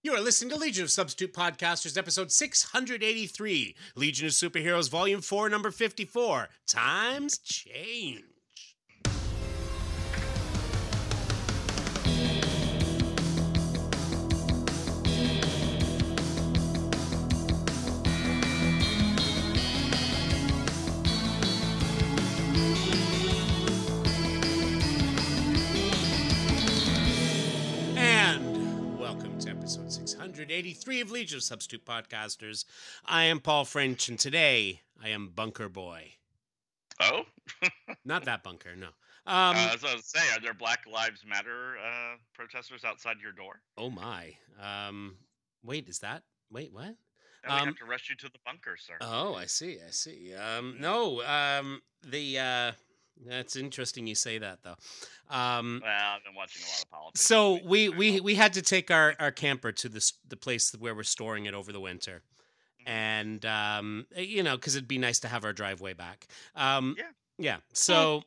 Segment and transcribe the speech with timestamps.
[0.00, 5.48] You are listening to Legion of Substitute Podcasters, episode 683, Legion of Superheroes, volume 4,
[5.48, 6.48] number 54.
[6.68, 8.22] Times change.
[30.38, 32.64] 183 of Legion of Substitute Podcasters.
[33.04, 36.12] I am Paul French, and today I am Bunker Boy.
[37.00, 37.22] Oh?
[38.04, 38.86] Not that bunker, no.
[39.26, 43.16] Uh, um, uh, as I was say, are there Black Lives Matter uh, protesters outside
[43.20, 43.62] your door?
[43.76, 44.36] Oh, my.
[44.62, 45.16] Um,
[45.64, 46.22] wait, is that?
[46.52, 46.94] Wait, what?
[47.44, 48.94] I um, have to rush you to the bunker, sir.
[49.00, 49.78] Oh, I see.
[49.84, 50.34] I see.
[50.34, 52.38] Um, no, um, the.
[52.38, 52.72] Uh,
[53.26, 54.06] that's interesting.
[54.06, 54.76] You say that though.
[55.28, 57.20] Um, well, I've been watching a lot of politics.
[57.20, 60.94] so we we we had to take our our camper to this the place where
[60.94, 62.22] we're storing it over the winter,
[62.80, 62.88] Mhm.
[62.88, 66.26] and um, you know, because it'd be nice to have our driveway back.
[66.54, 67.10] Um, Yeah.
[67.38, 67.56] yeah.
[67.72, 68.22] So.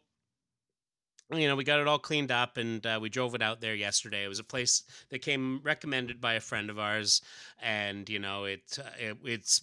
[1.33, 3.73] You know, we got it all cleaned up and uh, we drove it out there
[3.73, 4.25] yesterday.
[4.25, 7.21] It was a place that came recommended by a friend of ours,
[7.61, 9.61] and you know, it, uh, it it's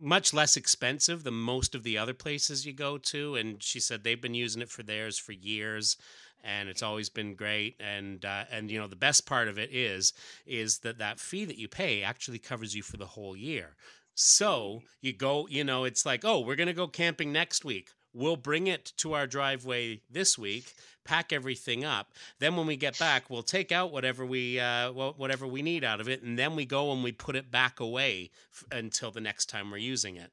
[0.00, 3.34] much less expensive than most of the other places you go to.
[3.34, 5.96] And she said they've been using it for theirs for years,
[6.44, 7.76] and it's always been great.
[7.80, 10.12] And uh, and you know, the best part of it is
[10.46, 13.76] is that that fee that you pay actually covers you for the whole year.
[14.14, 17.90] So you go, you know, it's like, oh, we're gonna go camping next week.
[18.16, 20.72] We'll bring it to our driveway this week,
[21.04, 22.12] pack everything up.
[22.38, 26.00] Then when we get back, we'll take out whatever we uh, whatever we need out
[26.00, 29.20] of it, and then we go and we put it back away f- until the
[29.20, 30.32] next time we're using it,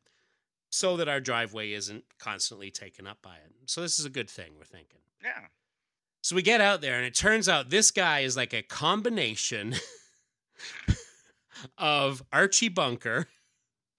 [0.69, 3.51] so that our driveway isn't constantly taken up by it.
[3.65, 5.01] So this is a good thing, we're thinking.
[5.21, 5.47] yeah.
[6.21, 9.75] So we get out there, and it turns out this guy is like a combination
[11.77, 13.27] of Archie Bunker,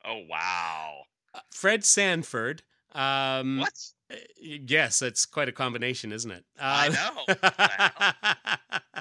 [0.06, 1.02] Oh wow.
[1.50, 2.62] Fred Sanford.
[2.94, 3.72] Um, What?
[4.10, 6.44] uh, Yes, it's quite a combination, isn't it?
[6.60, 7.34] I know.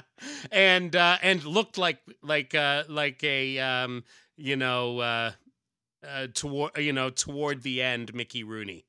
[0.50, 4.04] And uh, and looked like like uh, like a um,
[4.36, 5.32] you know uh,
[6.06, 8.86] uh, toward you know toward the end Mickey Rooney,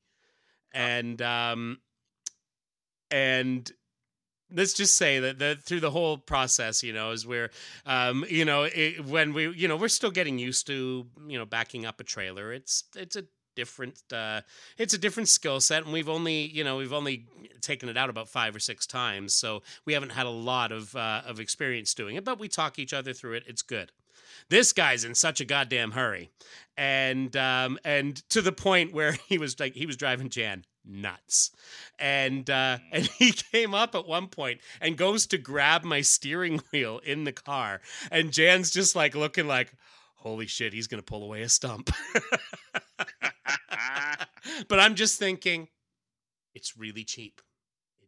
[0.72, 1.80] and um,
[3.10, 3.70] and
[4.50, 7.50] let's just say that the, through the whole process, you know, is we're,
[7.84, 11.44] um, you know, it, when we, you know, we're still getting used to, you know,
[11.44, 12.52] backing up a trailer.
[12.52, 13.24] It's it's a
[13.56, 14.42] different, uh,
[14.78, 17.26] it's a different skill set, and we've only, you know, we've only
[17.60, 20.94] taken it out about five or six times, so we haven't had a lot of
[20.94, 22.24] uh, of experience doing it.
[22.24, 23.44] But we talk each other through it.
[23.46, 23.90] It's good.
[24.48, 26.30] This guy's in such a goddamn hurry,
[26.76, 31.50] and um, and to the point where he was like he was driving Jan nuts
[31.98, 36.60] and uh and he came up at one point and goes to grab my steering
[36.72, 37.80] wheel in the car
[38.10, 39.72] and jan's just like looking like
[40.26, 41.90] holy shit he's gonna pull away a stump
[44.68, 45.68] but i'm just thinking
[46.54, 47.40] it's really cheap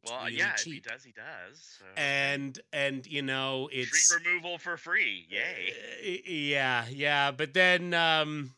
[0.02, 0.52] it's well, really yeah.
[0.54, 1.78] If he does, he does.
[1.78, 1.84] So.
[1.96, 5.26] and and you know it's tree removal for free.
[5.28, 5.72] Yay.
[5.72, 8.52] uh, yeah, yeah, but then um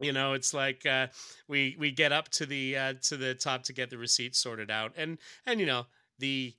[0.00, 1.06] you know, it's like uh
[1.48, 4.70] we we get up to the uh to the top to get the receipts sorted
[4.70, 5.86] out and and you know,
[6.18, 6.52] the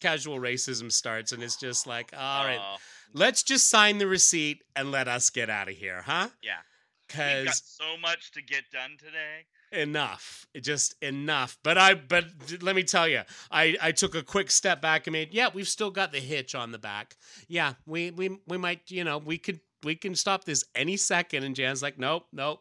[0.00, 2.78] casual racism starts and it's just like, all right, Uh,
[3.14, 6.28] let's just sign the receipt and let us get out of here, huh?
[6.42, 6.58] yeah.
[7.08, 9.46] Cause We've got so much to get done today.
[9.72, 12.24] enough just enough but i but
[12.62, 13.20] let me tell you
[13.50, 16.54] i i took a quick step back and made yeah we've still got the hitch
[16.54, 17.16] on the back
[17.48, 21.44] yeah we we we might you know we could we can stop this any second
[21.44, 22.60] and jan's like nope nope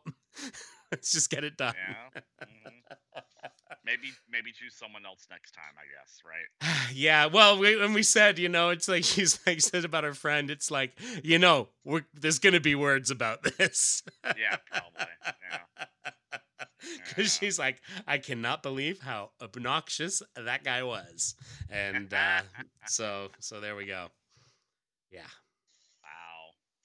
[0.91, 2.21] let's just get it done Yeah.
[2.45, 3.21] Mhm.
[3.87, 5.73] maybe maybe choose someone else next time.
[5.75, 6.21] I guess.
[6.23, 6.91] Right.
[6.93, 10.13] yeah well we, when we said you know it's like she's like said about her
[10.13, 10.91] friend it's like
[11.23, 14.57] you know we're there's gonna be words about this Yeah.
[14.69, 15.13] Probably.
[15.25, 15.83] Yeah.
[17.07, 21.35] because she's like, I cannot believe how obnoxious that guy was,
[21.69, 22.41] and uh,
[22.85, 24.07] so so there we go.
[25.11, 25.21] Yeah.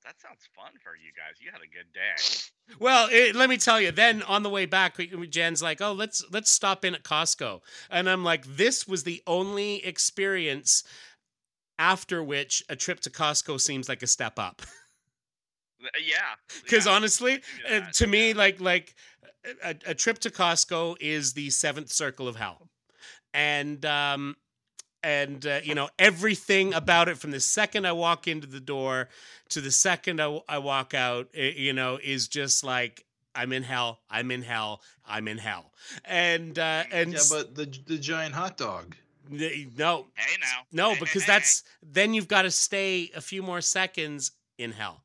[0.04, 1.36] That sounds fun for you guys.
[1.40, 2.76] You had a good day.
[2.80, 3.92] Well, it, let me tell you.
[3.92, 4.98] Then on the way back,
[5.30, 7.60] Jen's like, "Oh, let's let's stop in at Costco,"
[7.90, 10.84] and I'm like, "This was the only experience."
[11.78, 14.62] After which, a trip to Costco seems like a step up.
[15.84, 16.36] Uh, Yeah.
[16.62, 17.38] Because yeah, honestly, I'll
[17.70, 18.36] give you uh, to me, yeah.
[18.36, 18.94] like like
[19.64, 22.68] a, a trip to Costco is the seventh circle of hell,
[23.34, 24.36] and um,
[25.02, 29.08] and uh, you know everything about it from the second I walk into the door
[29.50, 33.04] to the second I, I walk out, i- you know, is just like
[33.34, 34.00] I'm in hell.
[34.10, 34.82] I'm in hell.
[35.06, 35.72] I'm in hell.
[36.04, 38.94] And uh, and Yeah, but the the giant hot dog.
[39.30, 39.38] No,
[40.14, 40.46] Hey now.
[40.72, 44.32] no, Hey, hey, because hey, that's then you've got to stay a few more seconds
[44.58, 45.01] in hell.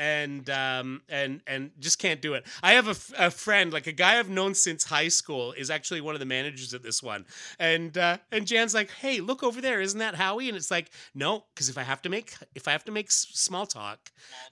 [0.00, 2.46] And um and and just can't do it.
[2.62, 5.70] I have a, f- a friend, like a guy I've known since high school, is
[5.70, 7.26] actually one of the managers at this one.
[7.58, 9.80] And uh, and Jan's like, "Hey, look over there!
[9.80, 12.72] Isn't that Howie?" And it's like, "No, because if I have to make if I
[12.72, 13.98] have to make small talk,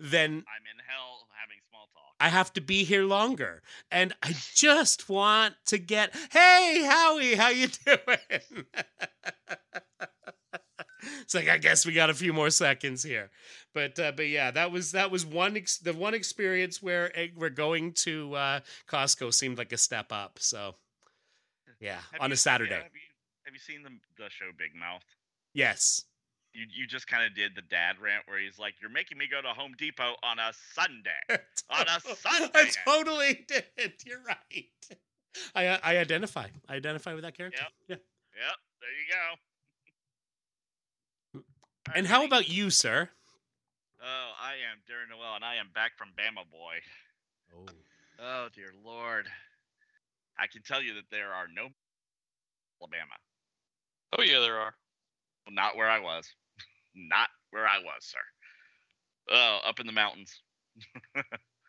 [0.01, 2.15] then I'm in hell having small talk.
[2.21, 3.63] I have to be here longer.
[3.91, 8.67] And I just want to get, hey, Howie, how you doing?
[11.23, 13.31] it's like I guess we got a few more seconds here,
[13.75, 17.29] but uh, but yeah, that was that was one ex- the one experience where eh,
[17.37, 20.39] we're going to uh, Costco seemed like a step up.
[20.41, 20.75] So
[21.81, 23.01] yeah, Have on you- a Saturday, yeah, have, you,
[23.45, 23.91] have you seen the
[24.23, 25.03] the show Big Mouth?
[25.55, 26.03] yes,
[26.55, 29.27] You you just kind of did the dad rant where he's like, "You're making me
[29.31, 31.23] go to Home Depot on a Sunday."
[31.69, 32.51] On a Sunday.
[32.55, 33.93] I totally did.
[34.07, 34.71] You're right.
[35.55, 36.47] I I identify.
[36.69, 37.61] I identify with that character.
[37.61, 37.73] Yep.
[37.89, 37.97] Yeah.
[38.47, 39.35] Yep, there you go.
[41.89, 43.09] All And right, how about you, sir?
[44.03, 46.75] Oh, I am Darren Noel, and I am back from Bama Boy.
[47.57, 47.67] Oh.
[48.19, 49.27] Oh dear Lord,
[50.39, 51.69] I can tell you that there are no
[52.81, 53.13] Alabama.
[54.19, 54.75] Oh yeah, there are.
[55.51, 56.27] Not where I was.
[56.95, 58.19] not where I was, sir.
[59.31, 60.41] Oh, up in the mountains.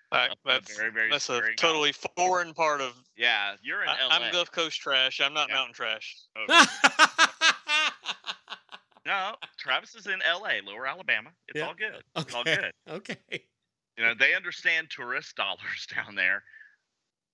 [0.09, 2.93] That- Up in a that's very, very that's a scary totally foreign part of.
[3.17, 4.25] Yeah, you're in I, LA.
[4.25, 5.19] I'm Gulf Coast trash.
[5.19, 5.55] I'm not Yeah.
[5.55, 6.15] mountain trash.
[6.37, 6.45] Oh,
[9.07, 11.31] no, Travis is in LA, Lower Alabama.
[11.47, 11.67] It's Yeah.
[11.67, 12.03] all good.
[12.17, 12.55] It's all okay.
[12.61, 12.71] good.
[12.87, 13.17] Okay.
[13.97, 16.43] You know, they understand tourist dollars down there.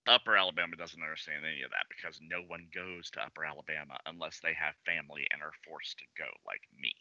[0.06, 4.40] Upper Alabama doesn't understand any of that because no one goes to Upper Alabama unless
[4.42, 6.94] they have family and are forced to go, like me.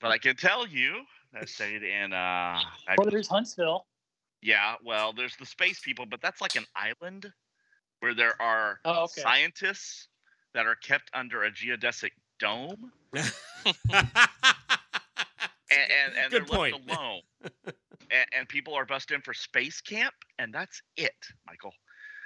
[0.00, 1.02] but I can tell you,
[1.34, 2.12] I stayed in.
[2.12, 2.60] Uh,
[2.96, 3.86] Well, there's Huntsville.
[4.42, 7.32] yeah, well, there's the space people, but that's like an island
[8.00, 9.22] where there are Oh, okay.
[9.22, 10.08] scientists
[10.54, 12.10] that are kept under a geodesic
[12.40, 13.24] dome, and
[15.70, 16.74] and, and Good they're point.
[16.74, 17.20] left alone.
[18.10, 21.14] and, and people are bused in for space camp, and that's it,
[21.46, 21.72] Michael.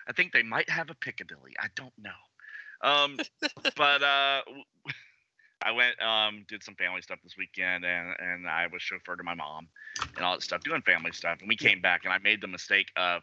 [0.08, 1.55] I think they might have a Piccadilly.
[1.61, 2.11] I don't know.
[2.88, 3.16] Um,
[3.76, 4.64] but uh, w-
[5.64, 9.25] I went, um, did some family stuff this weekend, and and I was chauffeur to
[9.25, 9.69] my mom
[10.17, 11.38] and all that stuff, doing family stuff.
[11.40, 13.22] And we came back, and I made the mistake of,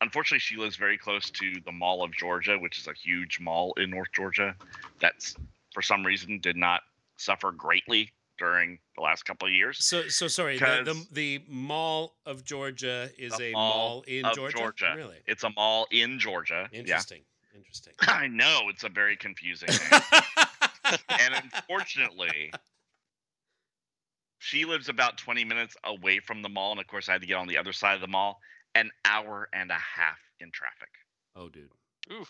[0.00, 3.74] unfortunately, she lives very close to the Mall of Georgia, which is a huge mall
[3.76, 4.56] in North Georgia.
[5.00, 5.36] That's
[5.74, 6.80] for some reason did not
[7.18, 9.84] suffer greatly during the last couple of years.
[9.84, 10.58] so so sorry.
[10.58, 14.56] The, the 'Cause- the Mall of Georgia is a Mall mall in Georgia.
[14.56, 14.94] Georgia.
[14.96, 16.68] Really It's a mall in Georgia.
[16.72, 17.22] interesting.
[17.54, 17.92] Interesting.
[18.00, 20.00] I know it's a very confusing name.
[21.08, 22.50] and unfortunately,
[24.38, 26.72] she lives about 20 minutes away from the mall.
[26.72, 28.40] And of course, I had to get on the other side of the mall,
[28.74, 30.90] an hour and a half in traffic.
[31.36, 31.70] oh, dude.
[32.12, 32.26] Ooh.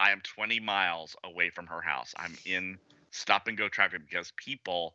[0.00, 2.14] I am 20 miles away from her house.
[2.16, 2.78] I'm in
[3.10, 4.94] stop and go traffic because people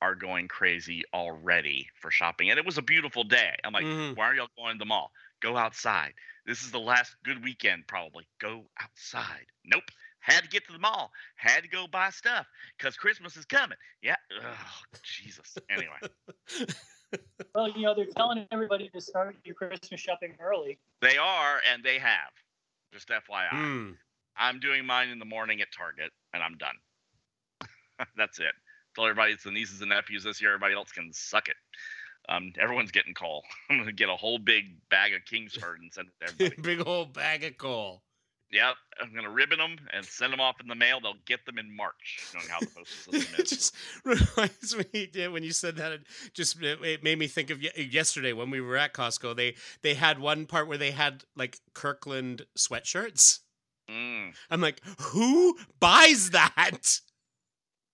[0.00, 2.50] are going crazy already for shopping.
[2.50, 3.54] And it was a beautiful day.
[3.62, 4.16] I'm like, Mhm.
[4.16, 5.12] why are y'all going to the mall?
[5.40, 6.12] Go outside.
[6.44, 8.26] This is the last good weekend, probably.
[8.40, 9.46] Go outside.
[9.64, 9.84] Nope.
[10.18, 11.12] Had to get to the mall.
[11.36, 12.46] Had to go buy stuff
[12.76, 13.78] because Christmas is coming.
[14.02, 14.16] Yeah.
[14.44, 14.56] Ugh,
[15.02, 15.56] Jesus.
[15.70, 15.98] Anyway.
[17.54, 20.78] Well, you know, they're telling everybody to start your Christmas shopping early.
[21.02, 22.30] They are, and they have.
[22.92, 23.50] Just FYI.
[23.52, 23.96] Mm.
[24.36, 26.74] I'm doing mine in the morning at Target, and I'm done.
[28.16, 28.52] That's it.
[28.94, 30.50] Tell everybody it's the nieces and nephews this year.
[30.50, 31.56] Everybody else can suck it.
[32.28, 33.42] Um, everyone's getting coal.
[33.70, 36.76] I'm gonna get a whole big bag of Kingsford and send it to everybody.
[36.76, 38.02] Big old bag of coal.
[38.50, 41.00] yep, I'm gonna ribbon them and send them off in the mail.
[41.00, 43.50] They'll get them in March, knowing how the postal system it is.
[43.50, 43.74] just
[44.04, 45.92] reminds me yeah, when you said that.
[45.92, 46.02] It
[46.34, 49.34] just it, it made me think of yesterday when we were at Costco.
[49.34, 53.40] They they had one part where they had like Kirkland sweatshirts.
[53.92, 57.00] Mm, I'm like, who buys that?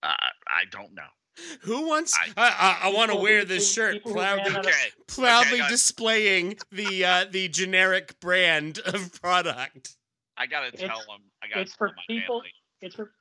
[0.02, 0.14] uh,
[0.47, 1.02] I don't know.
[1.62, 2.17] Who wants?
[2.19, 5.59] I- I I, I want to wear this shirt proudly, ran out of- Okay, proudly
[5.59, 5.71] guys.
[5.71, 9.97] displaying the uh, the generic brand of product.
[10.37, 11.23] I gotta It's- tell them.
[11.43, 12.52] I gotta it's tell for my people- family.
[12.81, 13.12] It's for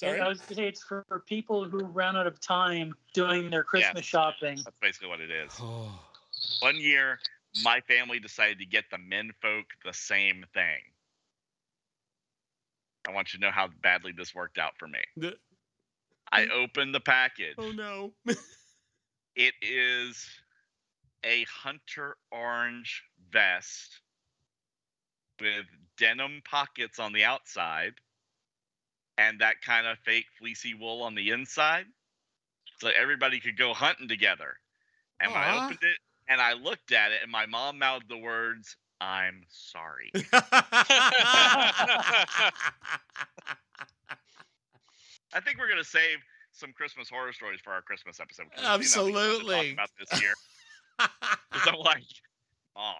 [0.00, 0.20] Sorry.
[0.20, 3.64] I was gonna say it's for, for people who ran out of time doing their
[3.64, 4.60] Christmas shopping.
[4.64, 5.52] That's basically what it is.
[6.60, 7.18] One year,
[7.64, 10.78] my family decided to get the men folk the same thing.
[13.06, 15.00] I want you to know how badly this worked out for me.
[15.16, 15.38] The-
[16.30, 17.54] I opened the package.
[17.58, 18.12] oh no.
[19.36, 20.26] It is
[21.24, 24.00] a hunter orange vest
[25.40, 25.64] with
[25.96, 27.92] denim pockets on the outside
[29.16, 31.86] and that kind of fake fleecy wool on the inside.
[32.80, 34.56] So everybody could go hunting together.
[35.20, 38.18] And when I opened it and I looked at it, and my mom mouthed the
[38.18, 40.10] words, I'm sorry.
[45.32, 46.18] I think we're gonna save
[46.52, 48.46] some Christmas horror stories for our Christmas episode.
[48.56, 49.04] there's nothing fun to talk
[49.44, 49.72] Absolutely.
[49.72, 50.32] About this year,
[50.98, 52.02] 'Cause I'm like,
[52.76, 52.94] oh,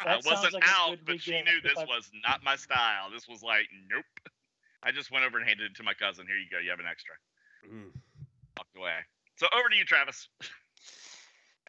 [0.00, 3.10] I That sounds wasn't like out, but she knew this I- was not my style.
[3.12, 4.04] This was like, nope.
[4.82, 6.26] I just went over and handed it to my cousin.
[6.26, 6.58] Here you go.
[6.58, 7.12] You have an extra.
[7.70, 7.92] Mm.
[8.56, 8.96] Walked away.
[9.36, 10.26] So over to you, Travis.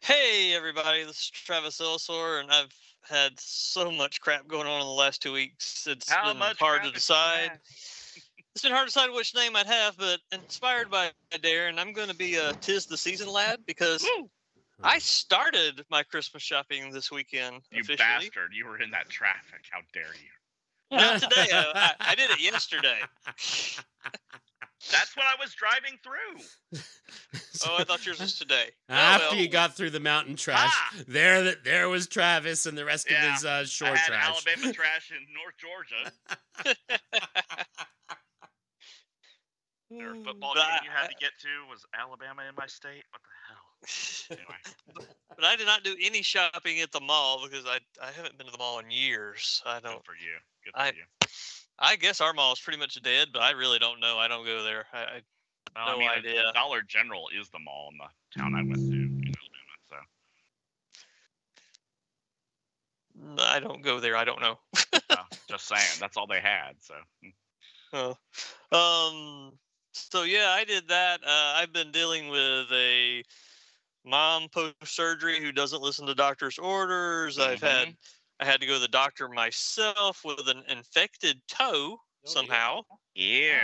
[0.04, 2.74] Hey everybody, this is Travis Ellsor, and I've
[3.08, 5.86] had so much crap going on in the last two weeks.
[5.88, 7.52] It's How been hard to decide.
[8.52, 12.08] It's been hard to decide which name I'd have, but inspired by Darren, I'm going
[12.08, 14.28] to be a Tis the Season lad because Woo!
[14.82, 17.96] I started my Christmas shopping this weekend You officially.
[17.98, 18.50] bastard!
[18.52, 19.66] You were in that traffic.
[19.70, 20.96] How dare you?
[20.98, 21.46] Not today.
[21.52, 22.98] uh, I, I did it yesterday.
[24.90, 26.80] That's what I was driving through.
[27.64, 28.70] Oh, I thought yours was today.
[28.88, 29.36] Oh, After well.
[29.36, 30.96] you got through the mountain trash, Ah!
[31.06, 34.06] there, th- there was Travis and the rest Yeah, of his uh, shore I had
[34.08, 34.28] trash.
[34.46, 36.74] Alabama trash in North Georgia.
[39.90, 43.04] Their football But game you had to get to was Alabama in my state.
[43.10, 44.38] What the hell?
[44.38, 48.36] Anyway, But I did not do any shopping at the mall because I I haven't
[48.38, 49.62] been to the mall in years.
[49.66, 50.04] I don't.
[50.04, 50.36] for you.
[50.64, 51.04] Good for I- you.
[51.78, 54.18] I guess our mall is pretty much dead, but I really don't know.
[54.18, 54.86] I don't go there.
[54.92, 55.22] I, I
[55.74, 56.52] Well, no I mean, idea.
[56.54, 59.34] Dollar General is the mall in the town I went to in
[59.88, 60.06] Alabama.
[63.36, 64.16] So I don't go there.
[64.16, 64.58] I don't know.
[65.10, 65.16] uh,
[65.48, 66.76] just saying, that's all they had.
[66.80, 66.94] So
[67.92, 68.16] Oh.
[68.72, 69.58] Um.
[69.92, 71.20] So yeah, I did that.
[71.22, 73.22] Uh, I've been dealing with a
[74.04, 77.38] mom post surgery who doesn't listen to doctor's orders.
[77.38, 77.96] I've had Mhm.
[78.42, 82.80] I had to go to the doctor myself with an infected toe somehow.
[83.14, 83.60] yeah.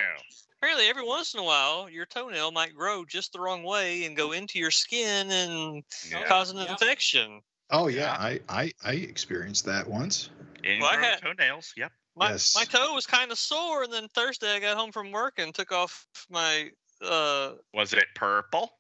[0.60, 4.16] Apparently, every once in a while, your toenail might grow just the wrong way and
[4.16, 6.24] go into your skin and yeah.
[6.26, 6.70] cause an Yep.
[6.70, 7.40] infection.
[7.70, 10.30] Oh yeah, I, I I experienced that once.
[10.64, 11.72] Ingrown Well, I had- toenails.
[11.76, 11.92] Yep.
[12.16, 12.54] My, Yes.
[12.56, 15.54] my toe was kind of sore, and then Thursday I got home from work and
[15.54, 16.70] took off my
[17.02, 18.77] uh Was it purple?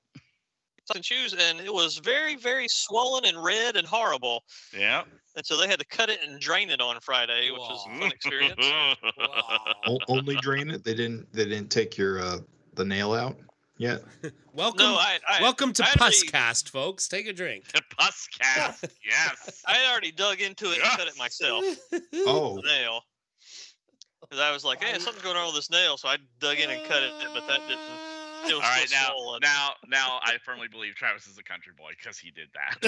[0.94, 4.42] And shoes, and it was very, very swollen and red and horrible.
[4.76, 5.02] Yeah.
[5.36, 7.98] And so they had to cut it and drain it on Friday, which was a
[8.00, 8.66] fun experience.
[9.86, 10.84] O- only drain it.
[10.84, 12.38] They didn't they didn't take your uh
[12.74, 13.36] the nail out
[13.76, 14.02] yet.
[14.52, 17.06] welcome, no, I, I welcome to I actually- Pusscast, folks.
[17.08, 17.68] Take a drink.
[17.72, 18.84] the pus cast.
[19.04, 19.62] yes.
[19.66, 21.64] I had already dug into it and cut it myself.
[22.14, 23.02] Oh, the nail.
[24.20, 26.68] Because I was like, hey, something's going on with this nail, so I dug in
[26.68, 28.17] and cut it, but that didn't.
[28.46, 29.40] It All right, still now, swollen.
[29.42, 32.78] now, now, I firmly believe Travis is a country boy because he did that.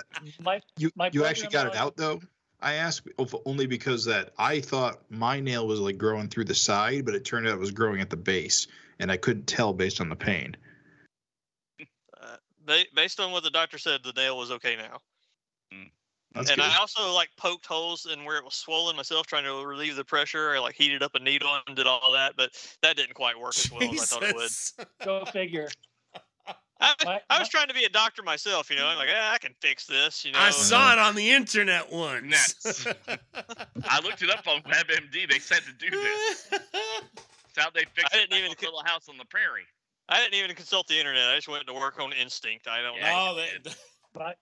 [0.40, 2.20] My you My you actually got it out though.
[2.60, 3.06] I asked
[3.44, 7.24] only because that I thought my nail was like growing through the side, but it
[7.24, 8.66] turned out it was growing at the base,
[8.98, 10.56] and I couldn't tell based on the pain.
[12.18, 15.00] Uh, based on what the doctor said, the nail was okay now.
[16.34, 16.64] That's and good.
[16.64, 20.04] I also like poked holes in where it was swollen myself, trying to relieve the
[20.04, 20.50] pressure.
[20.54, 22.50] I like heated up a needle and did all that, but
[22.82, 24.42] that didn't quite work as well as I thought it would.
[24.42, 24.74] Jesus.
[25.04, 25.68] go figure.
[26.80, 28.86] I, I was trying to be a doctor myself, you know.
[28.86, 30.40] I'm like, ah, I can fix this, you know.
[30.40, 32.24] I saw it on the internet once.
[32.24, 32.86] Nets.
[33.88, 35.30] I looked it up on WebMD.
[35.30, 36.48] They said to do this.
[36.50, 39.24] It's how they fix I it didn't in even that co- little house on the
[39.24, 39.62] prairie.
[40.08, 41.30] I didn't even consult the internet.
[41.30, 42.66] I just went to work on instinct.
[42.68, 43.14] I don't Yeah.
[43.14, 43.30] know.
[43.30, 43.76] oh, that,
[44.16, 44.34] My,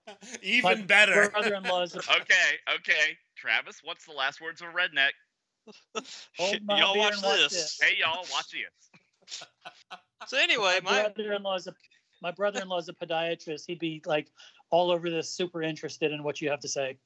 [0.43, 1.31] even my better.
[1.31, 3.17] brother-in-law's a, Okay, okay.
[3.37, 5.13] Travis, what's the last words of a redneck?
[6.39, 7.53] Hold Y'all watch and watch this.
[7.53, 7.81] this.
[7.81, 9.41] Hey, y'all, watch this.
[10.29, 11.75] So anyway, my my brother-in-law's a
[12.23, 13.65] my brother-in-law's a podiatrist.
[13.67, 14.29] He'd be like
[14.71, 16.97] all over this, super interested in what you have to say.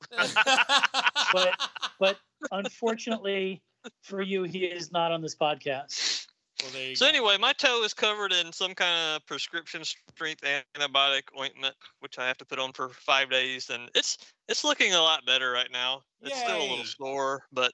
[1.32, 1.54] But
[1.98, 2.18] but
[2.52, 3.62] unfortunately
[4.02, 6.15] for you, he is not on this podcast.
[6.62, 7.10] Well, there you So go.
[7.10, 12.26] anyway, my toe is covered in some kind of prescription strength antibiotic ointment, which I
[12.26, 15.70] have to put on for five days, and it's it's looking a lot better right
[15.70, 16.02] now.
[16.22, 17.72] It's still a little sore, but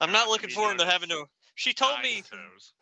[0.00, 1.24] I'm not Not looking forward to having to.
[1.54, 2.72] She told me toes.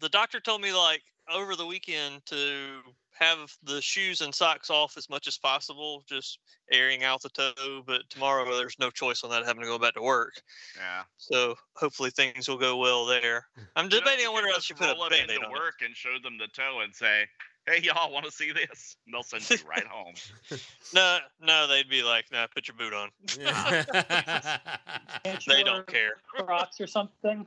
[0.00, 2.80] The doctor told me like over the weekend to
[3.14, 6.38] have the shoes and socks off as much as possible, just
[6.70, 7.82] airing out the toe.
[7.86, 10.34] But tomorrow there's no choice on that, having to go back to work.
[10.76, 11.02] Yeah.
[11.18, 13.46] So hopefully things will go well there.
[13.56, 13.62] Hmm.
[13.76, 15.58] I'm debating on whether I should put a roll it band-aid into on it.
[15.58, 17.26] work and show them the toe and say,
[17.66, 20.14] "Hey, y'all, want to see this?" And they'll send you right home.
[20.92, 23.10] No, no, they'd be like, "No, put your boot on."
[25.24, 26.14] Can't They don't care.
[26.28, 27.46] Crocs or something?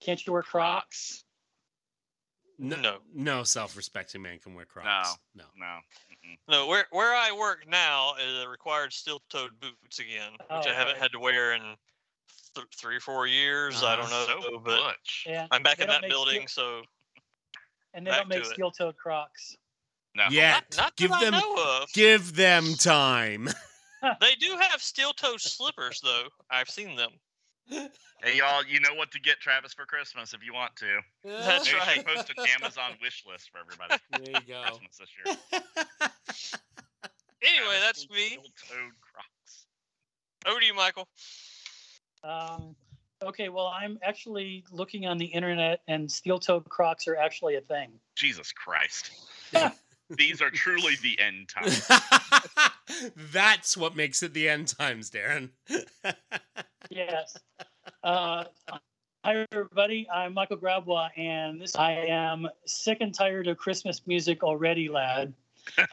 [0.00, 1.24] Can't you wear Crocs?
[2.62, 2.98] No, No.
[3.14, 5.16] no self-respecting man can wear Crocs.
[5.34, 5.44] No.
[5.56, 5.64] No.
[5.66, 6.36] Mm-mm.
[6.48, 10.92] No, where where I work now is required steel-toed boots again, which Oh, I haven't
[10.92, 11.00] okay.
[11.00, 11.62] had to wear in
[12.54, 13.82] th- three or four years.
[13.82, 14.40] I don't know, Uh-huh.
[14.42, 15.24] So but butch.
[15.26, 15.46] Yeah.
[15.50, 16.82] I'm back They in that building, steel- so
[17.94, 19.56] and they back don't make to steel-toed Crocs.
[20.14, 20.24] No.
[20.30, 20.52] Yeah.
[20.52, 21.92] not, not give that them I know of.
[21.92, 23.48] give them time.
[24.20, 26.24] They do have steel-toed slippers, though.
[26.50, 27.10] I've seen them.
[27.68, 31.00] Hey y'all, you know what to get Travis for Christmas if you want to.
[31.24, 31.96] That's Maybe we right.
[31.96, 34.62] should post an Amazon wish list for everybody There you go.
[34.78, 35.36] Christmas this year.
[37.44, 38.26] Anyway, Travis that's me.
[38.26, 39.66] steel-toed Crocs.
[40.46, 41.08] Over to you, Michael.
[42.22, 42.76] Um,
[43.20, 47.90] okay, well, I'm actually looking on the internet, and steel-toed Crocs are actually a thing.
[48.14, 49.10] Jesus Christ.
[50.10, 51.88] These are truly the end times.
[53.32, 55.50] That's what makes it the end times, Darren.
[56.90, 57.38] Yes.
[58.04, 58.44] Uh,
[59.24, 60.06] hi, everybody.
[60.12, 65.32] I'm Michael Grabwa, and this I am sick and tired of Christmas music already, lad.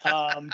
[0.04, 0.52] Um,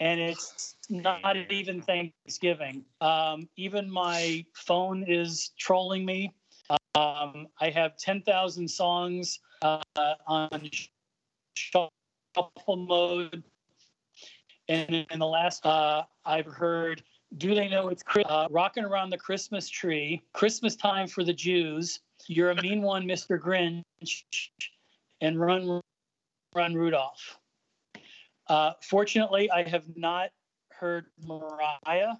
[0.00, 2.84] and it's not even Thanksgiving.
[3.02, 6.32] Um, even my phone is trolling me.
[6.94, 9.82] Um, I have 10,000 songs uh,
[10.26, 10.70] on
[11.54, 11.90] shuffle
[12.68, 13.42] mode.
[14.68, 17.02] And in the last, uh, I've heard
[17.38, 20.22] do they know it's uh, rocking around the Christmas tree?
[20.32, 22.00] Christmas time for the Jews.
[22.28, 23.40] You're a mean one, Mr.
[23.40, 24.24] Grinch,
[25.20, 25.80] and run,
[26.54, 27.38] run Rudolph.
[28.48, 30.30] Uh, fortunately, I have not
[30.70, 32.14] heard Mariah.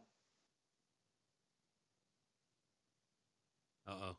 [3.87, 4.17] Uh oh.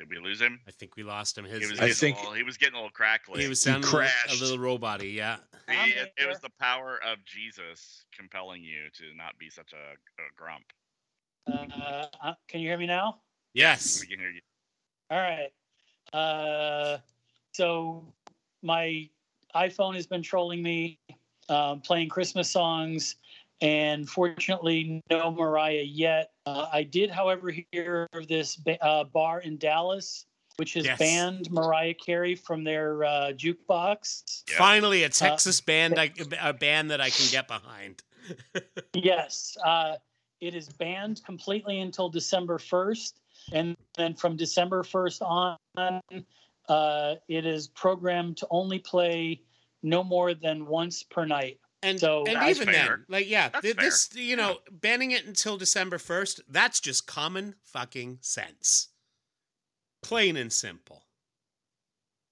[0.00, 0.58] Did we lose him?
[0.66, 1.44] I think we lost him.
[1.44, 3.42] He His, was, I getting think- a little, he was getting a little crackly.
[3.42, 5.36] he was He sounding a little- a little robot yeah.
[5.68, 9.76] See, it, it was the power of Jesus compelling you to not be such a,
[9.76, 10.64] a grump.
[11.46, 13.20] Uh, uh, can you hear me now?
[13.52, 14.00] Yes.
[14.00, 14.40] We can hear you.
[15.10, 15.50] All right.
[16.14, 16.98] Uh,
[17.52, 18.02] so
[18.62, 19.08] my
[19.54, 20.98] iPhone has been trolling me,
[21.50, 23.16] um, playing Christmas songs,
[23.60, 26.32] and fortunately, no Mariah yet.
[26.46, 30.26] Uh, I did, however, hear of this ba- uh, bar in Dallas,
[30.56, 30.98] which has Yes.
[30.98, 34.42] banned Mariah Carey from their uh, jukebox.
[34.48, 34.58] Yep.
[34.58, 38.02] Finally, a Texas band, I, a band that I can get behind.
[38.94, 39.96] Yes, uh,
[40.40, 43.14] it is banned completely until December 1st.
[43.52, 46.02] And then from December 1st on,
[46.68, 49.42] uh, it is programmed to only play
[49.82, 51.58] no more than once per night.
[51.82, 52.74] And So- and even fair.
[52.88, 54.76] then, like yeah, th- this you know, mm-hmm.
[54.76, 58.88] banning it until December first, that's just common fucking sense.
[60.02, 61.04] Plain and simple.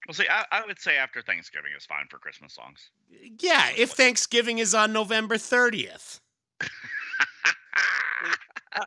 [0.07, 2.91] Well, see, I, I would say after Thanksgiving is fine for Christmas songs.
[3.41, 6.21] Yeah, if Thanksgiving is on November thirtieth.
[6.61, 6.69] I,
[8.75, 8.85] I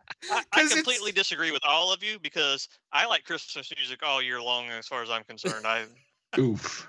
[0.51, 4.41] 'Cause it's- completely disagree with all of you because I like Christmas music all year
[4.41, 4.69] long.
[4.69, 5.85] As far as I'm concerned, I
[6.37, 6.87] Oof.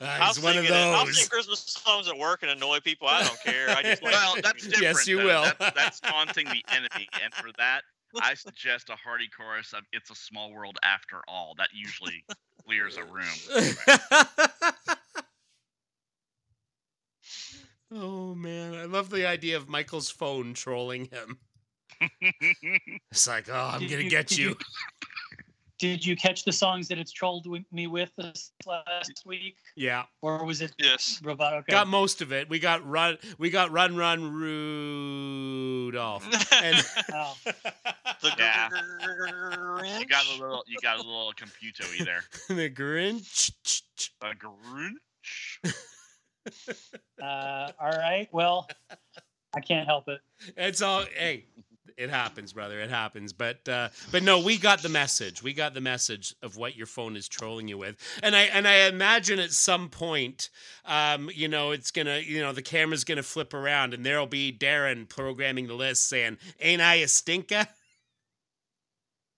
[0.00, 0.72] Uh, I'll he's one sing of it.
[0.72, 3.08] I'll sing Christmas songs at work and annoy people.
[3.08, 3.70] I don't care.
[3.70, 4.70] I just like well, that's music.
[4.80, 4.96] different.
[4.98, 5.24] Yes, you though.
[5.26, 5.42] will.
[5.58, 7.82] That's, that's taunting the enemy, and for that,
[8.20, 12.24] I suggest a hearty chorus of "It's a Small World After All." That usually
[12.66, 13.24] clears a room.
[17.92, 21.38] oh man, I love the idea of Michael's phone trolling him.
[23.12, 24.56] It's like, oh, I'm Did gonna you- get you.
[25.82, 30.04] You- Did you catch the songs that it's trolled me with this last week, Yeah,
[30.20, 31.20] or was it Yes.
[31.22, 31.60] robotic?
[31.60, 31.72] Okay.
[31.72, 32.48] got most of it.
[32.48, 33.18] We got run.
[33.38, 36.24] We got run, run, Rudolph.
[36.62, 36.76] And
[37.12, 37.36] Oh,
[38.22, 38.68] the Yeah.
[38.70, 40.00] Grinch.
[40.00, 42.24] you got a little, you got a little computo there.
[42.48, 43.50] the Grinch.
[44.22, 45.74] A Grinch.
[47.22, 48.28] uh, all right.
[48.32, 48.68] Well,
[49.54, 50.20] I can't help it.
[50.56, 51.46] It's all hey,
[51.96, 52.80] it happens, brother.
[52.80, 53.32] It happens.
[53.32, 55.42] But uh but no, we got the message.
[55.42, 57.96] We got the message of what your phone is trolling you with.
[58.22, 60.50] And I and I imagine at some point,
[60.84, 64.52] um, you know, it's gonna, you know, the camera's gonna flip around and there'll be
[64.52, 67.66] Darren programming the list saying, Ain't I a stinker?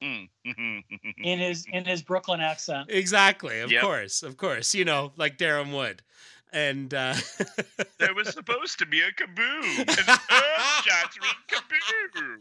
[0.03, 0.29] Mm.
[1.23, 2.90] in his in his Brooklyn accent.
[2.90, 3.83] Exactly, of Yep.
[3.83, 4.75] course, of course.
[4.75, 6.03] You know, like Darren would.
[6.55, 7.14] And uh
[7.99, 9.79] there was supposed to be a kaboom.
[9.81, 12.38] An earth-shattering kaboom.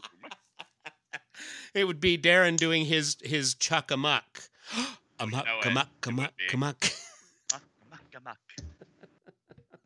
[1.74, 4.42] it would be Darren doing his his chuck amuck.
[5.18, 5.66] Amuck, know it.
[5.66, 6.84] amuck, It amuck, amuck.
[7.52, 8.38] Muck, muck, muck.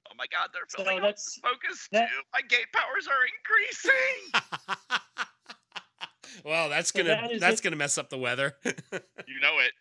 [0.07, 2.23] Oh my God, they're So filling up that's focus that- too.
[2.35, 4.43] My gate powers are increasing.
[6.45, 7.65] well, that's gonna that is that's it.
[7.65, 8.57] gonna mess up the weather.
[8.65, 9.73] You know it.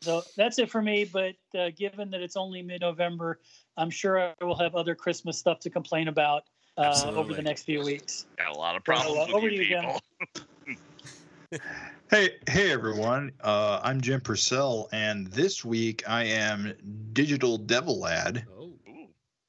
[0.00, 1.04] So that's it for me.
[1.04, 3.40] But uh, given that it's only mid-November,
[3.76, 6.44] I'm sure I will have other Christmas stuff to complain about
[6.76, 8.26] uh, over the next few weeks.
[8.36, 10.00] Got a lot of Well, problems uh, with you to you, people.
[12.10, 13.32] Hey, hey everyone.
[13.40, 16.72] Uh, I'm Jim Purcell, and this week I am
[17.12, 18.44] Digital Devil Lad.
[18.58, 18.72] oh.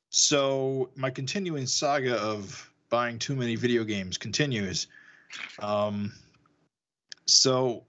[0.09, 4.87] So my continuing saga of buying too many video games continues.
[5.59, 6.13] Um,
[7.25, 7.83] so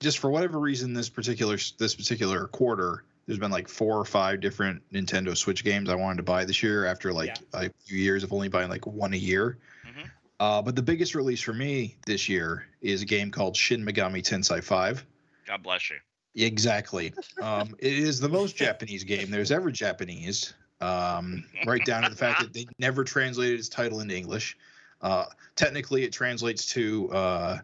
[0.00, 4.40] just for whatever reason, this particular this particular quarter, there's been like four or five
[4.40, 8.24] different Nintendo Switch games I wanted to buy this year after like a few years
[8.24, 9.58] of only buying like one a year.
[9.86, 10.10] Mhm.
[10.40, 14.22] Uh, but the biggest release for me this year is a game called Shin Megami
[14.22, 15.06] Tensei 5.
[15.46, 15.96] God bless you.
[16.34, 17.12] Exactly.
[17.42, 22.16] Um, it is the most Japanese game there's ever Japanese, um, right down to the
[22.16, 24.56] fact that they never translated its title into English.
[25.02, 27.58] Uh, technically, it translates to uh,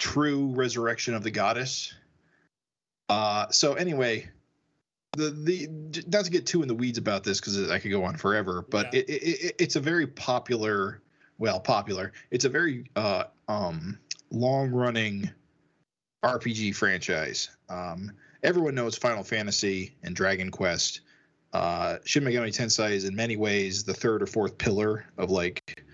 [0.00, 1.94] True Resurrection of the Goddess.
[3.08, 4.28] Uh, so, anyway,
[5.12, 5.68] the the
[6.08, 8.64] not to get too in the weeds about this because I could go on forever,
[8.68, 9.00] but Yeah.
[9.00, 11.02] it, it, it it's a very popular,
[11.38, 12.12] well, popular.
[12.30, 13.98] It's a very uh, um,
[14.30, 15.30] long running
[16.24, 17.50] RPG franchise.
[17.68, 21.00] Um, everyone knows Final Fantasy and Dragon Quest.
[21.52, 25.84] Uh, Shin Megami Tensei is in many ways the third or fourth pillar of like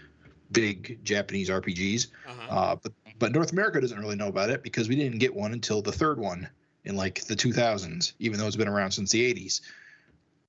[0.52, 2.08] big Japanese RPGs.
[2.28, 2.54] Uh-huh.
[2.54, 5.52] Uh, but but North America doesn't really know about it because we didn't get one
[5.52, 6.48] until the third one
[6.84, 9.60] in like the 2000s, even though it's been around since the 80s.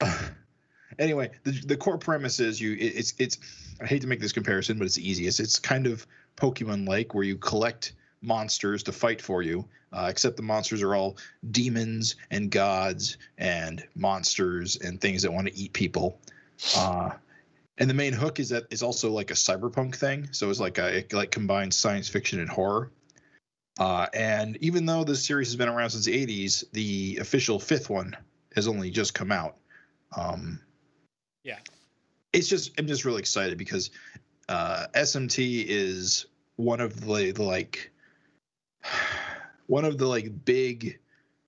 [1.00, 3.38] anyway, the the core premise is you it, it's it's
[3.82, 5.40] I hate to make this comparison, but it's the easiest.
[5.40, 10.38] It's kind of Pokemon like where you collect monsters to fight for you, uh, except
[10.38, 11.18] the monsters are all
[11.52, 16.20] demons and gods and monsters and things that want to eat people.
[16.76, 17.12] Uh,
[17.78, 20.78] and the main hook is that it's also like a cyberpunk thing, so it's like
[20.78, 22.92] a, it like combines science fiction and horror.
[23.80, 27.90] Uh, and even though this series has been around since the 80s, the official fifth
[27.90, 28.18] one
[28.56, 29.58] has only just come out.
[30.16, 30.60] Um,
[31.44, 31.60] Yeah.
[32.34, 33.92] it's just I'm just really excited because
[34.50, 37.92] uh, SMT is one of the, the like
[39.68, 41.00] one of the like big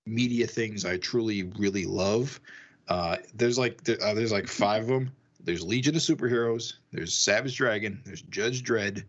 [0.06, 2.40] media things I truly really love.
[2.86, 5.10] Uh, there's like there, uh, there's like five of them.
[5.44, 6.74] There's Legion of Superheroes.
[6.92, 8.00] There's Savage Dragon.
[8.04, 9.04] There's Judge Dredd,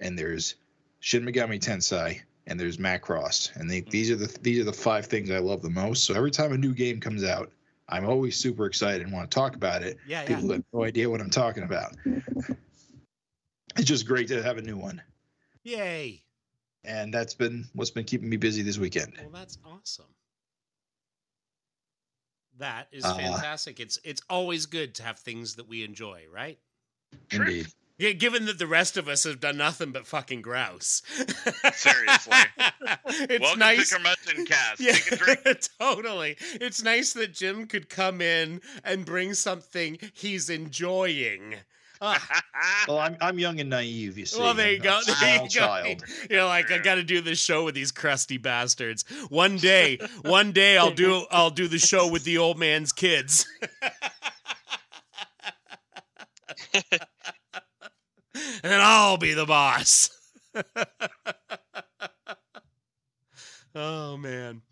[0.00, 0.56] and there's
[1.00, 3.54] Shin Megami Tensei, and there's Macross.
[3.56, 6.04] And they, these are the these are the five things I love the most.
[6.04, 7.52] So every time a new game comes out,
[7.88, 9.98] I'm always super excited and want to talk about it.
[10.06, 10.26] yeah, yeah.
[10.26, 11.96] People have no idea what I'm talking about.
[13.78, 15.02] It's just great to have a new one,
[15.62, 16.22] Yay.
[16.84, 19.12] and that's been what's been keeping me busy this weekend.
[19.20, 20.06] Well, that's awesome.
[22.58, 23.80] That is Uh, fantastic.
[23.80, 26.58] It's it's always good to have things that we enjoy, right?
[27.30, 27.66] Indeed.
[27.98, 31.00] Yeah, given that the rest of us have done nothing but fucking grouse.
[31.74, 32.34] Seriously.
[33.06, 33.88] it's Welcome nice.
[33.88, 34.80] to Curmudgeon Cast.
[34.80, 35.40] yeah, Take a drink.
[35.80, 36.36] totally.
[36.60, 41.54] It's nice that Jim could come in and bring something he's enjoying.
[42.00, 42.42] Ah,
[42.88, 44.18] Well, I'm I'm young and naive.
[44.18, 44.40] You see.
[44.40, 44.98] well, there you I'm go.
[45.00, 45.48] a There Small you go.
[45.48, 46.02] child.
[46.30, 49.04] You're like, I got to do this show with these crusty bastards.
[49.28, 53.46] One day, one day, I'll do, I'll do the show with the old man's kids.
[58.62, 60.10] and I'll be the boss.
[63.74, 64.62] oh man,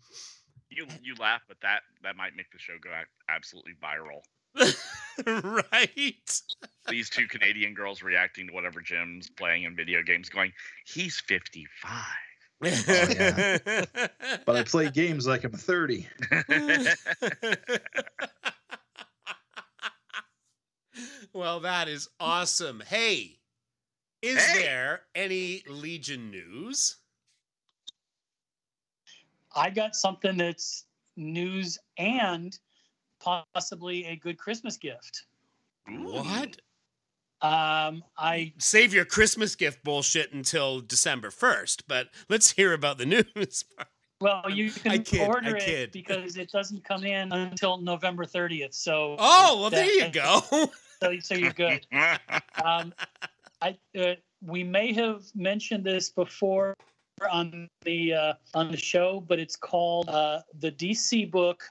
[0.69, 2.89] you you laugh, but that that might make the show go
[3.29, 4.21] absolutely viral.
[5.71, 6.41] right?
[6.87, 10.53] These two Canadian girls reacting to whatever Jim's playing in video games, going,
[10.85, 12.01] "He's 55."
[12.61, 13.57] yeah.
[14.45, 16.07] But I play games like I'm 30.
[21.33, 22.81] well, that is awesome.
[22.87, 23.39] Hey,
[24.21, 24.63] is Hey.
[24.63, 26.97] there any Legion news?
[29.55, 32.57] I got something that's news and
[33.19, 35.23] possibly a good Christmas gift.
[35.87, 36.57] What?
[37.41, 43.05] Um, I Save your Christmas gift bullshit until December 1st, but let's hear about the
[43.35, 43.65] news.
[44.21, 45.89] well, you can I kid, I order kid.
[45.89, 48.73] it because it doesn't come in until November 30th.
[48.73, 50.71] So Oh, well, there that- you go.
[51.03, 51.85] So, so you're good.
[52.63, 52.93] Um,
[53.61, 56.73] I uh, we may have mentioned this before
[57.29, 61.63] on the uh, on the show, but it's called uh, the DC book,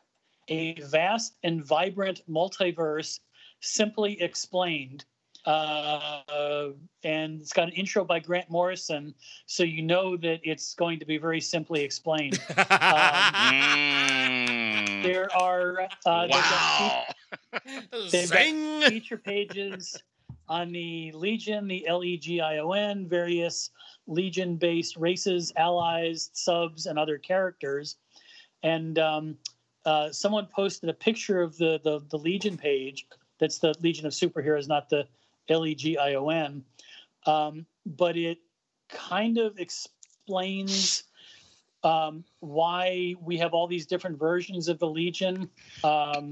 [0.48, 3.18] a vast and vibrant multiverse,
[3.60, 5.06] simply explained.
[5.46, 6.70] Uh,
[7.02, 9.14] and it's got an intro by Grant Morrison,
[9.46, 12.40] so you know that it's going to be very simply explained.
[12.50, 13.84] Mm.
[15.04, 17.04] There are uh, they've got wow.
[18.10, 20.02] They've got feature pages
[20.48, 23.68] on the Legion, the L E G I O N, various
[24.06, 27.96] Legion based races, allies, subs, and other characters.
[28.62, 29.36] And um,
[29.84, 33.06] uh, someone posted a picture of the, the, the Legion page.
[33.38, 35.06] That's the Legion of Superheroes, not the
[35.48, 36.64] L E G I O N.
[37.26, 38.38] Um, but it
[38.88, 41.04] kind of explains
[41.82, 45.48] um, why we have all these different versions of the Legion.
[45.82, 46.30] Um,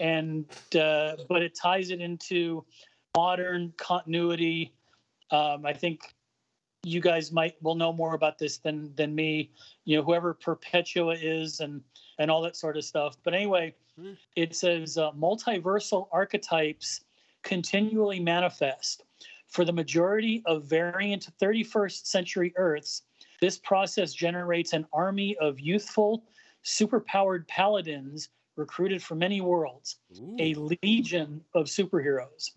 [0.00, 0.44] and
[0.78, 2.64] uh, but it ties it into
[3.16, 4.72] modern continuity.
[5.30, 6.00] Um, I think
[6.84, 9.50] you guys might will know more about this than than me.
[9.84, 11.82] You know, whoever Perpetua is and
[12.18, 13.16] and all that sort of stuff.
[13.24, 14.12] But anyway, Hmm.
[14.36, 17.00] it says uh, multiversal archetypes
[17.42, 19.04] continually manifest.
[19.46, 23.02] For the majority of variant 31st century Earths,
[23.40, 26.24] this process generates an army of youthful,
[26.64, 29.96] superpowered paladins recruited from many worlds,
[30.38, 32.50] a legion of superheroes.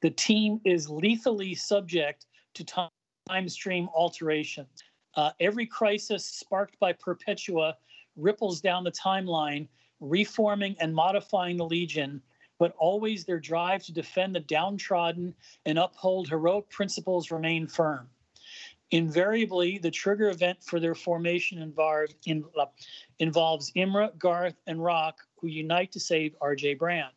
[0.00, 2.90] The team is lethally subject to time
[3.28, 4.82] time stream alterations.
[5.14, 7.76] Uh, every crisis sparked by Perpetua
[8.16, 9.68] ripples down the timeline,
[10.00, 12.22] reforming and modifying the Legion,
[12.58, 18.08] but always their drive to defend the downtrodden and uphold heroic principles remain firm.
[18.90, 22.66] Invariably, the trigger event for their formation involve, in, uh,
[23.18, 27.12] involves Imra, Garth, and Rokk, who unite to save RJ Brande.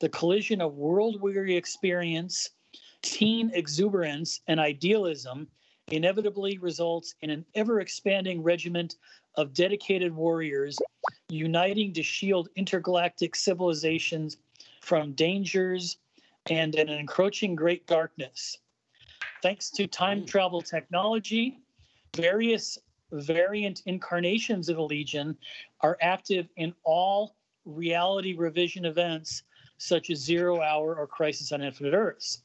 [0.00, 2.50] The collision of world weary experience,
[3.02, 5.48] teen exuberance, and idealism
[5.90, 8.96] inevitably results in an ever expanding regiment
[9.36, 10.78] of dedicated warriors
[11.28, 14.36] uniting to shield intergalactic civilizations
[14.80, 15.98] from dangers
[16.48, 18.58] and an encroaching great darkness.
[19.42, 20.26] Thanks to time mm.
[20.26, 21.60] travel technology,
[22.16, 22.78] various
[23.12, 25.36] variant incarnations of the Legion
[25.80, 29.42] are active in all reality revision events
[29.78, 32.42] such as Zero Hour or Crisis on Infinite Earths.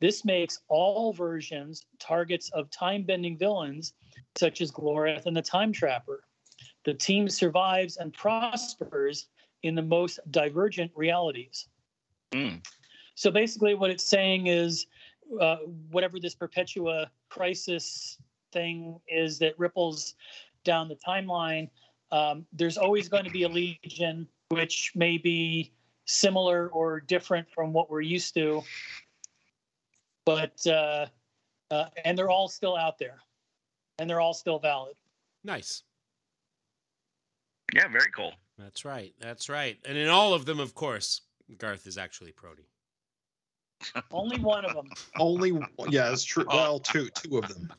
[0.00, 3.94] This makes all versions targets of time bending villains
[4.36, 6.24] such as Glorith and the Time Trapper.
[6.84, 9.26] The team survives and prospers
[9.62, 11.68] in the most divergent realities.
[12.32, 12.64] Mm.
[13.14, 14.86] So basically, what it's saying is
[15.40, 15.56] uh,
[15.90, 18.18] whatever this Perpetua crisis
[18.52, 20.14] thing is that ripples
[20.64, 21.68] down the timeline,
[22.12, 25.72] um, there's always going to be a legion which may be
[26.04, 28.62] similar or different from what we're used to.
[30.24, 31.06] But, uh,
[31.70, 33.18] uh, and they're all still out there
[33.98, 34.94] and they're all still valid.
[35.44, 35.82] Nice.
[37.74, 38.32] Yeah, very cool.
[38.58, 39.12] That's right.
[39.20, 39.78] That's right.
[39.84, 41.22] And in all of them, of course,
[41.58, 42.66] Garth is actually Proty.
[44.10, 44.88] Only one of them.
[45.18, 45.52] Only
[45.88, 46.44] yeah, it's true.
[46.48, 46.56] Oh.
[46.56, 47.72] Well, two two of them.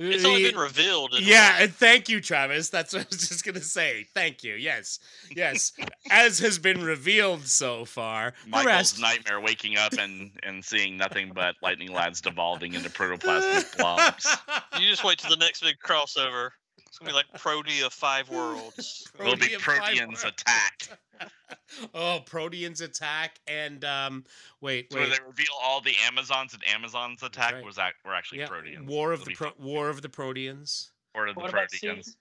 [0.00, 1.14] It's only been revealed.
[1.14, 2.68] in Yeah, and thank you, Travis.
[2.70, 4.06] That's what I was just gonna say.
[4.14, 4.54] Thank you.
[4.54, 5.00] Yes,
[5.34, 5.72] yes.
[6.10, 9.00] As has been revealed so far, the Michael's rest.
[9.00, 14.26] nightmare waking up and, and seeing nothing but lightning lads devolving into protoplasmic blobs.
[14.80, 16.50] You just wait till the next big crossover.
[17.00, 19.08] It's gonna be like Proty of Five Worlds.
[19.20, 20.08] It'll be Protean.
[20.08, 20.98] Proteans attack.
[21.94, 24.24] oh, Proteans attack and um.
[24.60, 25.16] Wait, So where wait.
[25.20, 27.64] they reveal all the Amazons and Amazons attack right.
[27.64, 28.88] was that were actually Yeah, Proteans.
[28.88, 30.90] War of It'll the Pro- War of the Proteans.
[31.14, 32.16] War of the What Proteans.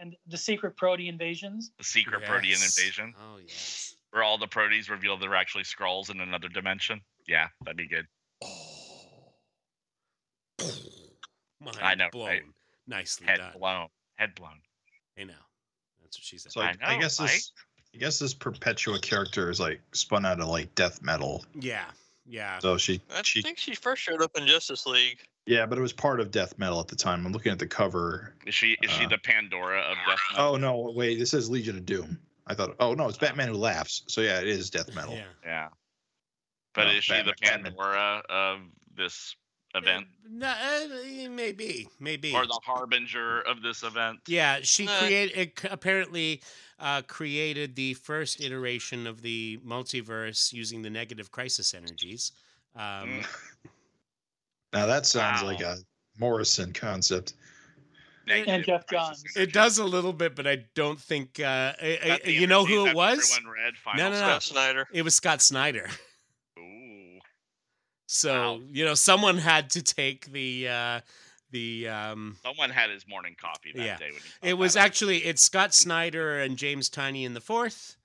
[0.00, 1.70] and the secret Proty invasions?
[1.78, 3.14] The secret Protean invasion.
[3.16, 3.94] Oh yes.
[4.10, 7.00] Where all the Proteans reveal they're actually Skrulls in another dimension.
[7.28, 8.06] Yeah, that'd be good.
[8.42, 8.46] Oh.
[11.60, 12.26] Mind I know, blown.
[12.28, 12.42] right?
[12.88, 13.52] Nicely Head done.
[13.56, 13.86] blown.
[14.20, 14.60] Head blown.
[15.18, 15.32] I know.
[16.02, 16.52] That's what she said.
[16.52, 17.52] So I, I I guess this
[17.94, 21.42] I guess this Perpetua character is like spun out of like death metal.
[21.58, 21.86] yeah,
[22.26, 22.58] yeah.
[22.58, 25.20] So she I she think she first showed up in Justice League.
[25.46, 27.24] yeah, but it was part of death metal at the time.
[27.24, 28.34] I'm looking at the cover.
[28.46, 30.46] Is she is she Uh, the Pandora of Death Metal?
[30.52, 32.18] Oh no, wait, this says Legion of Doom.
[32.46, 34.02] I thought oh no, it's Batman who laughs.
[34.06, 35.14] So yeah, it is death metal.
[35.14, 35.24] Yeah.
[35.46, 35.68] Yeah.
[36.74, 37.72] But No, is she the Batman- Batman.
[37.72, 38.60] Pandora of
[38.94, 39.34] this
[39.74, 40.06] event?
[40.28, 42.32] No, uh, maybe, maybe.
[42.34, 44.20] Or the harbinger of this event?
[44.26, 44.98] Yeah, she Nah.
[44.98, 46.42] created apparently
[46.78, 52.32] uh, created the first iteration of the multiverse using the negative crisis energies.
[52.74, 52.82] Um,
[53.22, 53.26] Mm.
[54.72, 55.48] Now that sounds Wow.
[55.48, 55.76] like a
[56.18, 57.34] Morrison concept.
[58.26, 59.24] Negative Geoff Johns.
[59.34, 62.86] It does a little bit, but I don't think uh, I, I, you know who
[62.86, 63.36] it was.
[63.44, 64.16] Read No, Final no, no.
[64.26, 64.86] Scott Snyder.
[64.92, 65.88] It was Scott Snyder.
[68.10, 68.12] Ooh.
[68.12, 68.60] So Wow.
[68.70, 71.00] you know, someone had to take the uh,
[71.50, 71.88] the.
[71.88, 73.96] Um, Someone had his morning coffee that Yeah.
[73.98, 74.20] day when
[74.50, 77.96] it was actually it's Scott Snyder and James Tynion the fourth,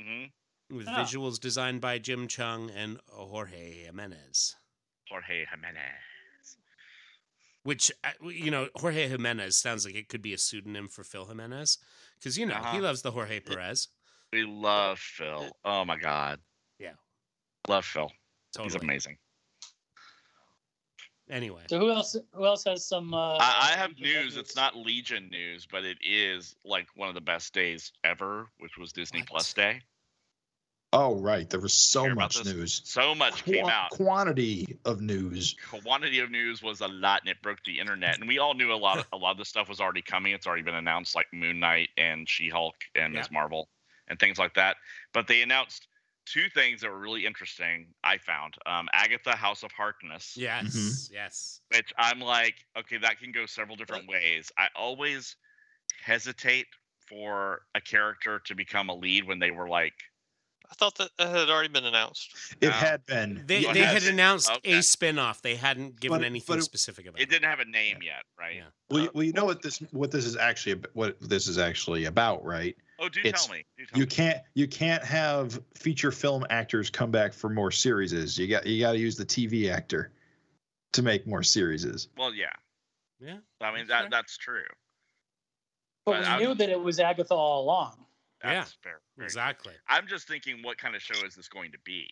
[0.00, 0.76] mm-hmm.
[0.76, 1.04] with Ah.
[1.04, 4.56] visuals designed by Jim Cheung and Jorge Jimenez.
[5.10, 6.56] Jorge Jimenez.
[7.64, 11.24] Which uh, you know, Jorge Jimenez sounds like it could be a pseudonym for Phil
[11.26, 11.78] Jimenez,
[12.18, 12.80] because you know he Uh-huh.
[12.80, 13.88] loves the Jorge Perez.
[14.32, 15.50] We love Phil.
[15.64, 16.40] Oh my God.
[16.78, 16.94] Yeah.
[17.68, 18.10] Love Phil.
[18.62, 19.16] He's amazing.
[21.30, 22.16] Anyway, So who else?
[22.34, 23.14] Who else has some?
[23.14, 24.36] Uh, I, I have Legion news.
[24.36, 28.76] It's not Legion news, but it is like one of the best days ever, which
[28.76, 29.28] was Disney What?
[29.28, 29.80] Plus Day.
[30.92, 32.82] Oh right, there was so much news.
[32.84, 33.90] So much came out.
[33.90, 35.56] Quantity of news.
[35.82, 38.72] quantity of news was a lot and it broke the internet and we all knew
[38.72, 41.16] a lot of a lot of the stuff was already coming it's already been announced
[41.16, 43.68] like moon knight and she-hulk and ms marvel
[44.06, 44.76] and things like that
[45.12, 45.88] but they announced
[46.26, 51.60] two things that were really interesting i found um, agatha house of harkness yes, yes,
[51.74, 55.36] which i'm like okay that can go several different ways i always
[56.02, 56.66] hesitate
[57.08, 59.92] for a character to become a lead when they were like
[60.70, 62.34] I thought that that had already been announced.
[62.62, 62.72] It No.
[62.72, 63.44] had been.
[63.46, 64.78] They You they had announced Okay.
[64.78, 65.42] a spin-off.
[65.42, 68.24] They hadn't given But- anything but it- specific about It didn't have a name yet,
[68.38, 68.56] right?
[68.56, 68.62] Yeah.
[68.88, 71.58] Well, you, Uh, well, you know what this what this is actually what this is
[71.58, 72.74] actually about, right?
[72.98, 73.64] Oh, do It's- tell me.
[73.76, 74.10] Do tell You me.
[74.10, 78.38] can't you can't have feature film actors come back for more series.
[78.38, 80.12] You got you got to use the TV actor
[80.92, 82.08] to make more series.
[82.16, 82.52] Well, yeah.
[83.20, 83.38] Yeah.
[83.60, 84.10] I mean That's that fair.
[84.10, 84.64] that's true.
[86.06, 88.06] But But we I- knew that it was Agatha all along.
[88.42, 89.00] That's fair.
[89.16, 89.72] Very Exactly.
[89.88, 92.06] I'm just thinking, what kind of show is this going to be?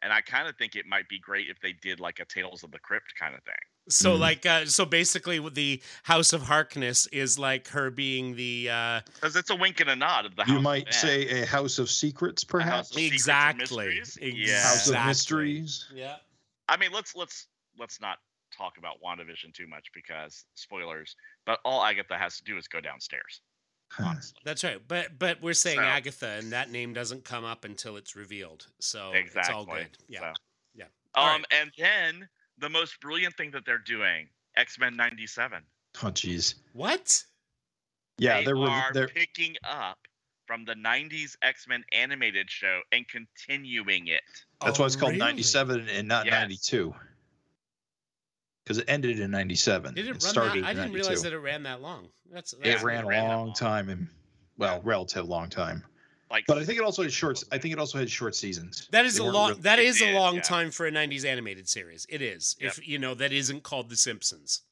[0.00, 2.62] And I kind of think it might be great if they did like a Tales
[2.62, 3.54] of the Crypt kind of thing.
[3.88, 4.18] So Mhm.
[4.20, 9.36] like uh so basically the House of Harkness is like her being the uh Because
[9.36, 11.00] it's a wink and a nod of the You might of M.
[11.00, 12.90] say a House of Secrets, A House perhaps.
[12.90, 13.86] of Secrets and Exactly.
[13.98, 14.16] Mysteries?
[14.16, 14.46] Exactly.
[14.46, 14.62] Yeah.
[14.62, 15.86] House of Mysteries.
[15.92, 16.16] Yeah.
[16.68, 18.18] I mean, let's let's let's not
[18.56, 21.14] talk about WandaVision too much because spoilers.
[21.44, 23.42] But all Agatha has to do is go downstairs.
[23.98, 24.80] Honestly, That's right.
[24.88, 28.66] But but we're saying So- Agatha and that name doesn't come up until it's revealed.
[28.80, 29.40] So exactly.
[29.40, 29.98] it's all good.
[30.08, 30.20] Yeah.
[30.32, 30.40] So-
[30.74, 30.84] Yeah.
[30.84, 31.44] Um, All right.
[31.50, 35.62] and then the most brilliant thing that they're doing, X Men '97.
[36.02, 36.54] Oh, jeez.
[36.72, 37.22] What?
[38.18, 39.98] Yeah, they they're are they're picking up
[40.46, 44.22] from the '90s X Men animated show and continuing it.
[44.60, 45.24] that's Oh, why it's oh, called really?
[45.24, 46.32] 97 and not Yes.
[46.34, 46.94] 92.
[48.64, 49.94] Because it ended in 97.
[49.94, 50.68] Did it, run started that?
[50.68, 52.08] I didn't realize that it ran that long.
[52.32, 53.54] That's, It that's ran it a ran that long long.
[53.54, 54.08] time and
[54.56, 55.84] well, relative long time.
[56.30, 57.42] Like, But I think it also had short.
[57.52, 58.88] I think it also had short seasons.
[58.90, 59.50] That is They a long.
[59.50, 60.40] real- That It is a long yeah.
[60.42, 62.06] time for a '90s animated series.
[62.08, 62.56] It is.
[62.60, 62.72] Yep.
[62.78, 64.62] If you know that isn't called The Simpsons.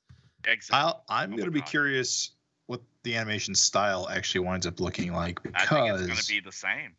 [0.45, 0.79] exactly.
[0.81, 1.69] I'll, I'm Oh going to be God.
[1.69, 2.31] curious
[2.67, 6.41] what the animation style actually winds up looking like I think it's going to be
[6.41, 6.95] the same.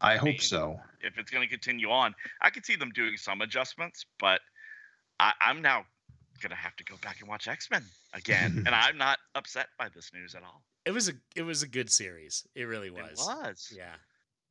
[0.00, 0.78] I hope mean, so.
[1.00, 4.40] If it's going to continue on, I could see them doing some adjustments, but
[5.18, 5.86] I, I'm now
[6.40, 7.82] going to have to go back and watch X Men
[8.14, 10.62] again, and I'm not upset by this news at all.
[10.88, 11.12] It was a.
[11.36, 12.46] It was a good series.
[12.54, 13.10] It really was.
[13.12, 13.70] It was.
[13.76, 13.92] Yeah.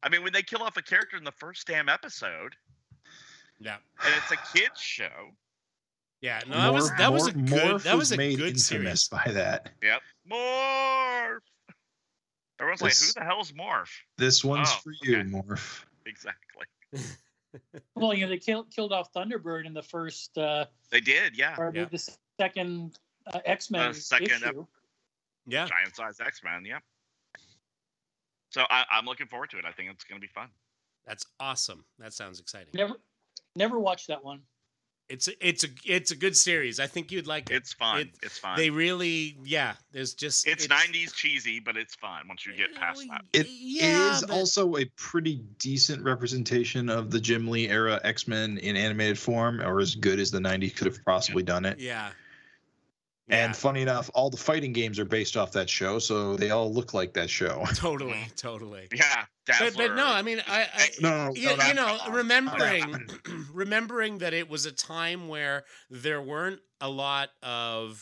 [0.04, 2.56] I mean, when they kill off a character in the first damn episode,
[3.60, 3.78] Yeah.
[4.06, 5.32] and it's a kids show.
[6.22, 6.40] Yeah.
[6.48, 7.46] No, that was that was a good.
[7.48, 9.08] Morph That was a good series.
[9.10, 9.72] by that.
[9.82, 10.02] Yep.
[10.32, 11.40] Morph.
[12.60, 15.30] Everyone's like, This- "Who the hell's Morph?" This one's Oh, for you, okay.
[15.30, 15.84] Morph.
[16.06, 16.66] Exactly.
[17.96, 21.56] Well, you know, they killed killed off Thunderbird in the first, uh, They did, yeah.
[21.58, 21.86] or Yeah.
[21.86, 21.98] the
[22.40, 24.68] second uh, X Men Uh, second ep- issue.
[25.48, 25.66] Yeah.
[25.66, 26.66] Giant size X Men.
[26.66, 26.84] Yep.
[28.50, 29.66] So I, I'm looking forward to it.
[29.66, 30.50] I think it's going to be fun.
[31.06, 31.86] That's awesome.
[32.00, 32.70] That sounds exciting.
[32.74, 32.96] Never,
[33.56, 34.42] never watched that one.
[35.10, 36.82] It's a, it's a it's a good series.
[36.82, 37.56] I think you'd like it.
[37.56, 38.00] It's fun.
[38.02, 38.58] It- it's fun.
[38.58, 39.76] They really, yeah.
[39.94, 43.22] There's just it's, 90s cheesy, but it's fun once you get past that.
[43.32, 48.28] It yeah, is but- also a pretty decent representation of the Jim Lee era X
[48.28, 51.80] Men in animated form, or as good as the 90s could have possibly done it.
[51.80, 52.10] Yeah.
[53.30, 56.72] And funny enough, all the fighting games are based off that show, so they all
[56.72, 57.66] look like that show.
[57.76, 58.88] totally, totally.
[58.94, 59.26] Yeah.
[59.46, 59.88] But, Dazzler.
[59.90, 63.10] but no, I mean, I, I No, no, no, you, not you know, remembering
[63.54, 68.02] remembering that it was a time where there weren't a lot of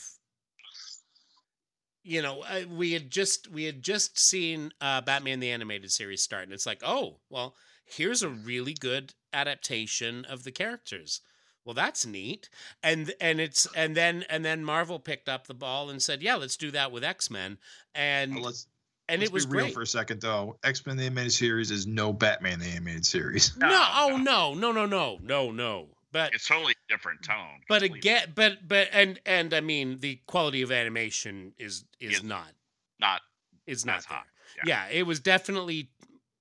[2.03, 6.21] you know uh, we had just we had just seen uh, Batman the animated series
[6.21, 11.21] start, and it's like, oh, well, here's a really good adaptation of the characters.
[11.65, 12.47] Well, that's neat,
[12.83, 16.35] and and it's and then and then Marvel picked up the ball and said, yeah,
[16.35, 17.57] let's do that with X Men,
[17.95, 18.67] and Well, let's
[19.09, 19.73] and let's it was be real great.
[19.73, 20.57] for a second, though.
[20.63, 23.57] X Men the animated series is no Batman the animated series.
[23.57, 25.87] no, No, oh no, no, no, no, no, no.
[26.11, 27.61] But It's totally different tone.
[27.67, 27.97] but completely.
[27.99, 32.23] again, but but and and I mean the quality of animation is is Yes.
[32.23, 32.51] not
[32.99, 33.21] not
[33.65, 34.23] is not as there.
[34.65, 34.87] Yeah.
[34.89, 35.89] it was definitely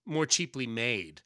[0.07, 1.23] more cheaply made,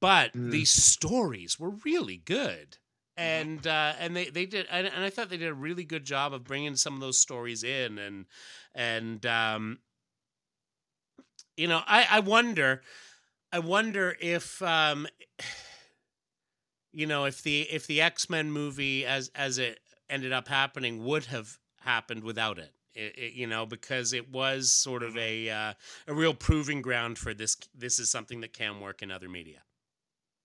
[0.00, 0.50] but Mm.
[0.50, 2.78] the stories were really good.
[3.22, 3.50] Mm-hmm.
[3.50, 6.04] And uh, and they, they did and, and I thought they did a really good
[6.04, 8.26] job of bringing some of those stories in and
[8.74, 9.78] and um,
[11.56, 12.82] you know I, I wonder
[13.52, 15.06] I wonder if um,
[16.92, 19.80] you know if the if the X Men movie as as it
[20.10, 22.72] ended up happening would have happened without it.
[22.94, 25.72] It, it, you know, because it was sort of a uh,
[26.06, 27.56] a real proving ground for this.
[27.74, 29.62] This is something that can work in other media.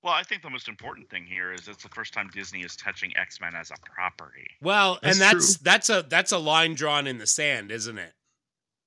[0.04, 2.76] Well, I think the most important thing here is it's the first time Disney is
[2.76, 4.48] touching X Men as a property.
[4.62, 5.64] Well, That's and that's true.
[5.64, 8.14] that's a that's a line drawn in the sand, isn't it?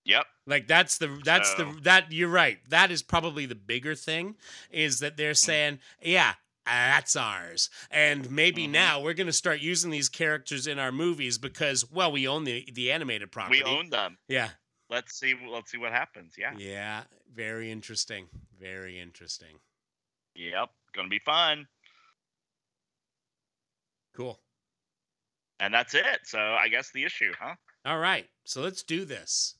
[0.06, 0.24] Yep.
[0.46, 2.58] Like that's the that's So- the that you're right.
[2.70, 4.36] That is probably the bigger thing
[4.70, 6.34] is that they're saying, yeah,
[6.64, 7.68] that's ours.
[7.90, 8.70] And maybe Mhm.
[8.70, 12.44] now we're going to start using these characters in our movies because well, we own
[12.44, 13.62] the the animated property.
[13.62, 14.16] We own them.
[14.28, 14.50] Yeah.
[14.88, 15.34] Let's see.
[15.46, 16.34] Let's see what happens.
[16.38, 16.54] Yeah.
[16.56, 18.28] Yeah, very interesting.
[18.58, 19.60] Very interesting.
[20.34, 20.70] Yep.
[20.94, 21.66] Gonna be fun.
[24.16, 24.40] Cool.
[25.60, 26.20] And that's it.
[26.24, 27.54] So I guess the issue, huh?
[27.84, 28.26] All right.
[28.44, 29.56] So let's do this.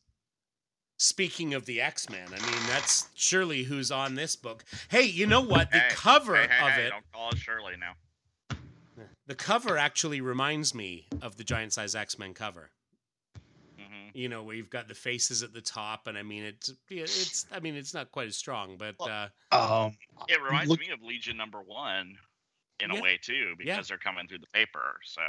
[0.99, 4.64] Speaking of the X Men, I mean that's surely who's on this book.
[4.91, 5.70] Hey, you know what?
[5.70, 8.57] The Hey, cover Hey, hey, of hey, it, Don't call it Shirley now.
[9.26, 12.70] the cover actually reminds me of the giant size X Men cover.
[14.13, 16.73] Hmm You know, where you've got the faces at the top, and I mean it's
[16.89, 19.97] it's I mean it's not quite as strong, but uh, Um,
[20.29, 22.19] It reminds Look- me of Legion number one
[22.81, 22.99] in Yeah.
[22.99, 23.83] a way too, because Yeah.
[23.89, 25.01] they're coming through the paper.
[25.05, 25.23] So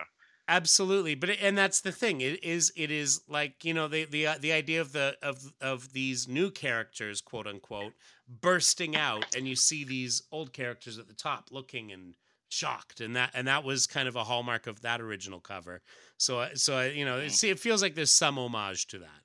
[0.48, 2.20] Absolutely, but it, and that's the thing.
[2.22, 5.54] It is it is like you know the the uh, the idea of the of
[5.62, 7.94] of these new characters, quote unquote,
[8.28, 12.16] bursting out, and you see these old characters at the top looking and
[12.52, 15.82] shocked, and that and that was kind of a hallmark of that original cover.
[16.18, 17.32] So so you know, Mm.
[17.32, 19.22] see, it feels like there's some homage to that.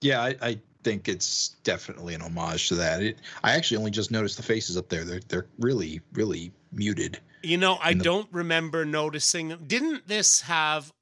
[0.00, 3.02] yeah, I, I think it's definitely an homage to that.
[3.02, 5.04] It, I actually only just noticed the faces up there.
[5.04, 7.20] They're they're really really muted.
[7.42, 9.64] You know, I the- don't remember noticing them.
[9.66, 10.92] Didn't this have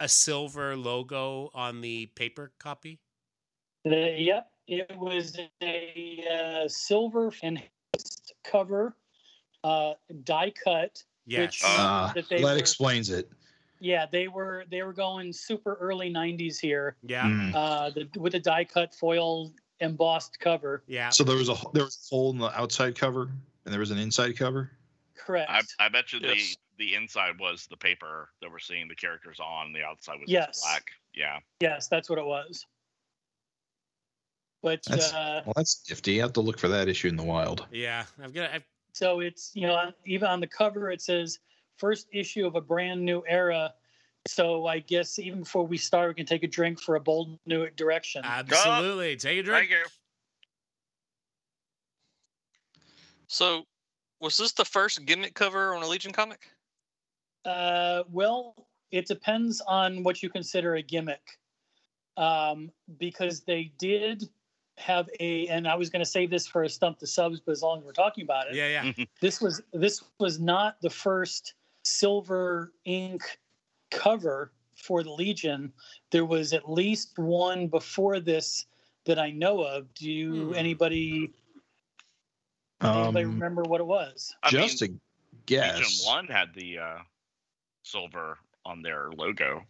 [0.00, 3.00] a silver logo on the paper copy?
[3.84, 6.24] The, yep, it was a
[6.64, 8.94] uh, silver enhanced cover,
[9.64, 9.94] uh,
[10.24, 11.02] die cut.
[11.26, 11.40] Yes.
[11.40, 13.30] Which- Uh, that they that were- explains it.
[13.80, 17.22] Yeah, they were they were going super early '90s here yeah.
[17.22, 17.54] Mm.
[17.54, 20.82] uh, the, with a die cut foil embossed cover.
[20.88, 21.10] Yeah.
[21.10, 23.30] So there was a there was a hole in the outside cover,
[23.64, 24.72] and there was an inside cover.
[25.16, 25.48] Correct.
[25.48, 26.56] I, I bet you Yes.
[26.76, 29.72] the the inside was the paper that we're seeing the characters on.
[29.72, 30.60] The outside was Yes.
[30.60, 30.84] black.
[31.14, 31.38] Yeah.
[31.60, 32.64] yes, that's what it was.
[34.62, 36.12] But That's- uh, Well, that's nifty.
[36.14, 37.66] You have to look for that issue in the wild.
[37.70, 38.04] Yeah.
[38.20, 38.50] I've got.
[38.50, 41.38] I've, so it's you know even on the cover it says
[41.78, 43.72] first issue of a brand new era.
[44.26, 47.38] So I guess even before we start, we can take a drink for a bold
[47.46, 48.22] new direction.
[48.24, 49.16] Absolutely.
[49.16, 49.68] Take a drink.
[49.68, 49.86] Thank you.
[53.28, 53.64] So,
[54.20, 56.50] was this the first gimmick cover on a Legion comic?
[57.44, 58.54] Uh, well,
[58.90, 61.38] it depends on what you consider a gimmick,
[62.16, 64.28] um, because they did
[64.78, 67.52] have a, and I was going to save this for a stump the subs, but
[67.52, 69.04] as long as we're talking about it, Yeah, yeah.
[69.20, 73.22] this was this was not the first silver ink
[73.90, 75.72] cover for the Legion.
[76.10, 78.66] There was at least one before this
[79.04, 79.92] that I know of.
[79.94, 80.54] Do you Hmm.
[80.54, 81.32] anybody
[82.82, 84.34] anybody Um, remember what it was?
[84.42, 85.78] I just mean, a guess.
[85.78, 86.98] Legion one had the uh,
[87.82, 89.64] silver on their logo.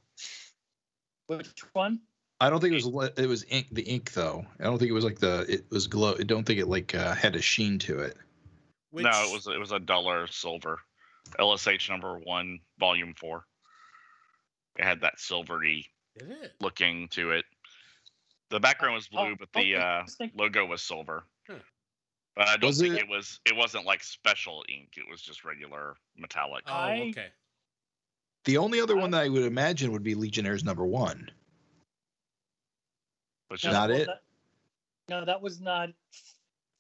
[1.26, 2.00] Which one?
[2.40, 4.46] I don't think it was it was ink the ink though.
[4.60, 6.14] I don't think it was like the it was glow.
[6.18, 8.16] I don't think it like uh, had a sheen to it.
[8.90, 10.78] Which, No, it was it was a duller silver.
[11.38, 13.44] LSH number one, volume four.
[14.78, 15.86] It had that silvery
[16.60, 17.44] looking to it.
[18.50, 21.24] The background was blue, Oh, but the okay, uh, logo was silver.
[21.46, 21.56] Huh.
[22.34, 23.08] But I don't Was think it- it...
[23.08, 23.40] was.
[23.44, 24.90] It wasn't like special ink.
[24.96, 26.62] It was just regular metallic.
[26.68, 27.26] Oh, okay.
[28.44, 31.30] The only other one that I would imagine would be Legionnaires number one.
[33.48, 34.06] But No, just Not well, it?
[34.06, 34.22] that-
[35.08, 35.88] no, that was not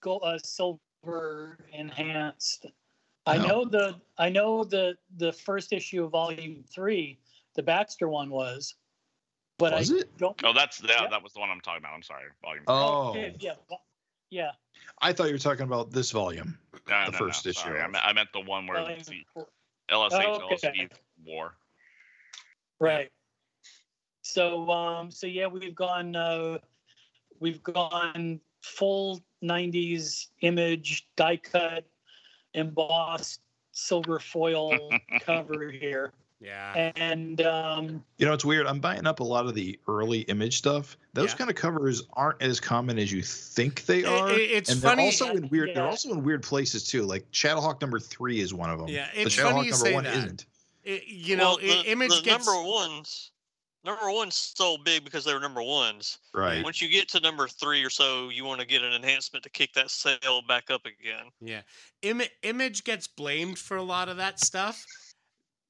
[0.00, 2.66] gold, uh, silver enhanced.
[3.26, 7.18] I know the I know the the first issue of volume three,
[7.54, 8.74] the Baxter one was,
[9.58, 10.16] but Was I it?
[10.18, 10.38] don't.
[10.44, 11.06] oh, that's that, Yeah.
[11.08, 11.92] that was the one I'm talking about.
[11.94, 12.64] I'm sorry, volume.
[12.68, 13.54] Oh, okay, yeah,
[14.30, 14.52] yeah.
[15.00, 16.58] I thought you were talking about this volume.
[16.88, 17.80] no, the no, first no, issue sorry.
[17.82, 19.24] I of- I meant the one where volume the.
[19.90, 20.68] LSH Oh, okay.
[20.68, 20.90] LSD
[21.24, 21.54] war.
[22.78, 23.10] Right.
[24.28, 26.58] So um so yeah, we've gone uh
[27.40, 31.84] we've gone full 90s image die cut
[32.54, 33.40] embossed
[33.72, 34.72] silver foil
[35.22, 36.12] cover here.
[36.40, 36.92] Yeah.
[36.96, 38.66] And um You know, it's weird.
[38.66, 40.98] I'm buying up a lot of the early image stuff.
[41.14, 41.36] Those Yeah.
[41.36, 44.28] kind of covers aren't as common as you think they I- are.
[44.28, 44.96] I- it's and funny.
[44.96, 45.70] they're also in weird.
[45.74, 47.02] They're also in weird places too.
[47.04, 48.88] Like Shadowhawk number three is one of them.
[48.88, 50.16] Yeah, the it's Shadowhawk funny you number say one that.
[50.16, 50.46] isn't.
[50.84, 53.30] It- you know, Well, the, image the gets number ones.
[53.88, 56.18] Number one's so big because they were number ones.
[56.34, 56.62] Right.
[56.62, 59.50] Once you get to number three or so, you want to get an enhancement to
[59.50, 61.24] kick that sale back up again.
[61.40, 61.62] Yeah.
[62.02, 64.84] Im- image gets blamed for a lot of that stuff,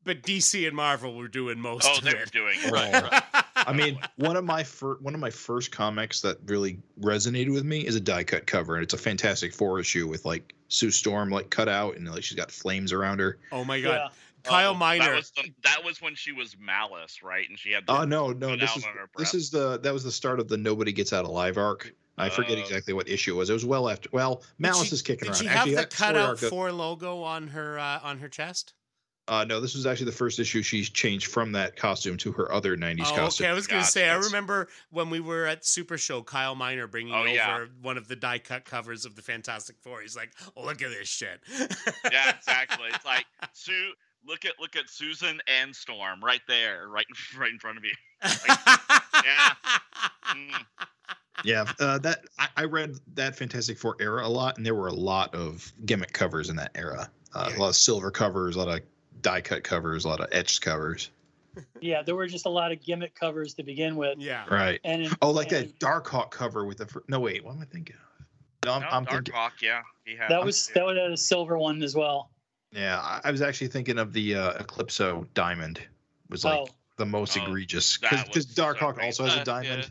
[0.02, 2.32] but DC and Marvel were doing most Oh, of they were it.
[2.32, 2.72] doing it.
[2.72, 3.22] Right, right.
[3.54, 7.64] I mean, one of my fir- one of my first comics that really resonated with
[7.64, 10.90] me is a die cut cover, and it's a Fantastic Four issue with like Sue
[10.90, 13.38] Storm like cut out, and like she's got flames around her.
[13.52, 13.92] oh my god.
[13.94, 14.08] yeah.
[14.48, 15.04] Kyle Oh, Miner.
[15.04, 17.48] That was, the, that was when she was Malice, right?
[17.48, 17.86] And she had.
[17.86, 18.84] The, Oh no, no, this is
[19.16, 21.92] this is the that was the start of the Nobody Gets Out Alive arc.
[22.16, 22.60] I forget Oh.
[22.62, 23.48] exactly what issue it was.
[23.48, 24.08] It was well after.
[24.12, 25.40] Well, Malice she- is kicking Did around.
[25.42, 28.28] she Actually, have the that story cutout arc four logo on her uh, on her
[28.28, 28.74] chest?
[29.28, 32.50] Uh, no, this was actually the first issue she's changed from that costume to her
[32.50, 33.44] other '90s Oh, costume.
[33.44, 33.50] okay.
[33.50, 33.92] I was gonna Gotcha.
[33.92, 34.08] say.
[34.08, 37.66] I remember when we were at Super Show, Kyle Miner bringing Oh, over yeah.
[37.82, 40.00] one of the die cut covers of the Fantastic Four.
[40.00, 41.40] He's like, oh, "Look at this shit."
[42.10, 42.86] yeah, exactly.
[42.92, 43.92] It's like Sue.
[44.26, 47.06] Look at look at Susan and Storm right there, right
[47.38, 47.92] right in front of you.
[49.24, 49.52] Yeah.
[50.32, 50.64] Mm.
[51.44, 54.88] Yeah, uh, that I, I read that Fantastic Four era a lot, and there were
[54.88, 57.10] a lot of gimmick covers in that era.
[57.34, 57.56] Uh, Yeah.
[57.56, 58.80] A lot of silver covers, a lot of
[59.22, 61.10] die cut covers, a lot of etched covers.
[61.80, 64.18] Yeah, there were just a lot of gimmick covers to begin with.
[64.18, 64.44] yeah.
[64.48, 64.80] Right.
[64.84, 67.02] And in, Oh, like and that Darkhawk cover with the.
[67.08, 67.44] No, wait.
[67.44, 68.26] What am I thinking of?
[68.66, 69.34] No, I'm, No, I'm Dark thinking.
[69.34, 69.82] Hawk, yeah.
[70.04, 72.30] He had That was that was a silver one as well.
[72.72, 75.80] Yeah, I, I was actually thinking of the uh, Eclipso diamond.
[76.30, 79.44] Was like oh, the most Oh, egregious because was so Darkhawk also has Uh, a
[79.44, 79.90] diamond.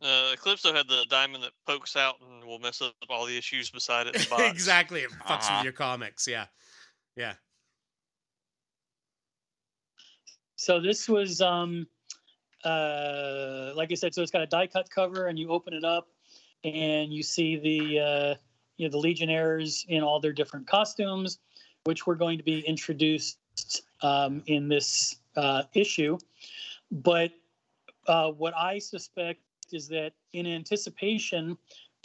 [0.00, 0.08] yeah.
[0.08, 3.68] Uh, Eclipso had the diamond that pokes out and will mess up all the issues
[3.68, 4.14] beside it.
[4.14, 4.42] In the box.
[4.50, 5.00] exactly.
[5.00, 5.54] It fucks Uh-huh.
[5.58, 6.26] with your comics.
[6.26, 6.46] Yeah.
[7.16, 7.34] Yeah.
[10.56, 11.86] so this was um,
[12.64, 15.84] uh, like I said, so it's got a die cut cover, and you open it
[15.84, 16.08] up,
[16.64, 18.34] and you see the uh,
[18.76, 21.38] you know the Legionnaires in all their different costumes,
[21.84, 23.38] which were going to be introduced
[24.02, 26.18] um, in this uh, issue.
[26.90, 27.32] But
[28.06, 29.40] uh, what I suspect
[29.72, 31.56] is that in anticipation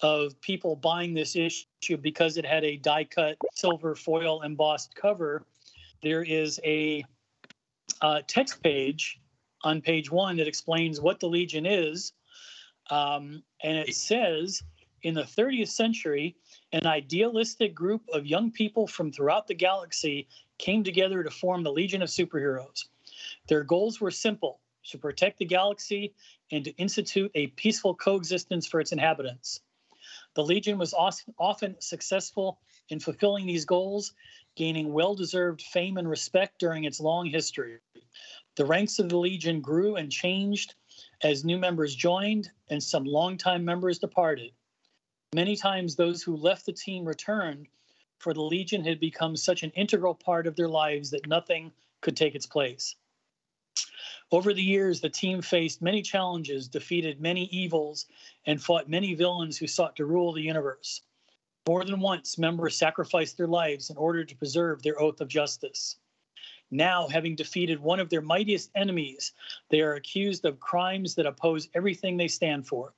[0.02, 5.46] of people buying this issue because it had a die cut silver foil embossed cover,
[6.02, 7.04] there is a
[8.02, 9.20] uh, text page
[9.64, 12.12] on page one that explains what the Legion is.
[12.90, 14.62] Um, and it says
[15.04, 16.36] in the 30th century,
[16.72, 20.28] an idealistic group of young people from throughout the galaxy
[20.58, 22.86] came together to form the Legion of Superheroes.
[23.48, 26.14] Their goals were simple to protect the galaxy
[26.52, 29.62] and to institute a peaceful coexistence for its inhabitants.
[30.36, 34.14] The Legion was often successful in fulfilling these goals,
[34.56, 37.80] gaining well deserved fame and respect during its long history.
[38.56, 40.76] The ranks of the Legion grew and changed
[41.22, 44.52] as new members joined and some longtime members departed.
[45.34, 47.68] Many times, those who left the team returned,
[48.20, 51.72] for the Legion had become such an integral part of their lives that nothing
[52.02, 52.96] could take its place.
[54.32, 58.06] Over the years, the team faced many challenges, defeated many evils,
[58.46, 61.02] and fought many villains who sought to rule the universe.
[61.68, 65.98] More than once, members sacrificed their lives in order to preserve their oath of justice.
[66.70, 69.34] Now, having defeated one of their mightiest enemies,
[69.70, 72.94] they are accused of crimes that oppose everything they stand for.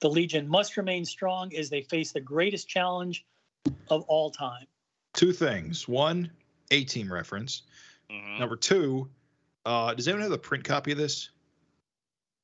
[0.00, 3.24] The Legion must remain strong as they face the greatest challenge
[3.88, 4.66] of all time.
[5.14, 5.88] Two things.
[5.88, 6.30] One,
[6.72, 7.62] A team reference.
[8.10, 8.38] Mhm.
[8.40, 9.08] Number two,
[9.64, 11.30] uh, does anyone have the print copy of this?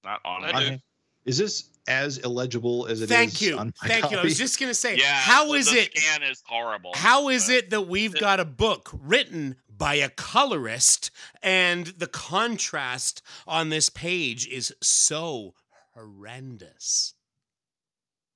[0.05, 0.53] Not on I it.
[0.53, 0.75] do.
[0.75, 0.83] I-
[1.25, 3.11] Is this as illegible as it is?
[3.11, 3.59] Thank you.
[3.59, 4.19] on my Thank you.
[4.19, 5.13] I was just gonna say, Yeah.
[5.21, 5.97] how the- is the it?
[5.99, 6.93] Scan is horrible.
[6.95, 11.11] How is it that we've got a book written by a colorist
[11.43, 15.55] and the contrast on this page is so
[15.95, 17.15] horrendous?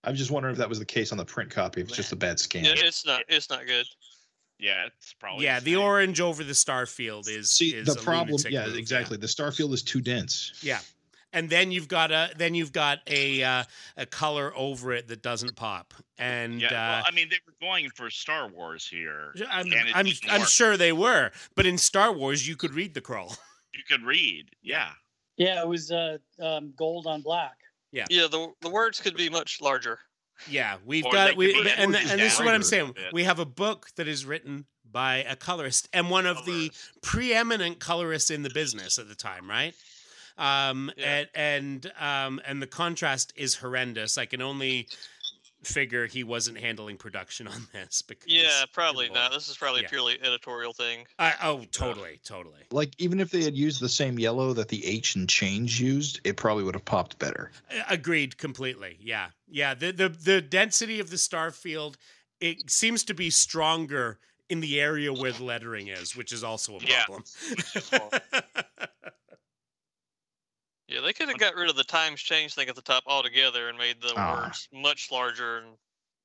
[0.07, 1.81] I'm just wondering if that was the case on the print copy.
[1.81, 2.65] If it's just a bad scan.
[2.65, 3.23] Yeah, it's not.
[3.29, 3.87] It's not good.
[4.59, 5.45] Yeah, it's probably.
[5.45, 5.81] yeah, the same.
[5.81, 8.41] orange over the Starfield is See is the a problem.
[8.49, 9.17] Yeah, move, exactly.
[9.17, 10.53] The Starfield is too dense.
[10.63, 10.79] Yeah.
[11.33, 13.65] And then you've got a then you've got a uh,
[13.97, 15.93] a color over it that doesn't pop.
[16.17, 19.35] And Yeah, uh, well, I mean, they were going for Star Wars here.
[19.51, 22.95] I'm and it I'm, I'm sure they were, but in Star Wars you could read
[22.95, 23.37] the crawl.
[23.75, 24.47] You could read.
[24.63, 24.93] Yeah.
[25.37, 27.59] Yeah, it was uh, um, gold on black.
[27.97, 28.27] Yeah, Yeah.
[28.29, 29.99] the the words could be much larger.
[30.49, 32.95] Yeah, we've Or got we, could be and, and this is what I'm saying.
[32.97, 33.15] a.
[33.15, 36.71] We have a book that is written by a colorist and one of the
[37.03, 39.75] preeminent colorists in the business at the time, right?
[40.39, 41.25] Um, Yeah.
[41.25, 44.19] and and um, and the contrast is horrendous.
[44.19, 44.89] I can only
[45.67, 49.33] figure he wasn't handling production on this because Yeah, probably not.
[49.33, 49.87] This is probably Yeah.
[49.89, 51.07] a purely editorial thing.
[51.19, 52.61] I, oh, totally, totally.
[52.71, 56.21] Like even if they had used the same yellow that the H and change used,
[56.25, 57.51] it probably would have popped better.
[57.71, 58.97] Uh, Agreed completely.
[59.01, 59.29] Yeah.
[59.49, 59.75] Yeah.
[59.75, 61.97] The the the density of the star field
[62.41, 66.77] it seems to be stronger in the area where the lettering is, which is also
[66.77, 67.25] a problem.
[67.25, 68.11] is wrong.
[70.89, 73.69] Yeah, they could have got rid of the times change thing at the top altogether
[73.69, 74.45] and made the Ah.
[74.45, 75.77] words much larger and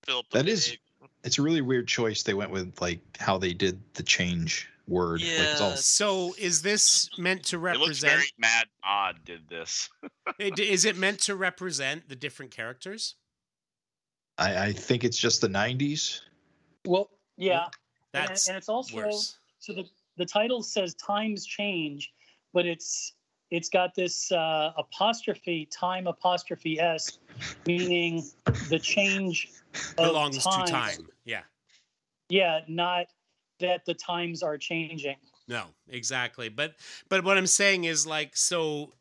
[0.03, 0.80] fill up the That is- page.
[1.24, 2.22] It's a really weird choice.
[2.22, 5.22] They went with like how they did the change word.
[5.22, 5.76] Like, all, Yeah.
[5.76, 7.84] so is this meant to represent?
[7.84, 9.89] It looks represent very Mad Odd did this.
[10.39, 13.16] it- is it meant to represent the different characters?
[14.38, 16.22] I, I think it's just the '90s.
[16.86, 17.66] Well, yeah,
[18.14, 19.39] and, That's and it's also worse.
[19.59, 22.12] so the the title says times change,
[22.53, 23.14] but it's
[23.52, 27.20] it's got this uh, apostrophe time apostrophe s,
[27.68, 28.24] meaning
[28.70, 29.49] the change
[29.97, 30.66] of Belongs time.
[30.66, 31.08] to time.
[31.26, 31.41] Yeah.
[32.30, 33.08] Yeah, not
[33.60, 35.18] that the times are changing.
[35.47, 36.47] No, exactly.
[36.47, 36.76] But
[37.10, 38.93] but what I'm saying is like so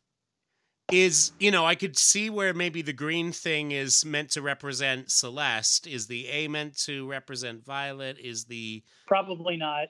[0.91, 5.11] is you know I could see where maybe the green thing is meant to represent
[5.11, 5.87] Celeste.
[5.87, 8.17] Is the A meant to represent Violet?
[8.19, 9.87] Is the Probably not.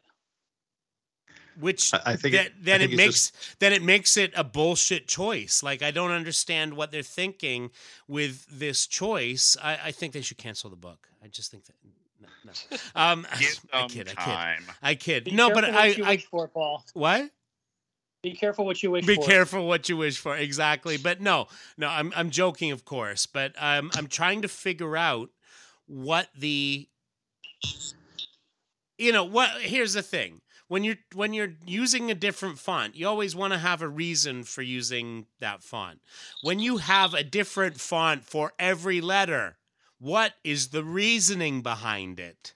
[1.62, 4.18] Which I, I think that, it, I then think it makes just- then it makes
[4.18, 5.64] it a bullshit choice.
[5.64, 7.72] Like I don't understand what they're thinking
[8.08, 9.56] with this choice.
[9.62, 11.08] I, I think they should cancel the book.
[11.24, 11.76] I just think that.
[12.22, 12.78] No, no.
[12.96, 14.64] Um, Give I them kid, I kid, time.
[14.82, 15.24] I kid.
[15.26, 16.84] Be No, but I, you I wish for, Paul.
[16.94, 17.30] what?
[18.24, 19.26] Be careful what you wish Be for.
[19.26, 20.36] careful what you wish for.
[20.36, 20.98] Exactly.
[20.98, 21.48] But no,
[21.78, 23.26] no, I'm I'm joking, of course.
[23.26, 25.30] But I'm I'm trying to figure out
[25.88, 26.88] what the
[28.98, 30.42] you know what here's the thing
[30.72, 34.44] when you're when you're using a different font you always want to have a reason
[34.44, 36.00] for using that font
[36.44, 39.58] when you have a different font for every letter
[40.00, 42.54] what is the reasoning behind it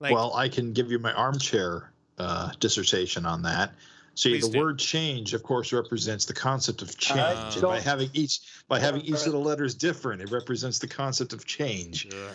[0.00, 3.72] like well, I can give you my armchair uh, dissertation on that.
[4.14, 4.58] So Please the do.
[4.58, 7.18] word change, of course, represents the concept of change.
[7.18, 9.26] Uh, and by having each by having each Right.
[9.26, 12.06] of the letters different, it represents the concept of change.
[12.12, 12.34] Ugh.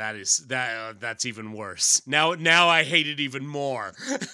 [0.00, 2.00] That is that uh, that's even worse.
[2.06, 3.92] Now now I hate it even more.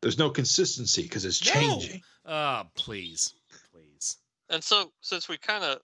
[0.00, 1.52] There's no consistency because it's No.
[1.52, 2.00] changing.
[2.24, 3.34] oh, please.
[3.70, 4.16] Please.
[4.48, 5.80] And so, since we kind of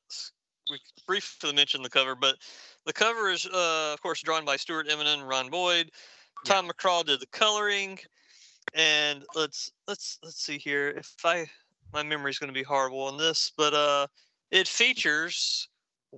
[0.70, 2.36] we briefly mentioned the cover, but
[2.86, 5.90] the cover is, uh, of course, drawn by Stuart Immonen and Ron Boyd.
[6.46, 7.98] Tom McCraw did the coloring,
[8.72, 10.88] and let's let's let's see here.
[10.88, 11.44] If I
[11.92, 14.06] my memory's going to be horrible on this, but uh,
[14.50, 15.68] it features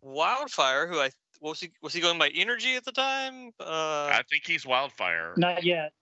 [0.03, 3.53] Wildfire, who I was he was he going by Energy at the time?
[3.61, 5.35] Uh, I think he's Wildfire.
[5.37, 5.93] Not yet.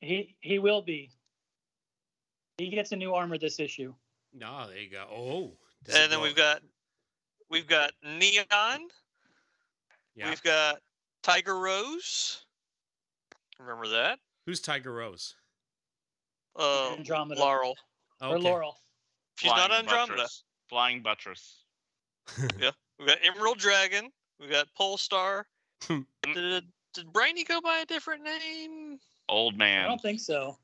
[0.00, 1.10] He he will be.
[2.58, 3.94] He gets a new armor this issue.
[4.34, 5.06] No, there you go.
[5.10, 5.52] Oh.
[5.86, 6.60] and then go- we've got
[7.50, 8.46] we've got Neon.
[10.16, 10.28] yeah.
[10.28, 10.78] We've got
[11.22, 12.44] Tiger Rose.
[13.60, 14.18] Remember that?
[14.46, 15.36] Who's Tiger Rose?
[16.56, 17.76] Uh, Andromeda Laurel.
[18.20, 18.32] Okay.
[18.32, 18.76] or Laurel.
[19.38, 20.12] She's not Flying Andromeda.
[20.14, 20.44] Buttress.
[20.68, 21.61] Flying Buttress.
[22.38, 24.10] We've got Emerald Dragon.
[24.40, 25.46] We've got Polestar.
[25.88, 26.64] Did,
[26.94, 28.98] did Brainy go by a different name?
[29.28, 29.84] Old man.
[29.84, 30.56] I don't think so.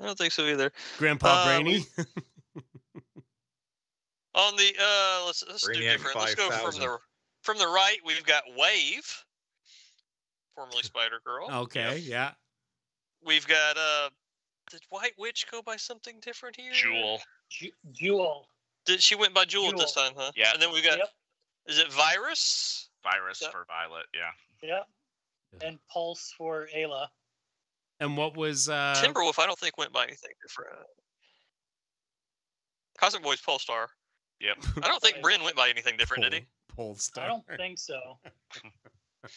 [0.00, 0.72] I don't think so either.
[0.98, 1.84] Grandpa Uh, Brainy.
[4.34, 6.16] On the uh, let's let's do Brainiac different.
[6.16, 6.98] Let's go from the
[7.42, 7.98] from the right.
[8.04, 9.24] We've got Wave,
[10.54, 11.48] formerly Spider Girl.
[11.62, 12.32] okay, yeah.
[13.24, 14.10] We've got uh,
[14.70, 16.72] did White Witch go by something different here?
[16.72, 17.20] Jewel.
[17.50, 18.46] Ju- Jewel.
[18.88, 20.32] Did she went by Jewel, this time, huh?
[20.34, 20.50] Yeah.
[20.54, 21.10] And then we got Yep.
[21.66, 22.88] is it Virus?
[23.02, 23.50] Virus Yeah.
[23.50, 24.06] for Violet.
[24.14, 24.30] Yeah.
[24.62, 24.82] Yeah.
[25.66, 27.08] And Pulse for Ayla.
[28.00, 30.74] And what was uh Timberwolf, I don't think went by anything different.
[32.98, 33.90] Cosmic Boy's Polestar.
[34.40, 34.56] Yep.
[34.82, 36.40] I don't think Bryn went by anything different, did he?
[36.74, 37.24] Pol- Polestar.
[37.24, 38.18] I don't think so.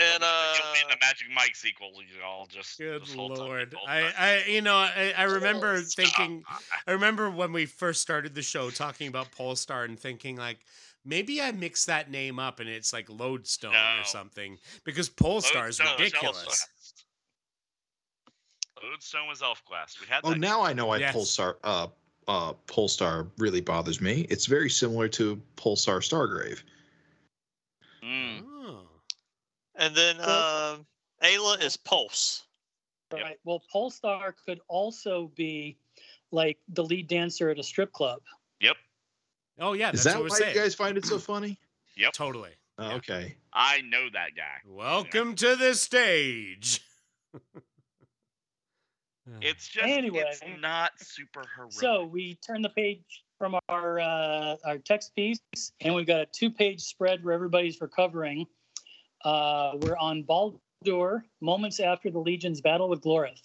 [0.00, 1.90] And uh, You'll be in the Magic Mike sequel.
[1.96, 2.78] You all just.
[2.78, 3.74] Good this whole time, lord.
[3.86, 4.12] I.
[4.16, 6.04] I you know, I, I remember Stop.
[6.06, 6.44] thinking
[6.86, 10.58] I remember when we first started the show talking about Polestar and thinking like
[11.04, 14.00] maybe I mixed that name up and it's like Lodestone No.
[14.00, 16.44] or something because Polestar is Lodestone was ridiculous.
[16.44, 17.04] Elfquest.
[18.84, 20.00] Lodestone was Elfquest.
[20.00, 20.38] We had Oh, that.
[20.38, 21.14] now I know why Yes.
[21.16, 21.88] Pulsar uh,
[22.28, 24.26] uh, Polestar really bothers me.
[24.30, 26.62] It's very similar to Pulsar Stargrave.
[28.04, 28.44] Mm.
[29.78, 30.86] And then Well- um,
[31.22, 32.44] Ayla is Pulse.
[33.12, 33.22] Yep.
[33.22, 33.38] Right.
[33.44, 35.78] Well, Polestar could also be
[36.30, 38.20] like the lead dancer at a strip club.
[38.60, 38.76] Yep.
[39.60, 40.64] Oh yeah, Is that's that what why we're you saying.
[40.64, 41.58] guys find it so funny?
[41.96, 42.12] Yep.
[42.12, 42.50] Totally.
[42.76, 42.94] Oh, Yeah.
[42.96, 43.36] Okay.
[43.52, 44.60] I know that guy.
[44.66, 46.82] Welcome to the stage.
[49.42, 49.86] It's just.
[49.86, 50.24] Anyway.
[50.26, 51.72] It's not super heroic.
[51.72, 53.02] So we turn the page
[53.36, 55.38] from our uh, our text piece,
[55.82, 58.46] and we've got a two-page spread where everybody's recovering.
[59.24, 63.40] Uh, we're on Baldur, moments after the Legion's battle with Glorith,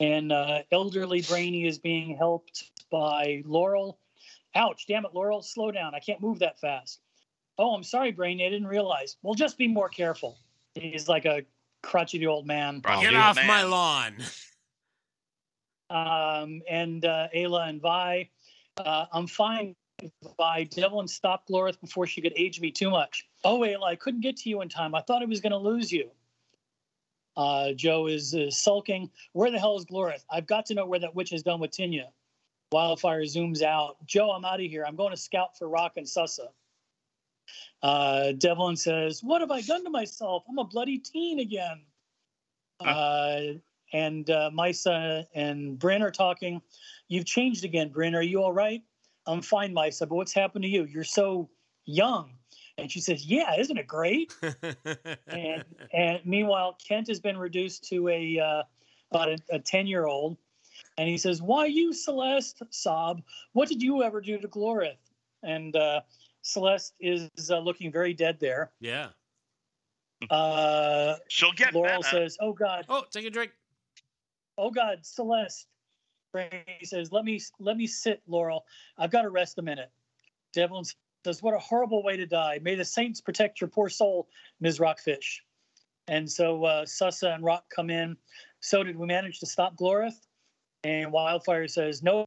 [0.00, 3.98] and uh, elderly Brainy is being helped by Laurel.
[4.54, 4.86] Ouch!
[4.86, 5.94] Damn it, Laurel, slow down.
[5.94, 7.00] I can't move that fast.
[7.58, 8.44] Oh, I'm sorry, Brainy.
[8.46, 9.16] I didn't realize.
[9.22, 10.38] Well, just be more careful.
[10.74, 11.42] He's like a
[11.82, 12.80] crotchety old man.
[12.84, 13.46] Rocky Get off man.
[13.46, 14.16] my lawn.
[15.90, 18.28] um, and uh, Ayla and Vi.
[18.78, 19.74] Uh, I'm fine,
[20.38, 20.64] Vi.
[20.64, 23.28] Devlin stopped Glorith before she could age me too much.
[23.44, 24.94] Oh, Ayla, I couldn't get to you in time.
[24.94, 26.10] I thought I was going to lose you.
[27.36, 29.10] Uh, Joe is, is sulking.
[29.32, 30.24] Where the hell is Glorith?
[30.30, 32.06] I've got to know where that witch is done with Tinya.
[32.70, 33.96] Wildfire zooms out.
[34.06, 34.84] Joe, I'm out of here.
[34.86, 36.48] I'm going to scout for Rokk and Sussa.
[37.82, 40.44] Uh, Devlin says, What have I done to myself?
[40.48, 41.82] I'm a bloody teen again.
[42.80, 43.58] Uh,
[43.92, 46.62] and uh, Misa and Bryn are talking.
[47.08, 48.14] You've changed again, Bryn.
[48.14, 48.82] Are you all right?
[49.26, 50.84] I'm fine, Misa, but what's happened to you?
[50.84, 51.48] You're so
[51.84, 52.32] young.
[52.78, 54.34] And she says, Yeah, isn't it great?
[55.28, 58.62] and, and meanwhile, Kent has been reduced to a uh,
[59.10, 60.36] about a 10 year old.
[60.98, 62.62] And he says, Why you, Celeste?
[62.70, 64.96] Sob, what did you ever do to Glorith?
[65.42, 66.00] And uh,
[66.42, 68.70] Celeste is uh, looking very dead there.
[68.80, 69.08] yeah.
[70.30, 72.16] Uh, She'll get Laurel better.
[72.16, 73.50] says, "Oh God, Oh, take a drink.
[74.56, 75.66] oh God, Celeste."
[76.78, 78.64] He says, "Let me let me sit, Laurel.
[78.96, 79.90] I've got to rest a minute."
[80.52, 80.84] Devlin
[81.24, 82.58] says, "What a horrible way to die.
[82.62, 84.28] May the saints protect your poor soul,
[84.60, 84.80] Ms.
[84.80, 85.42] Rockfish."
[86.08, 88.16] And so uh, Sussa and Rokk come in.
[88.60, 90.20] So did we manage to stop Glorith?
[90.84, 92.24] And Wildfire says, "No,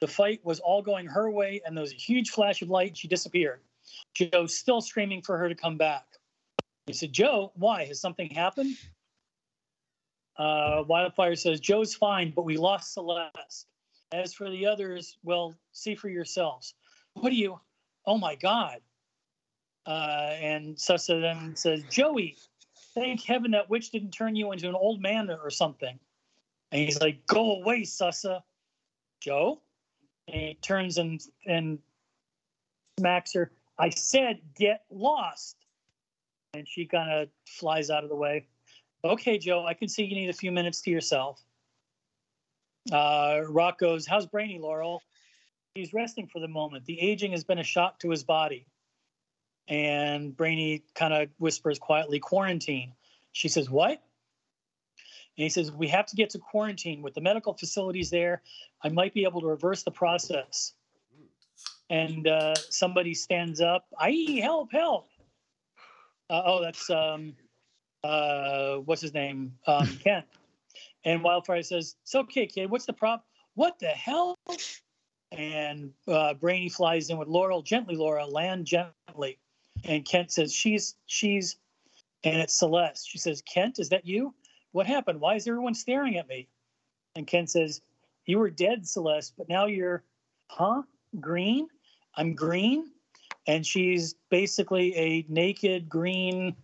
[0.00, 2.96] the fight was all going her way, and there was a huge flash of light.
[2.96, 3.60] She disappeared.
[4.14, 6.04] Joe's still screaming for her to come back."
[6.88, 7.84] He said, Joe, why?
[7.84, 8.74] Has something happened?
[10.38, 13.66] Uh, Wildfire says, Joe's fine, but we lost Celeste.
[14.10, 16.74] As for the others, well, see for yourselves.
[17.12, 17.60] What do you?
[18.08, 18.80] Oh my God.
[19.86, 22.38] Uh, and Sussa then says, Joey,
[22.94, 25.98] thank heaven that witch didn't turn you into an old man or something.
[26.72, 28.40] And he's like, go away, Sussa.
[29.20, 29.60] Joe?
[30.26, 31.78] And he turns and, and
[32.98, 33.52] smacks her.
[33.78, 35.56] I said, get lost
[36.54, 38.46] and she kind of flies out of the way.
[39.04, 41.44] Okay, Joe, I can see you need a few minutes to yourself.
[42.90, 45.02] Uh, Rokk goes, How's Brainy, Laurel?
[45.78, 46.86] He's resting for the moment.
[46.86, 48.66] The aging has been a shock to his body.
[49.68, 52.94] And Brainy kind of whispers quietly, Quarantine.
[53.30, 53.90] She says, What?
[53.90, 57.00] And he says, We have to get to quarantine.
[57.00, 58.42] With the medical facilities there,
[58.82, 60.72] I might be able to reverse the process.
[61.90, 65.08] And uh, somebody stands up, I help, help.
[66.28, 67.34] Uh, oh, that's um,
[68.02, 69.54] uh, what's his name?
[69.64, 70.26] Um, Kent.
[71.04, 72.68] And Wildfire says, "It's okay, kid.
[72.68, 73.22] What's the problem?
[73.54, 74.34] What the hell?"
[75.32, 77.62] And uh, Brainy flies in with Laurel.
[77.62, 79.38] Gently, Laura, Land gently.
[79.84, 81.56] And Kent says, "She's she's,"
[82.24, 83.08] and it's Celeste.
[83.08, 84.34] She says, "Kent, is that you?
[84.72, 85.20] What happened?
[85.20, 86.48] Why is everyone staring at me?"
[87.14, 87.80] And Kent says,
[88.26, 90.02] "You were dead, Celeste, but now you're,
[90.48, 90.82] huh?
[91.20, 91.68] Green?
[92.14, 92.90] I'm green."
[93.48, 96.54] and she's basically a naked green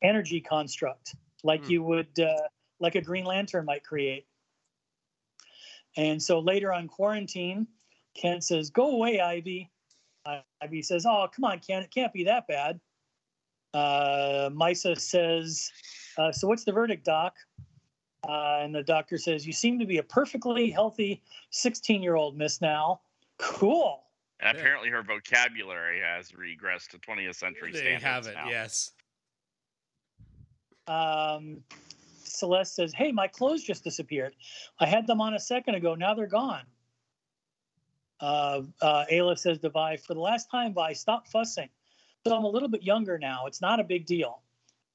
[0.00, 1.72] energy construct like Hmm.
[1.72, 2.48] you would uh,
[2.78, 4.26] like a green lantern might create
[5.96, 7.66] and so later on quarantine
[8.14, 9.70] kent says go away ivy
[10.62, 12.78] ivy says oh come on kent it can't be that bad
[13.74, 15.70] uh, misa says
[16.18, 17.34] uh, so what's the verdict doc
[18.28, 22.36] uh, and the doctor says you seem to be a perfectly healthy 16 year old
[22.36, 23.00] miss now
[23.38, 24.04] cool
[24.40, 28.04] And apparently her vocabulary has regressed to 20th century They standards.
[28.04, 28.34] have it.
[28.34, 28.48] now.
[28.50, 28.92] Yes.
[30.86, 31.62] um,
[32.32, 34.34] Celeste says, "Hey, my clothes just disappeared.
[34.78, 35.94] I had them on a second ago.
[35.94, 36.64] Now they're gone."
[38.20, 41.68] Uh, uh, Ayla says to Vi, "For the last time, Vi, stop fussing.
[42.26, 43.46] So I'm a little bit younger now.
[43.46, 44.42] It's not a big deal.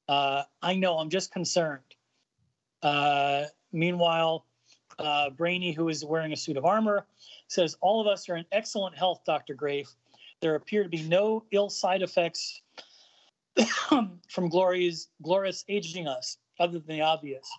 [0.07, 0.97] Uh, I know.
[0.97, 1.83] I'm just concerned."
[2.81, 4.45] Uh, meanwhile,
[4.99, 7.07] uh, Brainy, who is wearing a suit of armor,
[7.47, 9.93] says, "All of us are in excellent health, Doctor Grafe.
[10.39, 12.61] There appear to be no ill side effects."
[13.87, 17.49] from Glorith's glorious aging us, other than the obvious.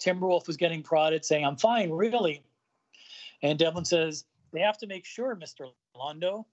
[0.00, 2.42] Timberwolf was getting prodded, saying, I'm fine, really.
[3.42, 5.70] And Devlin says, They have to make sure, Mr.
[5.96, 6.44] Londo.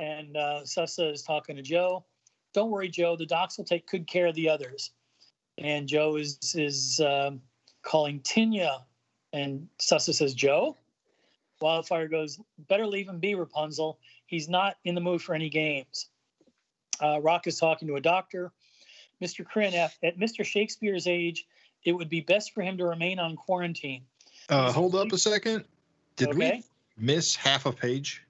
[0.00, 2.04] And uh, Sussa is talking to Joe.
[2.54, 3.16] Don't worry, Joe.
[3.16, 4.92] The docs will take good care of the others.
[5.58, 7.42] And Joe is is um,
[7.82, 8.82] calling Tinya,
[9.32, 10.76] and Sussa says, Joe.
[11.60, 13.98] Wildfire goes, Better leave him be, Rapunzel.
[14.26, 16.08] He's not in the mood for any games.
[17.00, 18.52] Uh, Rokk is talking to a doctor.
[19.22, 19.44] Mr.
[19.44, 20.44] Krinn, at, at Mr.
[20.44, 21.46] Shakespeare's age,
[21.84, 24.02] it would be best for him to remain on quarantine.
[24.48, 25.64] Uh, hold up a second.
[26.16, 26.62] Did okay.
[26.98, 28.24] we miss half a page?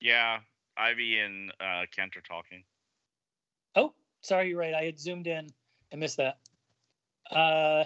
[0.00, 0.38] Yeah,
[0.76, 2.62] Ivy and uh, Kent are talking.
[3.74, 4.74] Oh, sorry, you're right.
[4.74, 5.48] I had zoomed in
[5.90, 6.38] and missed that.
[7.30, 7.84] Uh,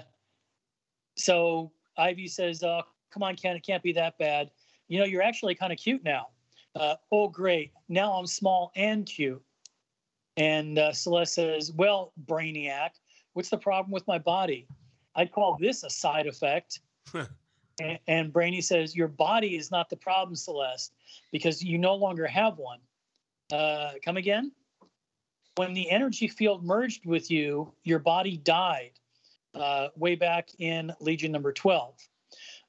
[1.16, 4.50] so Ivy says, uh, "Come on, Kent, it can't be that bad.
[4.88, 6.28] You know, you're actually kind of cute now."
[6.74, 7.72] Uh, oh, great!
[7.88, 9.42] Now I'm small and cute.
[10.37, 12.91] And uh, Celeste says, "Well, Brainiac,
[13.35, 14.66] what's the problem with my body?
[15.14, 16.80] I'd call this a side effect."
[17.80, 20.95] and, and Brainy says, "Your body is not the problem, Celeste,
[21.33, 22.78] because you no longer have one."
[23.53, 24.53] Uh, come again?
[25.57, 28.93] when the energy field merged with you, your body died
[29.55, 31.95] uh, way back in Legion number 12.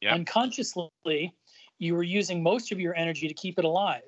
[0.01, 0.13] Yeah.
[0.13, 1.33] Unconsciously,
[1.79, 4.01] you were using most of your energy to keep it alive.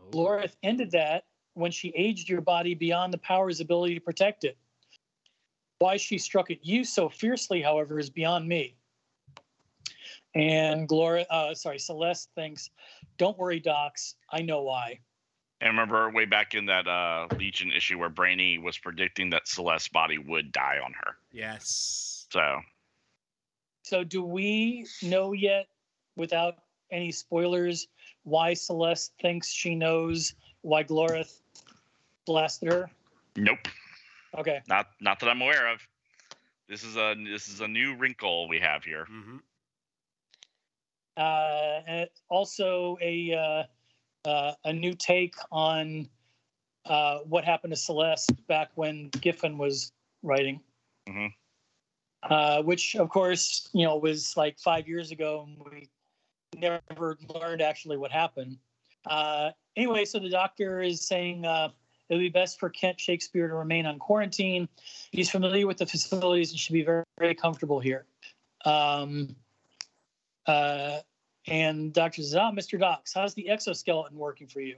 [0.00, 0.10] Oh.
[0.10, 1.24] Glorith ended that
[1.58, 4.56] when she aged your body beyond the power's ability to protect it.
[5.80, 8.76] Why she struck at you so fiercely, however, is beyond me.
[10.34, 12.70] And Gloria, uh, sorry, Celeste thinks,
[13.16, 14.16] "Don't worry, Docs.
[14.30, 15.00] I know why."
[15.60, 19.88] And remember way back in that uh, Legion issue where Brainy was predicting that Celeste's
[19.88, 21.16] body would die on her.
[21.32, 22.26] Yes.
[22.30, 22.60] So
[23.82, 25.66] So, do we know yet,
[26.16, 26.58] without
[26.92, 27.88] any spoilers,
[28.22, 30.34] why Celeste thinks she knows
[30.68, 31.40] why Glorith
[32.26, 32.90] blasted her?
[33.36, 33.68] Nope,
[34.36, 34.60] Okay.
[34.68, 35.80] not not that I'm aware of.
[36.68, 39.06] This is a this is a new wrinkle we have here.
[39.10, 39.40] Mhm.
[41.16, 46.08] Uh, and also a uh, uh, a new take on
[46.84, 49.92] uh, what happened to Celeste back when Giffen was
[50.22, 50.60] writing.
[51.08, 51.26] mm-hmm.
[52.22, 55.88] Uh, which, of course, you know, was like five years ago, and we
[56.56, 58.58] never learned actually what happened.
[59.78, 61.68] Anyway, so the doctor is saying uh,
[62.08, 64.68] it would be best for Kent Shakespeare to remain on quarantine.
[65.12, 68.04] He's familiar with the facilities and should be very, very comfortable here.
[68.64, 69.36] Um,
[70.46, 70.98] uh,
[71.46, 72.76] and Doctor says, ah, Mr.
[72.76, 74.74] Dox, how's the exoskeleton working for you?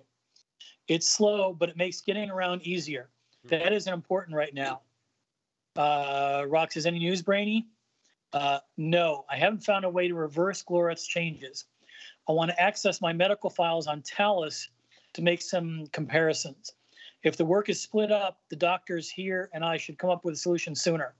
[0.86, 3.08] It's slow, but it makes getting around easier.
[3.46, 4.82] That isn't important right now.
[5.76, 7.68] Uh, Rokk says, any news, Brainy?
[8.34, 11.64] Uh, no, I haven't found a way to reverse Glorith's changes.
[12.28, 14.68] I want to access my medical files on Talus
[15.14, 16.74] to make some comparisons.
[17.22, 20.34] If the work is split up, the doctors here and I should come up with
[20.34, 21.14] a solution sooner.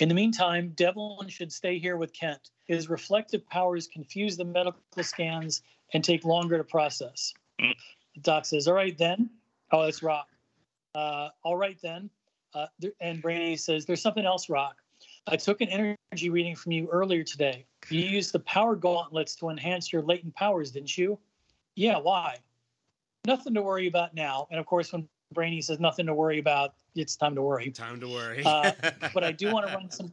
[0.00, 2.50] In the meantime, Devlin should stay here with Kent.
[2.64, 7.32] His reflective powers confuse the medical scans and take longer to process.
[7.58, 9.30] The doc says, All right, then.
[9.70, 10.24] Oh, that's Rokk.
[10.94, 12.10] Uh, all right, then.
[12.54, 12.66] Uh,
[13.00, 14.74] and Brainy says, There's something else, Rokk.
[15.26, 17.66] I took an energy reading from you earlier today.
[17.90, 21.18] You used the power gauntlets to enhance your latent powers, didn't you?
[21.78, 22.38] Yeah, why?
[23.24, 24.48] Nothing to worry about now.
[24.50, 27.70] And of course, when Brainy says nothing to worry about, it's time to worry.
[27.70, 28.42] Time to worry.
[28.44, 28.72] Uh,
[29.14, 30.12] but I do want to run some.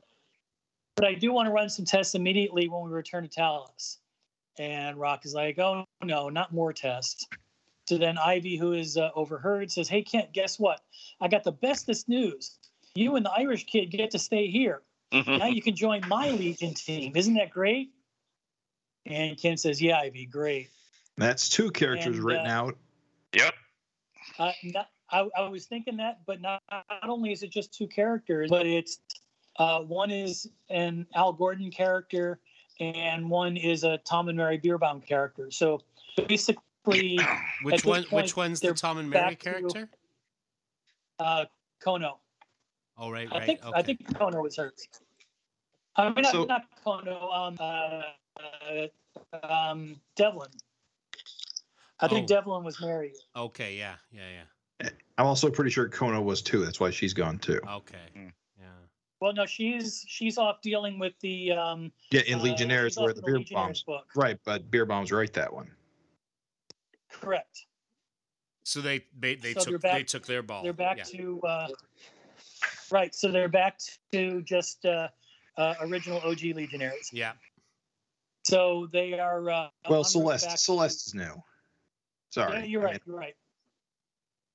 [0.95, 3.97] But I do want to run some tests immediately when we return to Talus.
[4.59, 7.27] And Rokk is like, "Oh no, not more tests."
[7.89, 10.81] So then Ivy, who is uh, overheard, says, "Hey Kent, guess what?
[11.19, 12.59] I got the bestest news.
[12.93, 14.83] You and the Irish kid get to stay here.
[15.25, 17.13] Now you can join my Legion team.
[17.15, 17.89] Isn't that great?"
[19.07, 20.69] And Kent says, "Yeah, Ivy, great."
[21.17, 22.77] That's two characters And, written uh, out.
[23.33, 23.53] Yep.
[24.37, 27.87] Uh, not, I, I was thinking that, but not, not only is it just two
[27.87, 28.99] characters, but it's
[29.57, 32.39] uh, one is an Al Gordon character
[32.79, 35.49] and one is a Tom and Mary Bierbaum character.
[35.51, 35.81] So
[36.27, 37.19] basically,
[37.63, 38.03] which one?
[38.03, 39.89] point, which one's the Tom and Mary back to- character?
[41.19, 41.45] uh,
[41.83, 42.17] Kono.
[42.97, 43.77] Oh right, I think okay.
[43.77, 44.87] I think Kono was hers.
[45.95, 47.33] I mean, not, So- not Kono.
[47.33, 48.01] Um, uh,
[49.33, 50.49] uh, um, Devlin.
[51.99, 52.27] I think Oh.
[52.35, 53.15] Devlin was married.
[53.35, 53.75] Okay.
[53.77, 53.95] Yeah.
[54.11, 54.21] Yeah.
[54.81, 54.89] Yeah.
[55.17, 56.63] I'm also pretty sure Kono was too.
[56.65, 57.59] That's why she's gone too.
[57.67, 57.97] Okay.
[58.17, 58.33] Mm.
[58.59, 58.65] Yeah.
[59.21, 63.03] Well, no, she's she's off dealing with the um, Yeah, in uh, Legionnaires she's off
[63.23, 63.85] where in the Bierbaums.
[63.85, 64.05] book.
[64.15, 65.71] Right, but Bierbaums write that one.
[67.09, 67.65] Correct.
[68.63, 70.63] So they they, they So took back- they took their ball.
[70.63, 71.03] They're back yeah.
[71.19, 71.67] to uh,
[72.91, 73.15] right.
[73.15, 73.79] So they're back
[74.11, 75.07] to just uh,
[75.57, 77.09] uh, original OG Legionnaires.
[77.13, 77.33] Yeah.
[78.43, 79.49] So they are.
[79.49, 80.57] Uh, Well, Celeste.
[80.59, 81.41] Celeste is new.
[82.35, 82.59] Sorry.
[82.59, 82.93] Yeah, you're I right.
[82.93, 83.35] mean, You're right.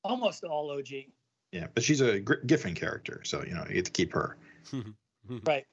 [0.04, 0.88] Almost all OG.
[1.50, 4.36] yeah, but she's a Giffen character, so you know you get to keep her.
[5.44, 5.64] Right.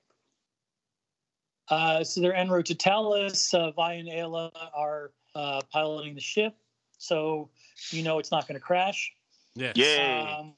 [1.69, 3.53] Uh, so they're en route to Talus.
[3.53, 6.53] Uh, Vi and Ayla are uh, piloting the ship,
[6.97, 7.49] so
[7.89, 9.11] you know it's not going to crash.
[9.55, 9.71] Yeah.
[9.75, 10.21] Yay.
[10.21, 10.53] Um,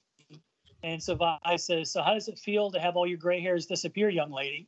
[0.83, 3.65] and so Vi says, "So how does it feel to have all your gray hairs
[3.65, 4.67] disappear, young lady?"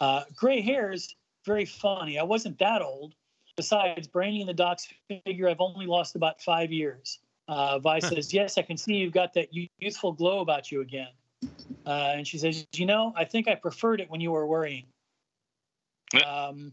[0.00, 2.18] Uh, gray hairs, very funny.
[2.18, 3.14] I wasn't that old.
[3.58, 7.18] Besides, Brainy and the docs figure I've only lost about five years.
[7.48, 11.08] Uh, Vi says, "Yes, I can see you've got that youthful glow about you again."
[11.84, 14.86] Uh, and she says, "You know, I think I preferred it when you were worrying."
[16.24, 16.72] Um,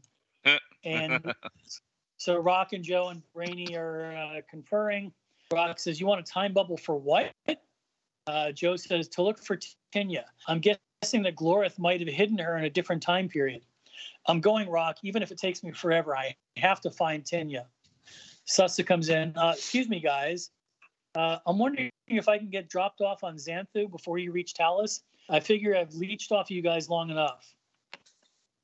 [0.83, 1.33] and
[2.17, 5.11] so Rokk and Joe and Brainy are uh, conferring.
[5.51, 7.33] Rokk says, "You want a time bubble for what?"
[8.27, 9.57] Uh, Joe says, "To look for
[9.91, 10.25] Tinya.
[10.47, 13.65] I'm guessing that Glorith might have hidden her in a different time period.
[14.27, 16.15] I'm going, Rokk, even if it takes me forever.
[16.15, 17.65] I have to find Tinya.
[18.47, 19.35] Sussa comes in.
[19.35, 20.51] Uh, Excuse me, guys.
[21.15, 25.01] Uh, I'm wondering if I can get dropped off on Xanthu before you reach Talus.
[25.29, 27.53] I figure I've leached off you guys long enough.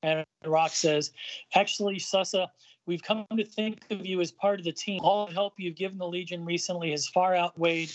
[0.04, 1.12] And Rokk says,
[1.56, 2.48] Actually, Sussa,
[2.86, 5.02] we've come to think of you as part of the team.
[5.04, 7.92] All the help you've given the Legion recently has far outweighed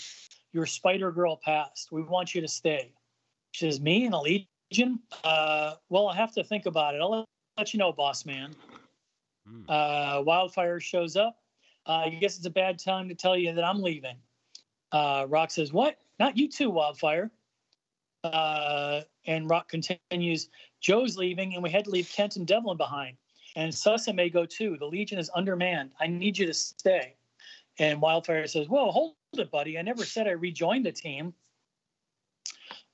[0.52, 1.92] your Spider Girl past.
[1.92, 2.92] We want you to stay.
[3.52, 4.48] She says, Me and the Legion?
[5.24, 7.00] Uh, well, I'll have to think about it.
[7.00, 8.54] I'll let, you know, boss man.
[9.46, 9.62] Hmm.
[9.68, 11.38] Uh, Wildfire shows up.
[11.86, 14.16] Uh, I guess it's a bad time to tell you that I'm leaving.
[14.92, 15.98] Uh, Rokk says, What?
[16.18, 17.30] Not you too, Wildfire.
[18.24, 20.48] Uh, and Rokk continues,
[20.80, 23.16] Joe's leaving, and we had to leave Kent and Devlin behind.
[23.54, 24.76] And Sussa may go too.
[24.78, 25.90] The Legion is undermanned.
[26.00, 27.14] I need you to stay.
[27.78, 29.78] And Wildfire says, Whoa, hold it, buddy.
[29.78, 31.34] I never said I rejoined the team.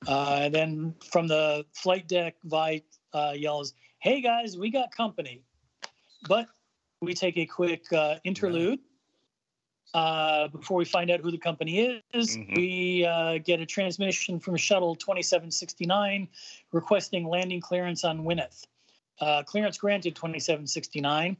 [0.07, 2.83] Uh, and then from the flight deck, Vi
[3.13, 5.43] uh, yells, Hey guys, we got company.
[6.29, 6.49] But
[7.01, 8.81] we take a quick uh, interlude.
[9.95, 11.81] Uh, before we find out who the company
[12.15, 12.57] is, Mhm.
[12.57, 16.29] we uh, get a transmission from Shuttle 2769
[16.73, 18.65] requesting landing clearance on Winath.
[19.21, 21.37] Uh, clearance granted 2769,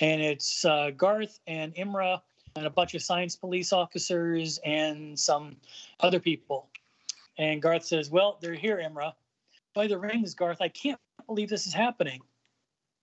[0.00, 2.20] and it's uh, Garth and Imra
[2.56, 5.56] and a bunch of science police officers and some
[6.00, 6.68] other people.
[7.38, 9.12] And Garth says, Well, they're here, Imra.
[9.74, 12.20] By the rings, Garth, I can't believe this is happening.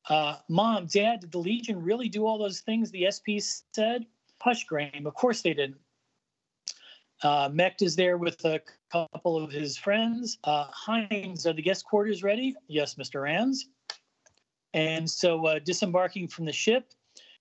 [0.10, 3.40] Uh, Mom, Dad, did the Legion really do all those things the SP
[3.74, 4.06] said?
[4.42, 5.06] Hush, Graym.
[5.06, 5.80] Of course they didn't.
[7.24, 8.62] Uh, Mekt is there with a
[8.92, 10.38] couple of his friends.
[10.44, 12.56] Uh, Hines, are the guest quarters ready?
[12.68, 13.24] Yes, Mr.
[13.24, 13.60] Ranzz.
[14.74, 16.92] And so, uh, disembarking from the ship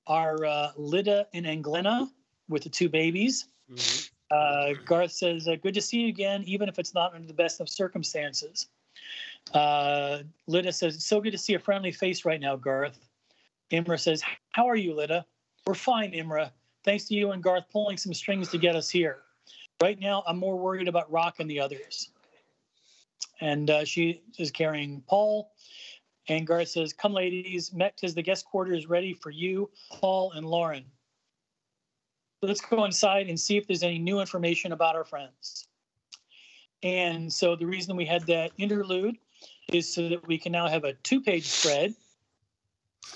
[0.07, 2.09] are uh, Lida and Anglena
[2.49, 3.49] with the two babies.
[3.71, 4.11] Mhm.
[4.35, 7.35] Uh, Garth says, uh, "Good to see you again, even if it's not under the
[7.35, 8.69] best of circumstances."
[9.53, 12.99] Uh, says, "It's so good to see a friendly face right now, Garth."
[13.71, 15.25] Imra says, "How are you, Lydda?"
[15.67, 16.51] "We're fine, Imra.
[16.83, 19.23] Thanks to you and Garth pulling some strings to get us here.
[19.81, 22.11] Right now, I'm more worried about Rokk and the others."
[23.41, 25.53] And uh, she is carrying Paul.
[26.29, 27.71] And Garth says, "Come, ladies.
[27.71, 30.91] Mekt has the guest quarters ready for you, Paul, and Lauren."
[32.45, 35.69] Let's go inside and see if there's any new information about our friends.
[36.83, 39.17] And so the reason we had that interlude
[39.73, 41.95] is so that we can now have a two-page spread.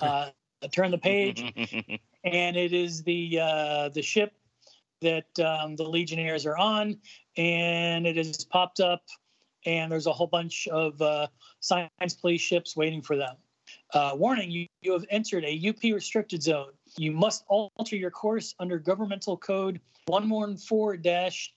[0.01, 0.29] Uh,
[0.71, 1.41] turn the page,
[2.23, 4.33] and it is the uh, the ship
[5.01, 6.97] that um, the Legionnaires are on,
[7.37, 9.01] and it has popped up,
[9.65, 11.27] and there's a whole bunch of uh,
[11.59, 13.35] science police ships waiting for them.
[13.93, 16.71] Uh, warning: you, you have entered a UP restricted zone.
[16.97, 19.79] You must alter your course under governmental code
[20.09, 21.51] 114-52.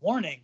[0.00, 0.40] Warning.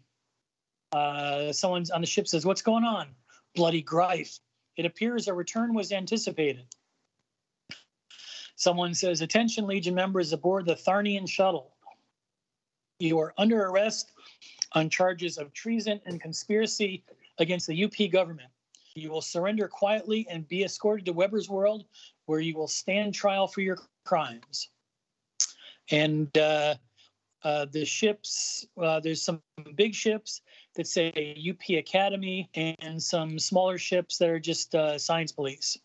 [0.93, 3.09] Uh, someone's on the ship says, What's going on?
[3.55, 4.38] Bloody grife.
[4.76, 6.66] It appears a return was anticipated.
[8.57, 11.72] Someone says, Attention, Legion members aboard the Tharnian shuttle.
[12.99, 14.12] You are under arrest
[14.72, 17.05] on charges of treason and conspiracy
[17.38, 18.51] against the UP government.
[18.95, 21.84] You will surrender quietly and be escorted to Weber's World,
[22.31, 24.70] where you will stand trial for your crimes.
[25.91, 26.76] And uh,
[27.43, 29.43] uh, the ships, uh, there's some
[29.74, 30.41] big ships
[30.76, 35.76] that say UP Academy and some smaller ships that are just uh, science police.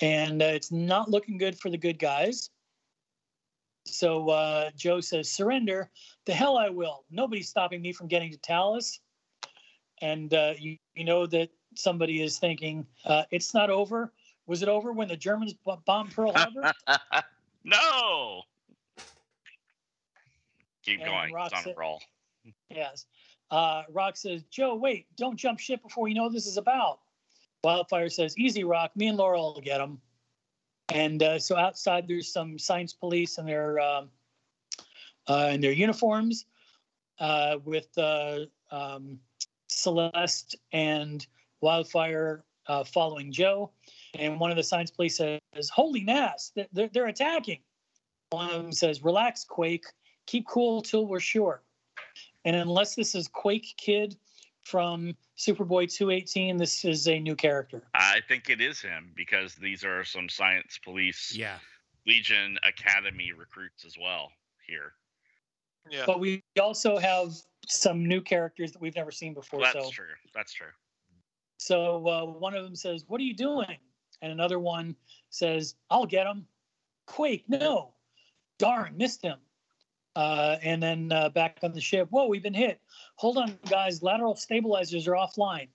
[0.00, 2.50] And uh, it's not looking good for the good guys.
[3.86, 5.90] So uh, Joe says, surrender.
[6.26, 7.06] The hell I will.
[7.10, 9.00] Nobody's stopping me from getting to Talus.
[10.00, 14.12] And uh, you, you know that somebody is thinking, uh, it's not over.
[14.50, 15.54] Was it over when the Germans
[15.86, 16.72] bombed Pearl Harbor?
[17.64, 18.42] no.
[20.82, 21.32] Keep And going.
[21.32, 22.02] Rock It's on a roll.
[22.68, 23.06] yes.
[23.52, 26.98] Uh, Rokk says, Joe, wait, don't jump ship before you know what this is about.
[27.62, 28.88] Wildfire says, easy, Rokk.
[28.96, 30.00] Me and Laurel will get them.
[30.92, 34.10] And uh, so outside, there's some science police in their um,
[35.28, 36.46] uh, in their uniforms
[37.20, 39.20] uh, with uh, um,
[39.68, 41.24] Celeste and
[41.60, 43.70] Wildfire uh, following Joe.
[44.18, 45.40] And one of the science police says,
[45.72, 47.60] "Holy Nas, they're- they're, they're attacking."
[48.30, 49.84] One of them says, "Relax, Quake.
[50.26, 51.62] Keep cool till we're sure."
[52.44, 54.16] And unless this is Quake Kid
[54.62, 57.86] from Superboy 218, this is a new character.
[57.94, 61.58] I think it is him because these are some science police Yeah.
[62.06, 64.32] Legion Academy recruits as well
[64.66, 64.94] here.
[65.90, 66.04] Yeah.
[66.06, 67.34] But we also have
[67.66, 69.60] some new characters that we've never seen before.
[69.60, 70.14] So that's so, true.
[70.34, 70.72] That's true.
[71.58, 73.78] so uh, one of them says, "What are you doing?"
[74.22, 74.96] And another one
[75.30, 76.46] says, "I'll get him."
[77.06, 77.94] Quake, no,
[78.58, 79.38] darn, missed him.
[80.16, 82.80] Uh, and then uh, back on the ship, whoa, we've been hit.
[83.16, 85.68] Hold on, guys, lateral stabilizers are offline.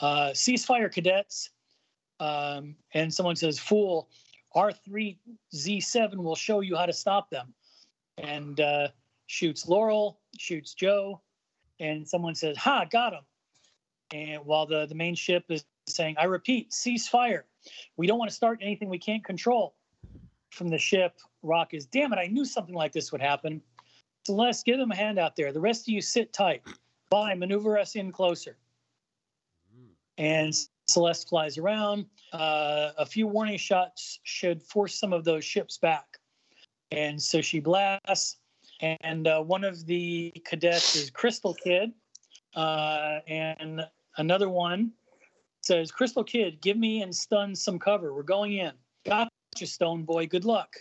[0.00, 1.50] Uh, ceasefire, cadets.
[2.20, 4.08] Um, and someone says, "Fool,
[4.54, 7.52] R3Z7 will show you how to stop them."
[8.18, 8.88] And uh,
[9.26, 11.20] shoots Laurel, shoots Joe,
[11.80, 13.24] and someone says, "Ha, got him."
[14.12, 17.44] And while the, the main ship is saying, I repeat, cease fire.
[17.96, 19.74] We don't want to start anything we can't control.
[20.50, 23.62] From the ship, Rokk is, damn it, I knew something like this would happen.
[24.26, 25.52] Celeste, give them a hand out there.
[25.52, 26.62] The rest of you sit tight.
[27.10, 28.56] Bye, maneuver us in closer.
[30.18, 30.54] And
[30.86, 32.06] Celeste flies around.
[32.32, 36.18] Uh, a few warning shots should force some of those ships back.
[36.90, 38.36] And so she blasts.
[38.80, 41.92] And uh, one of the cadets is Crystal Kid.
[42.54, 43.86] Uh, and
[44.18, 44.92] another one
[45.62, 48.14] says, Crystal Kid, give me and Stun some cover.
[48.14, 48.72] We're going in.
[49.04, 50.26] Gotcha, Stone Boy.
[50.26, 50.76] Good luck.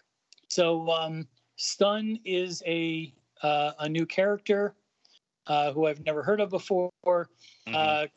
[0.50, 4.76] So um, Stun is a uh, a new character
[5.48, 6.92] uh, who I've never heard of before.
[7.06, 7.28] Mhm.
[7.74, 8.08] Uh,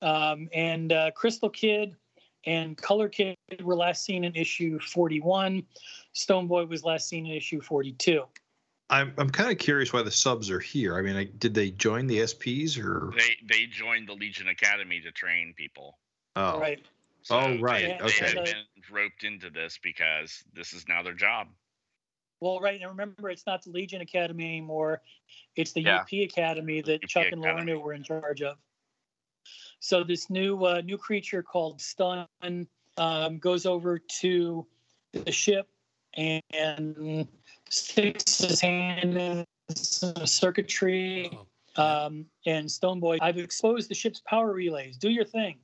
[0.00, 1.94] um, and uh, Crystal Kid
[2.44, 5.62] and Color Kid were last seen in issue 41.
[6.12, 8.24] Stone Boy was last seen in issue 42.
[8.90, 10.96] I'm I'm kind of curious why the subs are here.
[10.96, 13.12] I mean, like, did they join the SPs or?
[13.16, 15.98] They they joined the Legion Academy to train people.
[16.36, 16.84] Oh, Right.
[17.30, 18.20] Oh, right, They, okay.
[18.20, 21.48] they had been roped into this because this is now their job.
[22.40, 22.80] Well, right.
[22.80, 25.02] And remember, it's not the Legion Academy anymore.
[25.56, 25.96] It's the Yeah.
[25.96, 28.56] UP Academy that UP Chuck and Lorna were in charge of.
[29.80, 32.26] So this new uh, new creature called Stun
[32.96, 34.66] um, goes over to
[35.12, 35.68] the ship
[36.14, 37.28] and
[37.70, 39.44] sticks his hand in
[39.74, 41.30] some circuitry.
[41.32, 41.46] Oh,
[42.06, 44.96] Um, and Stoneboy, I've exposed the ship's power relays.
[44.96, 45.58] Do your thing.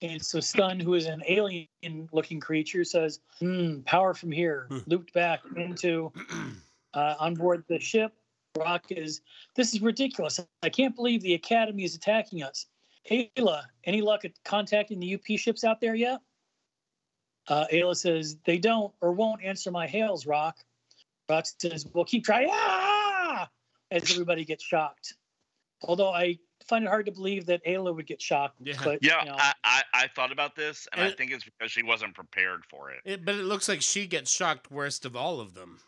[0.00, 4.78] And so Stun, who is an alien-looking creature, says, hmm, "Power from here." Hmm.
[4.86, 6.12] Looped back into
[6.94, 8.12] uh, on board the ship.
[8.56, 9.20] Rokk is,
[9.54, 10.40] "This is ridiculous.
[10.62, 12.66] I can't believe the Academy is attacking us."
[13.08, 16.20] Ayla, any luck at contacting the UP ships out there yet?
[17.46, 20.54] Uh, Ayla says, "They don't or won't answer my hails." Rokk.
[21.30, 23.48] Rokk says, "Well, keep trying." Ah!
[23.90, 25.14] As everybody gets shocked.
[25.82, 28.56] Although I find it hard to believe that Ayla would get shocked.
[28.60, 28.74] Yeah.
[28.82, 31.70] But, Yeah, you know, I, I I thought about this, and I think it's because
[31.70, 33.00] she wasn't prepared for it.
[33.04, 35.80] It, but it looks like she gets shocked worst of all of them.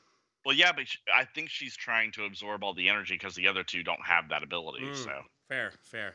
[0.45, 3.49] Well, yeah, but sh I think she's trying to absorb all the energy because the
[3.49, 4.85] other two don't have that ability.
[4.85, 4.97] Mm.
[4.97, 6.14] So, Fair, fair.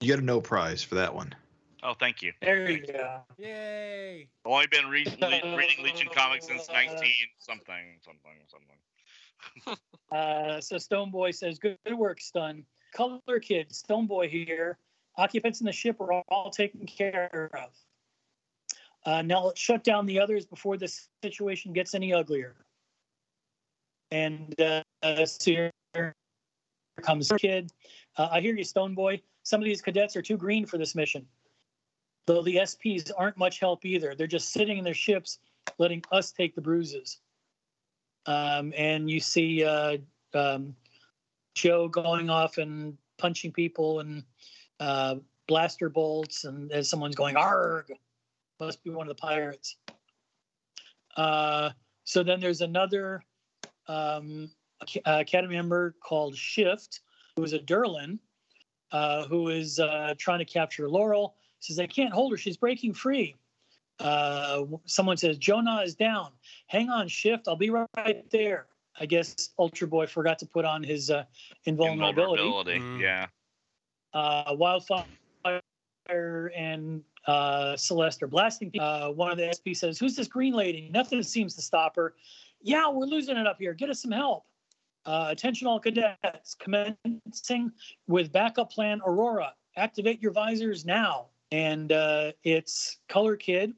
[0.00, 1.34] you got a no prize for that one.
[1.82, 2.32] Oh, thank you.
[2.40, 3.20] there you go.
[3.38, 4.28] Yay!
[4.44, 9.78] I've only been re- le- reading Legion comics since nineteen something something something.
[10.12, 12.66] Uh, so Stoneboy says, "Good work, Stun.
[12.92, 14.76] Color Kid, Stoneboy here.
[15.16, 17.70] Occupants in the ship are all taken care of.
[19.06, 22.56] Uh, now let's shut down the others before this situation gets any uglier."
[24.10, 24.82] And uh,
[25.24, 25.72] so here
[27.00, 27.72] comes Kid.
[28.18, 29.22] Uh, I hear you, Stoneboy.
[29.44, 31.26] Some of these cadets are too green for this mission.
[32.26, 34.14] Though the SPs aren't much help either.
[34.14, 35.38] They're just sitting in their ships,
[35.78, 37.18] letting us take the bruises.
[38.26, 39.98] Um, and you see uh,
[40.34, 40.76] um,
[41.54, 44.22] Joe going off and punching people and
[44.78, 45.16] uh,
[45.46, 47.92] blaster bolts, and as someone's going, "Arg!"
[48.60, 49.76] Must be one of the pirates.
[51.16, 51.70] Uh,
[52.04, 53.24] so then there's another
[53.88, 54.50] um,
[54.80, 57.00] uh, Academy member called Shift,
[57.36, 58.18] who is a Durlan,
[58.92, 61.34] uh, who is uh, trying to capture Laurel.
[61.62, 63.36] Says, "I can't hold her; she's breaking free."
[64.00, 66.32] Uh, someone says, "Jo Nah is down."
[66.66, 67.46] Hang on, Shift.
[67.46, 68.66] I'll be right there.
[68.98, 71.24] I guess Ultra Boy forgot to put on his uh,
[71.64, 72.42] invulnerability.
[72.42, 73.00] Invulnerability, Mm.
[73.00, 73.26] Yeah.
[74.12, 75.06] Uh, Wildfire
[76.54, 78.72] and uh, Celeste are blasting.
[78.78, 80.90] Uh, one of the SP says, "Who's this green lady?
[80.92, 82.14] Nothing seems to stop her."
[82.60, 83.72] Yeah, we're losing it up here.
[83.72, 84.44] Get us some help.
[85.06, 86.54] Uh, attention, all cadets.
[86.56, 87.70] Commencing
[88.08, 89.54] with backup plan Aurora.
[89.76, 91.26] Activate your visors now.
[91.52, 93.74] And uh, it's Color Kid,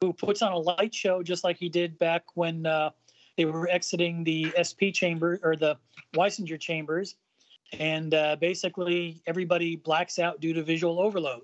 [0.00, 2.90] who puts on a light show just like he did back when uh,
[3.36, 5.76] they were exiting the SP chamber or the
[6.16, 7.16] Weisinger chambers.
[7.78, 11.42] And uh, basically, everybody blacks out due to visual overload.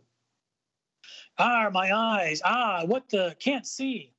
[1.38, 2.40] Ah, my eyes.
[2.42, 3.36] Ah, what the?
[3.38, 4.14] Can't see.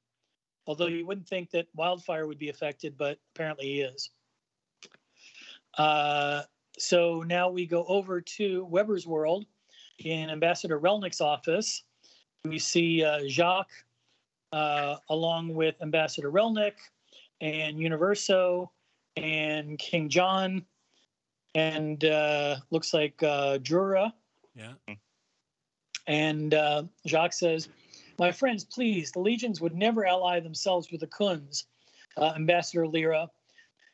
[0.67, 4.11] Although you wouldn't think that wildfire would be affected, but apparently he is.
[5.79, 6.43] Uh,
[6.77, 9.45] so now we go over to Weber's World
[9.99, 11.83] in Ambassador Relnick's office.
[12.43, 13.71] We see uh, Jacques
[14.51, 16.73] uh, along with Ambassador Relnick
[17.41, 18.71] and Universo
[19.15, 20.65] and King John
[21.55, 24.13] and uh, looks like uh, Jura.
[24.55, 24.73] Yeah.
[26.07, 27.69] And uh, Jacques says,
[28.19, 31.65] My friends, please, the legions would never ally themselves with the Khunds.
[32.17, 33.29] Uh, Ambassador Lyra,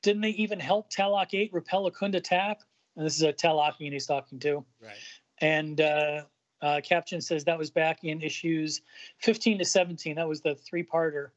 [0.04, 2.60] didn't they even help Talok 8 repel a Khund attack?
[2.96, 4.66] And this is a Talokian he's talking to.
[4.82, 4.94] Right.
[5.42, 6.22] And uh,
[6.62, 8.82] uh, Captain says that was back in issues
[9.20, 10.16] 15 to 17.
[10.16, 11.30] That was the three parter.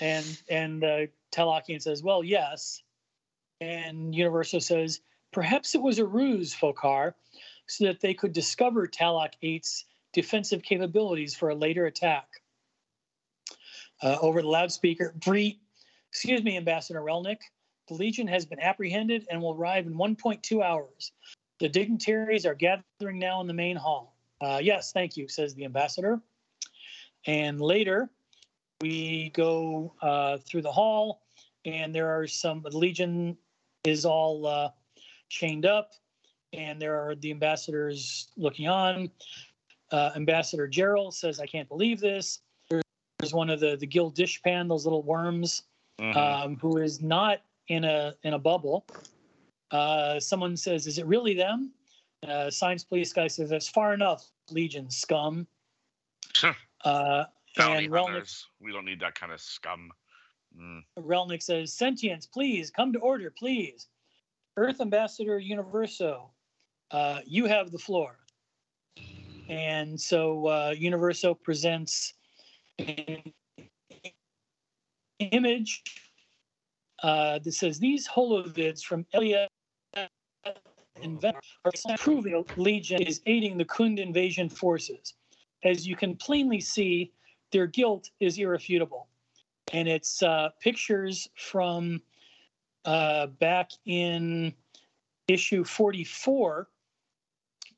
[0.00, 0.98] And and uh,
[1.32, 2.82] Talokian says, Well, yes.
[3.60, 5.00] And Universo says,
[5.32, 7.14] Perhaps it was a ruse, Foccart,
[7.66, 12.26] so that they could discover Talok 8's defensive capabilities for a later attack.
[14.02, 15.58] Uh, over the loudspeaker, Breet,
[16.08, 17.38] excuse me, Ambassador Relnick,
[17.88, 21.12] the Legion has been apprehended and will arrive in 1.2 hours.
[21.60, 24.16] The dignitaries are gathering now in the main hall.
[24.40, 26.20] Uh, yes, thank you, says the ambassador.
[27.26, 28.08] And later,
[28.80, 31.22] we go uh, through the hall,
[31.66, 33.36] and there are some, the Legion
[33.84, 34.70] is all uh,
[35.28, 35.92] chained up,
[36.54, 39.10] and there are the ambassadors looking on.
[39.92, 42.40] Uh, Ambassador Gerald says, I can't believe this.
[42.70, 45.64] There's one of the, the Gil'Dishpan, those little worms,
[46.00, 46.16] Mhm.
[46.16, 48.86] um, who is not in a in a bubble.
[49.70, 51.72] Uh, someone says, "Is it really them?"
[52.26, 55.46] Uh, science police guy says, "That's far enough, Legion scum."
[56.84, 57.24] uh,
[57.56, 58.44] and Relnick.
[58.60, 59.90] We don't need that kind of scum.
[60.58, 60.82] Mm.
[60.98, 63.88] Relnick says, Sentience, please come to order, please.
[64.56, 66.30] Earth Ambassador Universo,
[66.90, 68.16] uh, you have the floor.
[69.48, 72.14] And so uh, Universo presents
[72.78, 73.32] an
[75.18, 75.82] image
[77.02, 79.48] uh, that says these holovids from Elia
[81.64, 85.14] are proving Legion is aiding the Khund invasion forces.
[85.64, 87.12] As you can plainly see,
[87.52, 89.08] their guilt is irrefutable.
[89.72, 92.00] And it's uh, pictures from
[92.84, 94.54] uh, back in
[95.28, 96.68] issue 44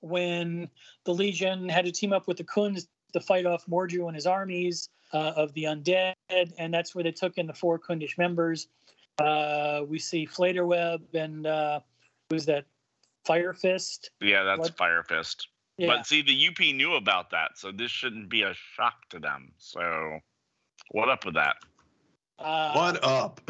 [0.01, 0.69] when
[1.05, 4.27] the Legion had to team up with the Khunds to fight off Mordru and his
[4.27, 6.15] armies uh, of the undead.
[6.59, 8.69] And that's where they took in the four Khundish members.
[9.19, 11.81] Uh, we see Flaterweb and uh,
[12.31, 12.65] who's that?
[13.25, 14.11] Fire Fist.
[14.21, 15.49] Yeah, that's What- Fire Fist.
[15.79, 15.87] Yeah.
[15.89, 19.53] But see, the UP knew about that, so this shouldn't be a shock to them.
[19.57, 20.21] So,
[20.91, 21.57] what up with that?
[22.39, 23.41] Uh, What up?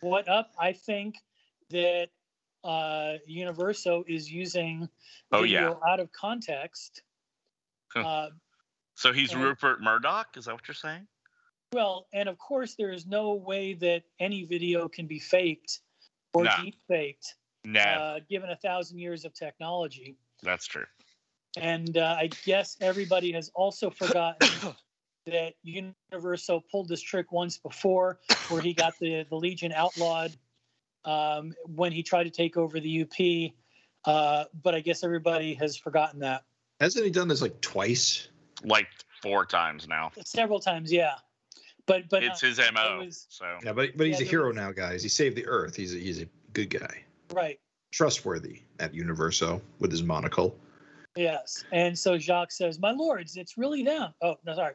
[0.00, 0.52] What up?
[0.58, 1.16] I think
[1.70, 2.08] that
[2.64, 4.88] uh, Universo is using
[5.32, 7.02] Oh, video out of context.
[7.92, 8.00] Huh.
[8.00, 8.30] Uh,
[8.94, 10.36] So he's And- Rupert Murdoch.
[10.36, 11.06] Is that what you're saying?
[11.72, 15.80] well, and of course, there is no way that any video can be faked
[16.34, 16.62] or Nah.
[16.62, 20.16] deep faked, No, uh, given a thousand years of technology.
[20.42, 20.86] that's true.
[21.56, 24.48] And uh, I guess everybody has also forgotten
[25.26, 28.18] that Universo pulled this trick once before,
[28.48, 30.32] where he got the, the Legion outlawed
[31.04, 33.52] um, when he tried to take over the UP.
[34.04, 36.44] Uh, but I guess everybody has forgotten that
[36.80, 38.28] Hasn't he done this like twice?
[38.64, 38.88] Like
[39.22, 40.10] four times now.
[40.24, 40.90] several times.
[40.92, 41.14] Yeah,
[41.86, 42.98] but but it's uh, his it mo.
[43.04, 45.02] was- So Yeah, but but he's Yeah, a hero there now, guys.
[45.02, 45.76] He saved the Earth.
[45.76, 47.58] He's a, he's a good guy, right.
[47.90, 50.56] trustworthy at Universo with his monocle.
[51.16, 51.64] Yes.
[51.72, 54.14] And so Jacques says, My lords, it's really them.
[54.22, 54.74] Oh, no, sorry.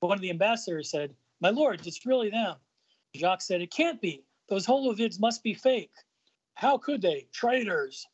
[0.00, 2.56] One of the ambassadors said, My lords, it's really them.
[3.16, 4.24] Jacques said, It can't be.
[4.48, 5.92] Those holovids must be fake.
[6.54, 7.26] How could they?
[7.32, 8.06] Traitors.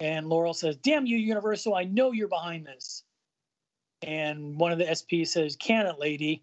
[0.00, 1.74] And Laurel says, Damn you, Universo.
[1.74, 3.04] I know you're behind this.
[4.02, 6.42] And one of the SPs says, Can it, lady?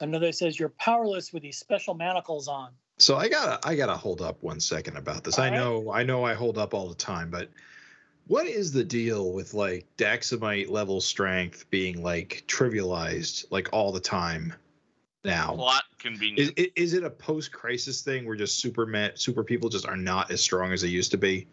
[0.00, 2.72] Another says, You're powerless with these special manacles on.
[2.98, 5.38] So I gotta I gotta hold up one second about this.
[5.38, 5.56] All I right.
[5.56, 7.50] know I know I hold up all the time, but
[8.26, 14.00] what is the deal with like Daxamite level strength being like trivialized like all the
[14.00, 14.54] time
[15.24, 15.54] now?
[15.54, 16.52] plot Is, convenience.
[16.58, 19.96] i- is it a post crisis thing where just super met, super people just are
[19.96, 21.46] not as strong as they used to be?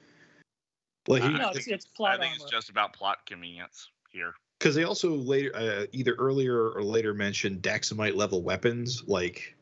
[1.08, 4.34] Like I No, think- it's, it's I plot think it's just about plot convenience here.
[4.60, 9.56] because they also later uh, either earlier or later mentioned Daxamite level weapons like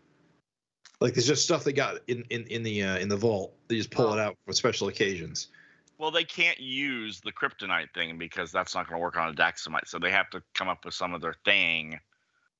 [1.01, 3.53] like there's just stuff they got in in in the uh, in the vault.
[3.67, 5.49] They just pull it out for special occasions.
[5.97, 9.33] Well, they can't use the kryptonite thing because that's not going to work on a
[9.33, 9.87] Daxamite.
[9.87, 11.99] So they have to come up with some other thing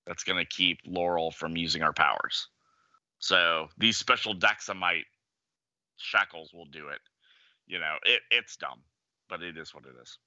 [0.06, 2.50] that's going to keep Laurel from using our powers.
[3.18, 5.06] So these special Daxamite
[5.98, 7.00] shackles will do it.
[7.66, 8.82] You know, it, it's dumb,
[9.28, 10.20] but it is what it is.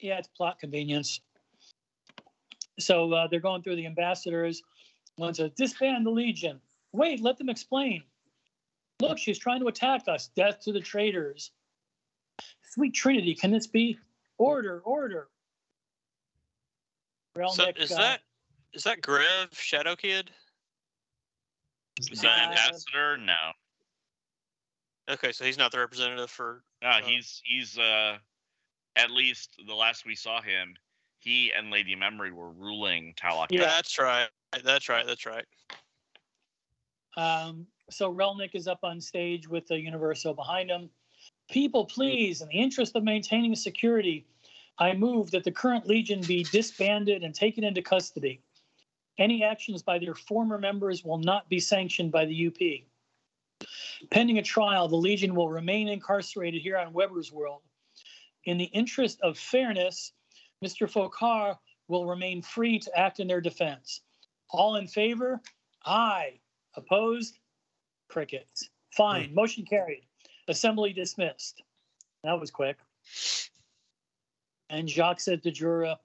[0.00, 1.20] yeah, it's plot convenience.
[2.78, 4.62] So uh, they're going through the ambassadors.
[5.16, 6.60] One says, disband the Legion.
[6.92, 8.02] Wait, let them explain.
[9.00, 10.30] Look, she's trying to attack us.
[10.36, 11.52] Death to the traitors.
[12.62, 13.98] Sweet Trinity, can this be?
[14.38, 15.28] Order, order.
[17.34, 18.20] So Relnick, is uh, that
[18.72, 20.30] is that Grev Shadow Kid?
[22.10, 23.16] Is that Uh, ambassador?
[23.16, 23.52] No.
[25.08, 26.64] Okay, so he's not the representative for.
[26.82, 28.18] No, Uh, he's he's uh
[28.96, 30.74] at least the last we saw him,
[31.26, 33.48] he and Lady Memory were ruling Talok.
[33.50, 33.62] Yeah.
[33.62, 34.28] That's right.
[34.64, 35.04] That's right.
[35.04, 35.44] That's right.
[37.16, 40.88] Um, so Relnick is up on stage with the Universo behind him.
[41.50, 44.24] People, please, in the interest of maintaining security,
[44.78, 48.40] I move that the current Legion be disbanded and taken into custody.
[49.18, 53.66] Any actions by their former members will not be sanctioned by the UP.
[54.10, 57.62] Pending a trial, the Legion will remain incarcerated here on Weber's World.
[58.44, 60.12] In the interest of fairness,
[60.64, 60.90] Mr.
[60.90, 61.58] Foccart
[61.88, 64.00] will remain free to act in their defense.
[64.50, 65.40] All in favor?
[65.84, 66.40] Aye.
[66.74, 67.38] Opposed?
[68.08, 68.68] Crickets.
[68.96, 69.34] Fine.
[69.34, 70.04] Motion carried.
[70.48, 71.62] Assembly dismissed.
[72.24, 72.76] That was quick.
[74.70, 75.98] And Jacques said to Jura,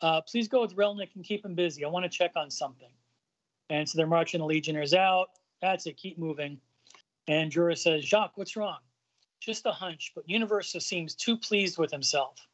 [0.00, 1.84] uh, please go with Relnick and keep him busy.
[1.84, 2.90] I want to check on something.
[3.70, 5.28] And so they're marching the Legionnaires out.
[5.60, 5.96] That's it.
[5.96, 6.60] Keep moving.
[7.28, 8.78] And Jura says, Jacques, what's wrong?
[9.40, 12.46] Just a hunch, but Universo seems too pleased with himself.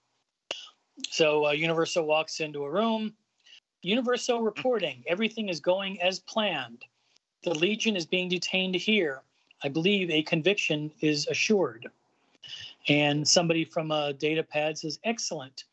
[1.11, 3.15] So uh, walks into a room.
[3.83, 6.85] Universo reporting everything is going as planned.
[7.45, 9.23] The Legion is being detained here.
[9.63, 11.89] I believe a conviction is assured.
[12.89, 15.65] And somebody from a data pad says, Excellent.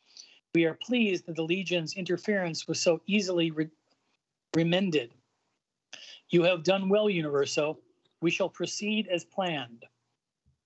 [0.53, 3.69] We are pleased that the Legion's interference was so easily re-
[4.55, 5.11] remended.
[6.29, 7.77] You have done well, Universo.
[8.21, 9.85] We shall proceed as planned.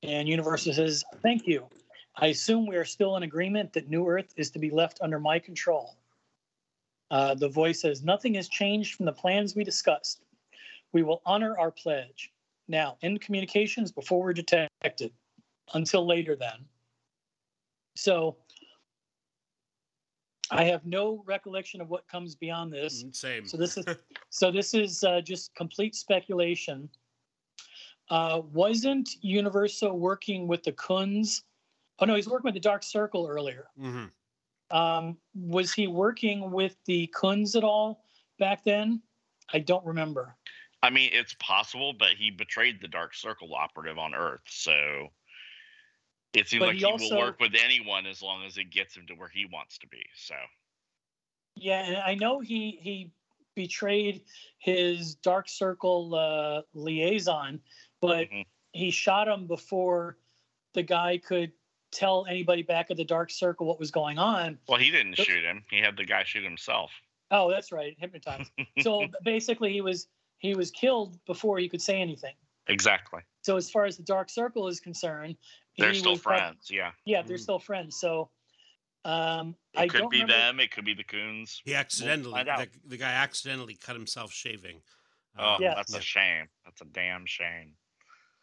[0.03, 1.68] And Universo says, Thank you.
[2.22, 5.20] I assume we are still in agreement that New Earth is to be left under
[5.20, 5.96] my control.
[7.12, 10.22] Uh, the voice says, Nothing has changed from the plans we discussed.
[10.91, 12.32] We will honor our pledge.
[12.68, 15.12] Now, end communications before we're detected.
[15.74, 16.66] Until later, then.
[17.96, 18.38] So,
[20.52, 23.04] I have no recollection of what comes beyond this.
[23.04, 23.46] Mm, Same.
[23.46, 23.86] So this is
[24.30, 26.90] so this is uh, just complete speculation.
[28.10, 31.44] Uh, wasn't Universo working with the Khunds?
[32.00, 33.68] Oh no, he's working with the Dark Circle earlier.
[33.78, 34.06] hmm
[34.72, 38.04] Um, was he working with the Khunds at all
[38.38, 39.02] back then?
[39.52, 40.36] I don't remember.
[40.82, 45.08] I mean, it's possible, but he betrayed the Dark Circle operative on Earth, so
[46.34, 48.66] it seems But like he he, also- will work with anyone as long as it
[48.70, 50.06] gets him to where he wants to be.
[50.16, 50.36] So
[51.56, 53.12] Yeah, and I know he he
[53.56, 54.24] betrayed
[54.60, 57.62] his Dark Circle uh, liaison,
[58.00, 58.46] but Mhm.
[58.72, 60.18] he shot him before
[60.74, 61.52] the guy could
[61.91, 64.57] tell anybody back at the Dark Circle what was going on.
[64.68, 65.64] well, he didn't But- shoot him.
[65.70, 66.91] He had the guy shoot himself.
[67.32, 68.52] Oh, that's right, hypnotized.
[68.82, 70.07] so basically, he was
[70.40, 72.34] he was killed before he could say anything.
[72.68, 73.22] exactly.
[73.41, 75.36] So as far as the Dark Circle is concerned,
[75.78, 76.70] They're still was- friends.
[76.72, 77.41] Yeah, Yeah, they're Mhm.
[77.41, 77.99] still friends.
[77.99, 78.30] So
[79.06, 80.34] um, it I could don't be remember.
[80.34, 80.60] them.
[80.60, 81.61] It could be the Coons.
[81.66, 82.60] He accidentally, find out.
[82.60, 84.82] the, the guy accidentally cut himself shaving.
[85.38, 85.74] Oh, Um, Yeah.
[85.76, 86.48] that's a shame.
[86.66, 87.74] That's a damn shame.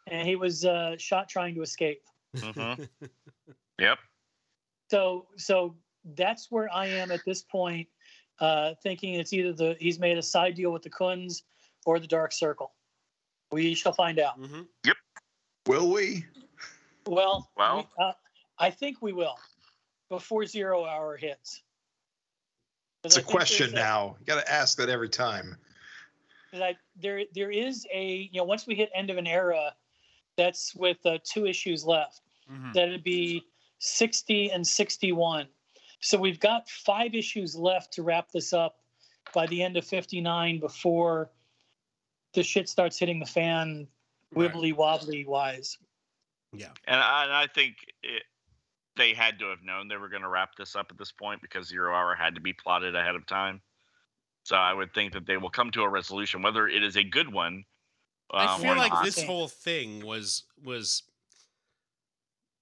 [0.07, 2.01] And he was uh, shot trying to escape.
[2.35, 2.87] Mhm.
[3.79, 3.99] Yep.
[4.89, 5.75] So so
[6.15, 7.87] that's where I am at this point,
[8.39, 11.43] uh, thinking it's either the he's made a side deal with the Khunds
[11.85, 12.73] or the Dark Circle.
[13.51, 14.35] We shall find out.
[14.37, 14.61] hmm
[15.67, 16.25] Will we?
[17.05, 18.13] Well- Well, we- uh,
[18.57, 19.37] I think we will
[20.09, 21.61] before zero hour hits.
[23.03, 24.15] It's I a question there's now.
[24.19, 25.55] You got to ask that every time.
[26.53, 29.75] Like there, there is a you know once we hit end of an era,
[30.37, 32.21] that's with uh, two issues left.
[32.49, 33.43] hmm That'd be
[33.79, 35.47] sixty and sixty-one.
[35.99, 38.77] So we've got five issues left to wrap this up
[39.33, 41.31] by the end of fifty-nine before
[42.33, 43.87] the shit starts hitting the fan,
[44.35, 45.77] wibbly wobbly wise.
[46.53, 46.69] Yeah.
[46.85, 48.23] And I, and I think it,
[48.95, 51.41] they had to have known they were going to wrap this up at this point
[51.41, 53.61] because Zero Hour had to be plotted ahead of time.
[54.43, 57.03] So I would think that they will come to a resolution, whether it is a
[57.03, 57.65] good one.
[58.31, 59.03] I um, feel like not.
[59.03, 61.03] this whole thing was was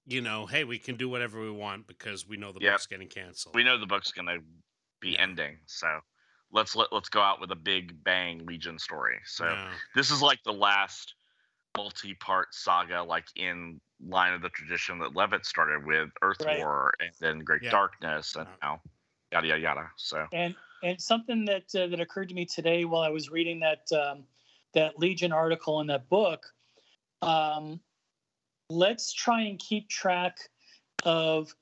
[0.07, 2.73] you know, hey, we can do whatever we want because we know the Yep.
[2.73, 3.55] book's getting canceled.
[3.55, 4.39] we know the book's going to
[4.99, 5.23] be Yeah.
[5.23, 5.57] ending.
[5.65, 5.99] So
[6.51, 9.19] let's let let's go out with a big bang Legion story.
[9.25, 9.71] So Yeah.
[9.95, 11.15] this is like the last
[11.75, 16.57] multi-part saga, like in line of the tradition that Levitz started with Earth Right.
[16.57, 17.71] War and then Great Yeah.
[17.71, 18.55] Darkness and Yeah.
[18.61, 18.81] now
[19.31, 19.91] yada yada yada.
[19.97, 23.59] So And and something that uh, that occurred to me today while I was reading
[23.61, 24.25] that um,
[24.75, 26.45] that Legion article in that book.
[27.21, 27.79] Um,
[28.69, 30.37] let's try and keep track
[31.03, 31.53] of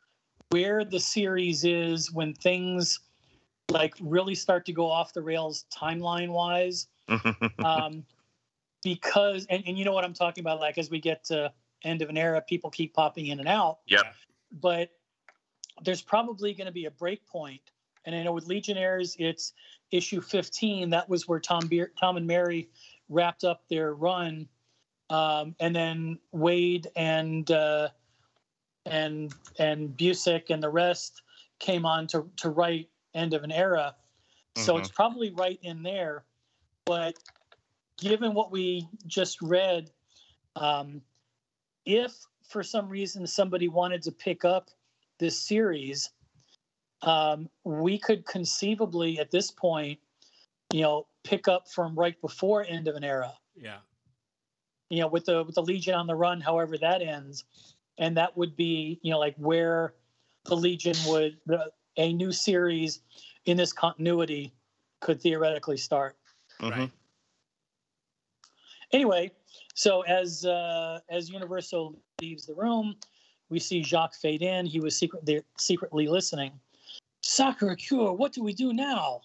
[0.49, 2.99] where the series is when things
[3.71, 6.87] like really start to go off the rails timeline wise.
[7.63, 8.03] Um,
[8.83, 11.53] because and, and you know what I'm talking about, like as we get to
[11.83, 14.03] end of an era, people keep popping in and out Yep.
[14.51, 14.89] but
[15.83, 17.61] there's probably going to be a break point.
[18.05, 19.53] And I know with Legionnaires, it's
[19.91, 20.89] issue 15.
[20.89, 22.69] That was where Tom Beer, Tom and Mary
[23.09, 24.47] wrapped up their run,
[25.09, 27.89] um, and then Waid and uh,
[28.85, 31.21] and and Busick and the rest
[31.59, 33.95] came on to to write End of an Era.
[34.55, 34.79] So Mhm.
[34.79, 36.25] it's probably right in there.
[36.85, 37.15] But
[37.97, 39.91] given what we just read,
[40.55, 41.01] um,
[41.85, 44.69] if for some reason somebody wanted to pick up
[45.19, 46.11] this series,
[47.01, 49.99] um, we could conceivably at this point,
[50.71, 53.33] you know, pick up from right before end of an era.
[53.55, 53.77] Yeah.
[54.89, 57.45] You know, with the with the Legion on the run, however that ends,
[57.97, 59.93] and that would be you know like where
[60.45, 63.01] the Legion would the, a new series
[63.45, 64.53] in this continuity
[64.99, 66.15] could theoretically start.
[66.59, 66.91] Mhm.
[68.91, 69.31] Anyway,
[69.73, 72.95] so as uh, as Universo leaves the room,
[73.49, 74.65] we see Jacques fade in.
[74.65, 76.51] He was secretly secretly listening.
[77.23, 79.21] Sacré-Cœur, what do we do now?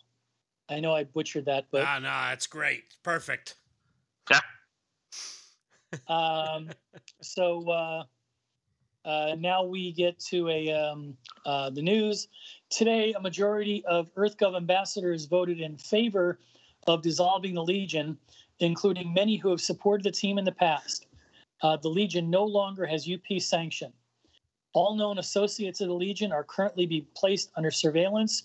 [0.68, 2.84] I know I butchered that, but ah, no, it's great.
[3.02, 3.56] Perfect.
[4.30, 4.40] Yeah.
[6.08, 6.68] um,
[7.22, 8.04] so uh,
[9.04, 11.16] uh, now we get to a um,
[11.46, 12.28] uh, the news.
[12.68, 16.38] Today, a majority of EarthGov ambassadors voted in favor
[16.86, 18.18] of dissolving the Legion,
[18.60, 21.06] including many who have supported the team in the past.
[21.62, 23.92] Uh, the Legion no longer has UP sanction.
[24.74, 28.44] All known associates of the Legion are currently being placed under surveillance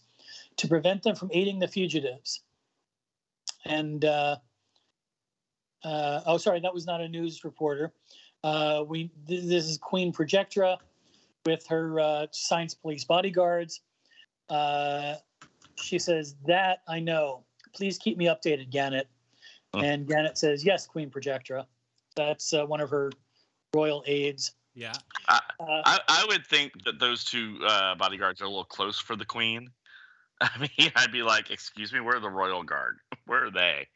[0.57, 2.41] to prevent them from aiding the fugitives.
[3.65, 4.37] and uh,
[5.83, 7.93] uh, oh, sorry, that was not a news reporter.
[8.43, 10.77] Uh, we th- this is Queen Projectra
[11.45, 13.81] with her uh, science police bodyguards.
[14.49, 15.15] Uh,
[15.75, 17.43] she says that I know.
[17.73, 19.07] Please keep me updated, Gannett.
[19.73, 19.81] Huh.
[19.81, 21.65] And Gannett says yes, Queen Projectra.
[22.15, 23.11] That's uh, one of her
[23.73, 24.53] royal aides.
[24.75, 24.93] Yeah.
[25.27, 29.15] Uh, I, I would think that those two uh, bodyguards are a little close for
[29.15, 29.69] the queen.
[30.55, 32.97] I mean, I'd be like, "Excuse me, where are the royal guard?
[33.25, 33.87] Where are they?"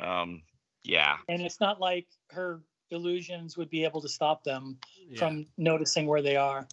[0.00, 0.42] Um,
[0.82, 2.60] yeah, and it's not like her
[2.90, 5.18] illusions would be able to stop them yeah.
[5.18, 6.66] from noticing where they are.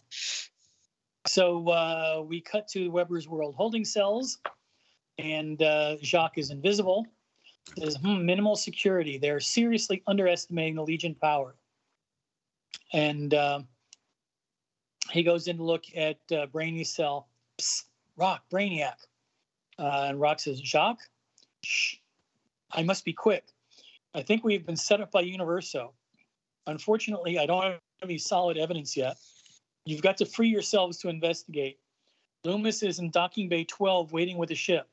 [1.26, 4.38] So uh, we cut to Weber's World holding cells,
[5.18, 7.06] and uh, Jacques is invisible.
[7.78, 9.16] Says hmm, minimal security.
[9.16, 11.54] They're seriously underestimating the Legion power.
[12.92, 13.60] And uh,
[15.10, 17.28] he goes in to look at uh, Brainy's cell.
[17.58, 17.84] Psst,
[18.18, 18.96] Rokk, Brainiac.
[19.78, 21.02] Uh, and Rokk says, Jacques,
[21.64, 21.96] shh,
[22.72, 23.44] I must be quick.
[24.14, 25.92] I think we've been set up by Universo.
[26.66, 29.16] Unfortunately, I don't have any solid evidence yet.
[29.84, 31.78] You've got to free yourselves to investigate.
[32.44, 34.88] Loomis is in docking bay 12 waiting with the ship.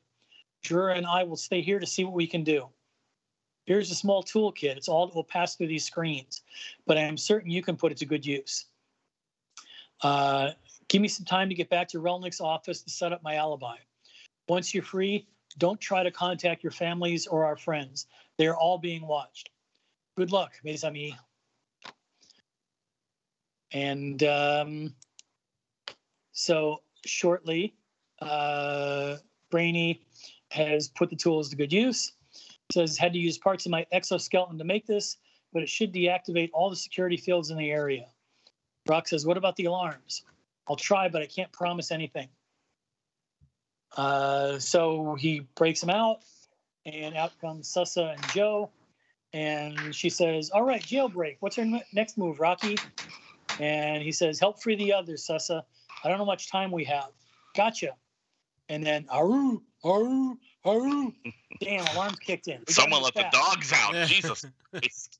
[0.64, 2.68] Jura and I will stay here to see what we can do.
[3.66, 4.76] Here's a small toolkit.
[4.76, 6.42] It's all that will pass through these screens,
[6.88, 8.66] but I am certain you can put it to good use.
[10.02, 10.52] Uh,
[10.92, 13.78] give me some time to get back to Relnick's office to set up my alibi.
[14.50, 15.26] Once you're free,
[15.58, 18.08] don't try to contact your families or our friends.
[18.38, 19.50] They're all being watched.
[20.18, 21.14] Good luck, mes amis.
[23.72, 24.94] And um,
[26.34, 27.74] so shortly,
[28.22, 29.16] uh,
[29.50, 30.02] Brainy
[30.52, 32.12] has put the tools to good use.
[32.74, 35.18] Says had to use parts of my exoskeleton to make this,
[35.54, 38.08] but it should deactivate all the security fields in the area.
[38.86, 40.24] Brock says, "What about the alarms?
[40.72, 42.30] I'll try, but I can't promise anything."
[43.96, 46.20] Uh, so he breaks him out,
[46.86, 48.70] and out comes Sussa and Joe.
[49.34, 51.38] And she says, All right, jailbreak.
[51.40, 52.78] What's our ne- next move, Rocky?
[53.60, 55.64] And he says, Help free the others, Sussa.
[56.04, 57.10] I don't know how much time we have.
[57.56, 57.96] Gotcha.
[58.70, 61.14] And then, Aru, Aru, Aru.
[61.60, 62.64] Damn, alarms kicked in.
[62.68, 63.94] We someone move let the dogs out.
[64.08, 64.46] Jesus.
[64.72, 65.20] Christ.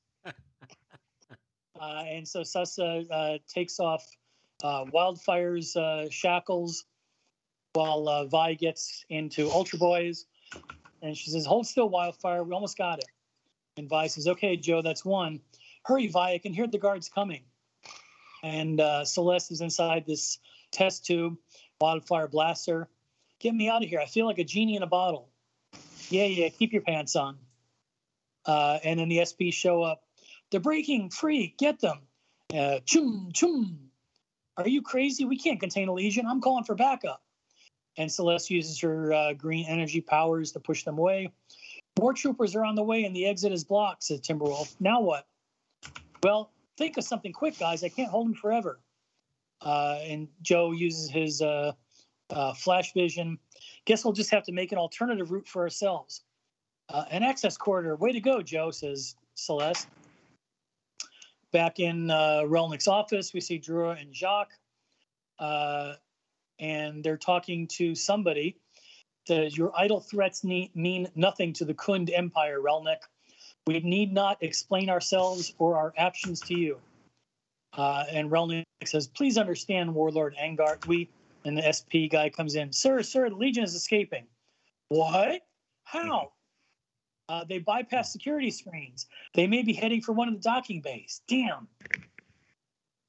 [1.80, 4.06] Uh, and so Sussa uh, takes off
[4.64, 6.86] Wildfire's uh, shackles
[7.74, 10.26] while uh, Vi gets into Ultra Boys.
[11.02, 12.44] And she says, Hold still, Wildfire.
[12.44, 13.08] We almost got it.
[13.78, 15.42] And Vi says, Okay, Joe, that's one.
[15.84, 16.34] Hurry, Vi.
[16.34, 17.42] I can hear the guards coming.
[18.44, 20.40] And uh, Celeste is inside this
[20.72, 21.38] test tube.
[21.80, 22.88] Wildfire blasts her.
[23.40, 24.00] Get me out of here.
[24.00, 25.30] I feel like a genie in a bottle.
[26.10, 27.38] Yeah, yeah, keep your pants on.
[28.46, 30.04] Uh, and then the SP show up.
[30.50, 31.56] They're breaking free.
[31.58, 32.00] Get them.
[32.54, 33.91] Uh, chum, chum.
[34.62, 35.26] Are you crazy?
[35.26, 36.26] We can't contain a legion.
[36.26, 37.22] I'm calling for backup.
[37.98, 41.32] And Celeste uses her uh, green energy powers to push them away.
[42.00, 44.76] More troopers are on the way, and the exit is blocked, says Timberwolf.
[44.80, 45.28] Now what?
[46.24, 47.84] Well, think of something quick, guys.
[47.84, 48.80] I can't hold them forever.
[49.62, 51.74] Uh, and Joe uses his uh,
[52.30, 53.38] uh, flash vision.
[53.86, 56.22] Guess we'll just have to make an alternative route for ourselves.
[56.90, 57.96] Uh, an access corridor.
[57.96, 59.88] Way to go, Joe, says Celeste.
[61.52, 64.58] Back in uh, Relnick's office, we see Drua and Jacques,
[65.40, 65.94] uh,
[66.60, 68.58] and they're talking to somebody.
[69.28, 73.02] Says, Your idle threats need, mean nothing to the Khund Empire, Relnick.
[73.68, 76.78] We need not explain ourselves or our actions to you.
[77.74, 80.88] Uh, and Relnick says, Please understand, Warlord Angart.
[80.88, 81.10] We,
[81.46, 84.26] and the SP guy comes in, Sir, sir, the Legion is escaping.
[84.90, 85.42] What?
[85.84, 86.32] How?
[87.32, 89.08] Uh, they bypass security screens.
[89.36, 91.22] They may be heading for one of the docking bays.
[91.30, 91.66] Damn.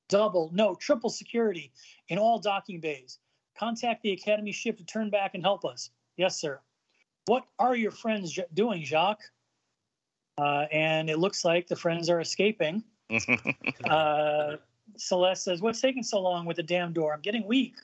[0.08, 1.72] Double, no, triple security
[2.08, 3.18] in all docking bays.
[3.58, 5.90] Contact the Academy ship to turn back and help us.
[6.16, 6.60] Yes, sir.
[7.26, 9.24] What are your friends doing, Jacques?
[10.38, 12.84] Uh, and it looks like the friends are escaping.
[13.84, 14.56] Uh,
[14.96, 17.12] Celeste says, What's taking so long with the damn door?
[17.12, 17.74] I'm getting weak.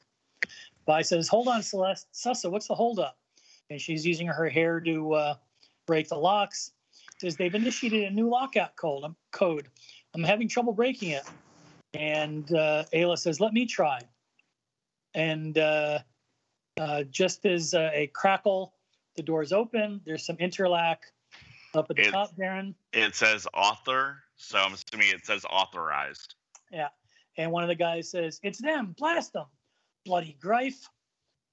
[0.87, 2.07] Vi says, Hold on, Celeste.
[2.13, 3.19] Sussa, what's the holdup?
[3.71, 5.35] And she's using her hair to uh,
[5.89, 6.71] break the locks.
[7.21, 9.03] Says, They've initiated a new lockout code.
[9.03, 9.67] I'm, code.
[10.15, 11.25] I'm having trouble breaking it.
[11.95, 13.99] And uh, Ayla says, Let me try.
[15.15, 15.99] And uh,
[16.79, 18.75] uh, just as uh, a crackle,
[19.17, 20.01] the doors open.
[20.05, 21.01] There's some interlock
[21.75, 22.75] up at the It's- top, Darren.
[22.93, 26.35] it says author, so I'm assuming it says authorized.
[26.71, 26.89] Yeah.
[27.37, 29.47] And one of the guys says, It's them, blast them.
[30.05, 30.89] Bloody Greif.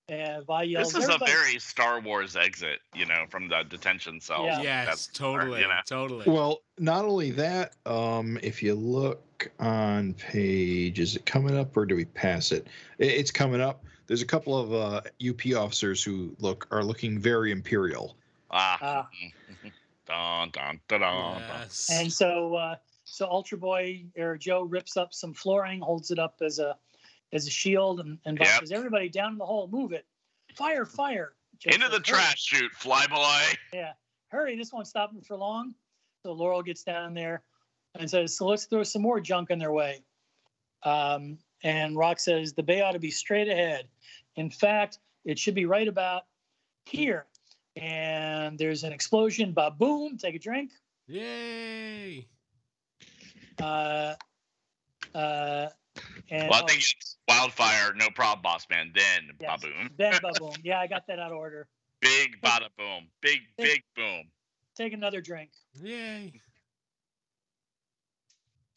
[0.08, 3.64] And Vi yells, This is a "Everybody-" very Star Wars exit, you know, from the
[3.64, 4.46] detention cell.
[4.46, 4.62] Yeah.
[4.62, 5.80] Yes, That's- totally, you know.
[5.86, 6.26] totally.
[6.28, 11.88] Well, not only that, um, if you look on page, is it coming up or
[11.88, 12.68] do we pass it?
[13.00, 13.84] It's coming up.
[14.06, 18.16] There's a couple of uh, UP officers who look are looking very imperial.
[18.52, 19.08] Ah.
[19.10, 19.70] Uh,
[20.06, 21.42] dun, dun, dun, dun, dun.
[21.62, 21.90] Yes.
[21.92, 22.76] and so uh,
[23.06, 26.78] so Ultra Boy or Joe rips up some flooring, holds it up as a
[27.36, 28.72] as a shield, and, and Bob Yep.
[28.72, 30.06] "Everybody down in the hole, move it,
[30.56, 33.56] fire, fire!" Joe Into the "Hurry." trash chute, flyboy.
[33.74, 33.94] Yeah,
[34.30, 34.56] hurry!
[34.58, 35.76] This won't stop them for long.
[36.24, 37.44] So Laurel gets down there
[37.94, 40.04] and says, "So let's throw some more junk in their way."
[40.84, 43.88] Um, and Rokk says, "The bay ought to be straight ahead.
[44.36, 46.24] In fact, it should be right about
[46.86, 47.28] here."
[47.76, 49.52] And there's an explosion.
[49.52, 50.18] Ba boom!
[50.18, 50.72] Take a drink.
[51.08, 52.28] Yay.
[53.62, 54.16] Uh,
[55.14, 55.68] uh,
[56.30, 58.92] and Well, I oh, think it's wildfire, no problem, boss man.
[58.94, 59.62] Then Yes.
[59.62, 59.90] baboon.
[59.98, 60.54] then ba boom.
[60.64, 61.68] Yeah, I got that out of order.
[62.02, 63.08] Big bada boom.
[63.22, 64.24] Big, Big- big boom.
[64.76, 65.52] Take another drink.
[65.82, 66.42] Yay.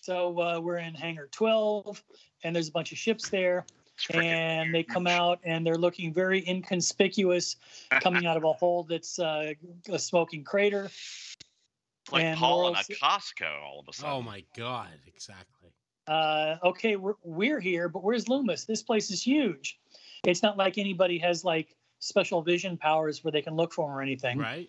[0.01, 2.03] So uh, we're in hangar 12,
[2.45, 3.66] and there's a bunch of ships there.
[3.95, 7.57] It's freaking and they come out and they're looking very inconspicuous
[8.01, 9.53] coming out of a hole that's uh,
[9.90, 14.15] a smoking crater It's like and Paul in a Costco all of a sudden.
[14.15, 14.89] Oh my God.
[15.09, 15.70] Exactly.
[16.09, 19.78] Uh, okay we're, we're here but where's loomis this place is huge
[20.24, 23.97] it's not like anybody has like special vision powers where they can look for him
[23.97, 24.68] or anything Right.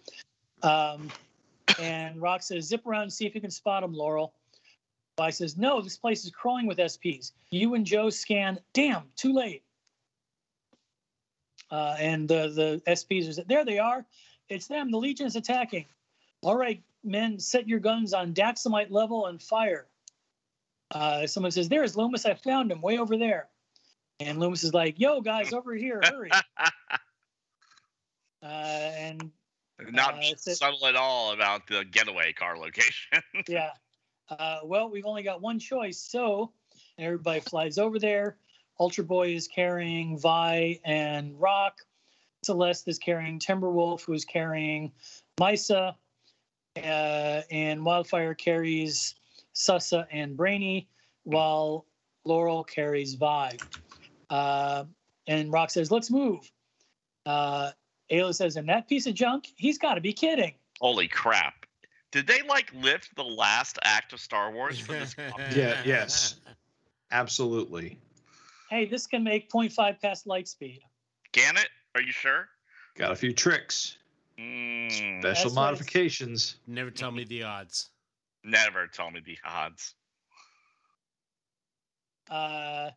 [0.64, 1.10] um,
[1.80, 4.34] and rock says zip around and see if you can spot him laurel
[5.20, 9.34] I says no this place is crawling with sps you and joe scan damn too
[9.34, 9.64] late
[11.72, 13.64] uh, and the the SPs are there.
[13.64, 14.04] They are.
[14.50, 14.90] It's them.
[14.90, 15.86] The Legion is attacking.
[16.42, 19.86] All right, men, set your guns on Daxamite level and fire.
[20.92, 22.26] Uh, someone says, "There's Loomis.
[22.26, 23.50] I found him way over there."
[24.20, 26.32] And Loomis is like, "Yo, guys, over here, hurry!"
[28.44, 29.32] uh, and
[29.80, 33.22] Not Uh, subtle at all about the getaway car location.
[33.48, 33.72] yeah.
[34.30, 36.52] Uh, well, we've only got one choice, so
[36.98, 38.38] everybody flies over there.
[38.80, 41.80] Ultra Boy is carrying Vi and Rokk.
[42.44, 44.92] Celeste is carrying Timberwolf, who's carrying
[45.38, 45.96] Misa,
[46.78, 49.16] uh, and Wildfire carries
[49.60, 50.88] Sussa and Brainy,
[51.24, 51.86] while
[52.24, 53.58] Laurel carries Vi.
[54.30, 54.86] Uh,
[55.28, 56.50] and Rokk says, "Let's move."
[57.26, 57.72] Uh,
[58.10, 59.48] Ayla says, "And that piece of junk?
[59.58, 61.66] He's got to be kidding." Holy crap.
[62.12, 65.16] Did they like lift the last act of Star Wars for this?
[65.56, 66.36] Yeah, yes.
[67.12, 68.00] Absolutely.
[68.70, 70.82] Hey, this can make 0.5 past light speed.
[71.34, 71.70] Can it?
[71.96, 72.48] Are you sure?
[72.96, 73.98] Got a few tricks,
[74.38, 76.56] Mm, special That's what it's- modifications.
[76.66, 77.90] Never tell me the odds.
[78.44, 79.96] Never tell me the odds.
[82.30, 82.92] Uh,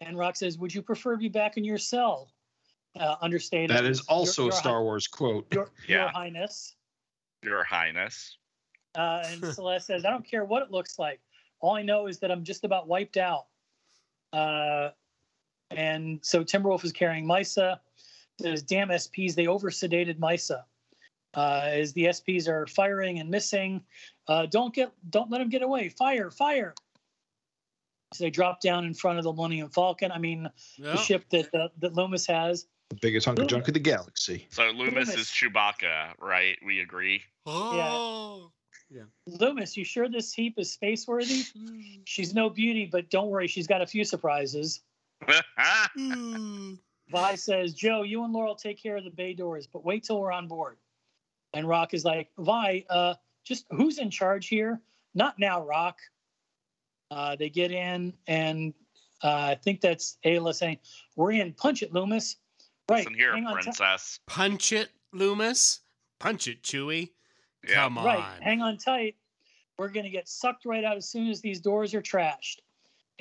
[0.00, 2.32] and Rokk says, "Would you prefer to be back in your cell?"
[2.98, 3.76] Uh, understated.
[3.76, 5.52] That is also Your- a your Star Wars quote.
[5.52, 6.76] Your, your Highness.
[7.42, 8.38] Your Highness.
[8.94, 11.20] Uh, and Celeste says, "I don't care what it looks like.
[11.60, 13.46] All I know is that I'm just about wiped out."
[14.32, 14.90] Uh,
[15.70, 17.80] and so Timberwolf is carrying Misa.
[18.40, 19.34] Says, "Damn SPs!
[19.34, 20.64] They over sedated Misa."
[21.36, 23.82] Uh, as the SPs are firing and missing,
[24.26, 25.90] uh, don't get, don't let them get away.
[25.90, 26.74] Fire, fire!
[28.14, 30.10] So they drop down in front of the Millennium Falcon.
[30.10, 30.48] I mean,
[30.78, 32.66] the ship that uh, that Loomis has.
[32.88, 34.46] The biggest hunk of junk in the galaxy.
[34.50, 35.14] So Loomis, Loomis.
[35.14, 36.56] is Chewbacca, right?
[36.64, 37.22] We agree.
[37.44, 38.52] Oh.
[38.88, 39.02] Yeah.
[39.26, 41.42] Loomis, you sure this heap is space worthy?
[42.04, 44.82] She's no beauty, but don't worry, she's got a few surprises.
[47.08, 50.20] Vi says, Joe, you and Laurel take care of the bay doors, but wait till
[50.20, 50.76] we're on board.
[51.54, 53.14] And Rokk is like, Vi, uh,
[53.44, 54.80] just who's in charge here?
[55.14, 55.94] Not now, Rokk.
[57.10, 58.74] Uh, they get in, and
[59.22, 60.78] uh, I think that's Ayla saying,
[61.14, 61.52] We're in.
[61.52, 62.36] Punch it, Loomis.
[62.88, 62.98] Right.
[62.98, 63.56] Listen here, hang on.
[63.58, 64.20] ti- princess.
[64.26, 65.80] Punch it, Loomis.
[66.18, 67.10] Punch it, Chewie.
[67.66, 67.74] Yeah.
[67.84, 68.04] Come on.
[68.04, 68.38] Right.
[68.40, 69.16] Hang on tight.
[69.78, 72.60] We're going to get sucked right out as soon as these doors are trashed.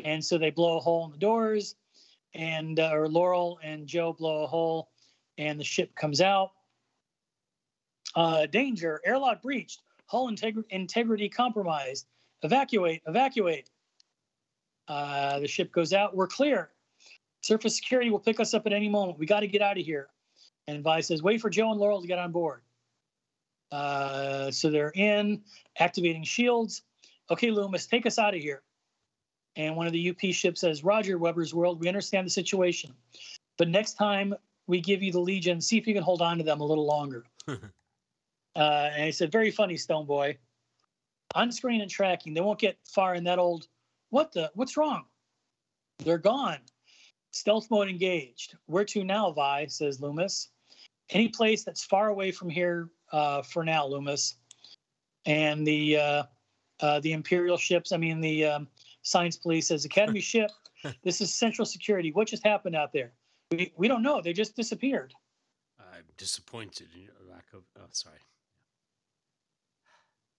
[0.04, 1.76] And so they blow a hole in the doors,
[2.34, 4.90] and uh, or Laurel and Joe blow a hole,
[5.38, 6.52] and the ship comes out.
[8.16, 9.02] Uh, danger!
[9.06, 9.82] Airlock breached.
[10.08, 12.08] Hull integ- integrity compromised.
[12.44, 13.02] Evacuate!
[13.08, 13.70] Evacuate!
[14.88, 16.16] Uh, the ship goes out.
[16.16, 16.72] We're clear.
[17.42, 19.20] Surface security will pick us up at any moment.
[19.20, 20.08] We got to get out of here.
[20.68, 22.62] And Vi says, "Wait for Joe and Laurel to get on board."
[23.72, 25.44] Uh, so they're in,
[25.80, 26.84] activating shields.
[27.30, 28.62] Okay, Loomis, take us out of here.
[29.56, 32.94] And one of the UP ships says, Roger, Weber's World, we understand the situation.
[33.58, 34.36] But next time
[34.68, 36.86] we give you the Legion, see if you can hold on to them a little
[36.86, 37.26] longer.
[38.56, 40.38] uh, and he said, very funny, Stone Boy.
[41.34, 43.68] On screen and tracking, they won't get far in that old,
[44.10, 45.06] what the, what's wrong?
[46.00, 46.60] They're gone.
[47.32, 48.56] Stealth mode engaged.
[48.66, 50.50] Where to now, Vi, says Loomis.
[51.10, 54.38] Any place that's far away from here uh, for now, Loomis.
[55.26, 56.24] And the uh,
[56.80, 58.68] uh, the Imperial ships, I mean the um,
[59.02, 60.52] Science Police says Academy ship.
[61.04, 62.12] This is Central Security.
[62.12, 63.12] What just happened out there?
[63.52, 64.22] We we don't know.
[64.22, 65.14] They just disappeared.
[65.80, 67.64] I'm disappointed in your lack of.
[67.78, 68.20] Oh, sorry.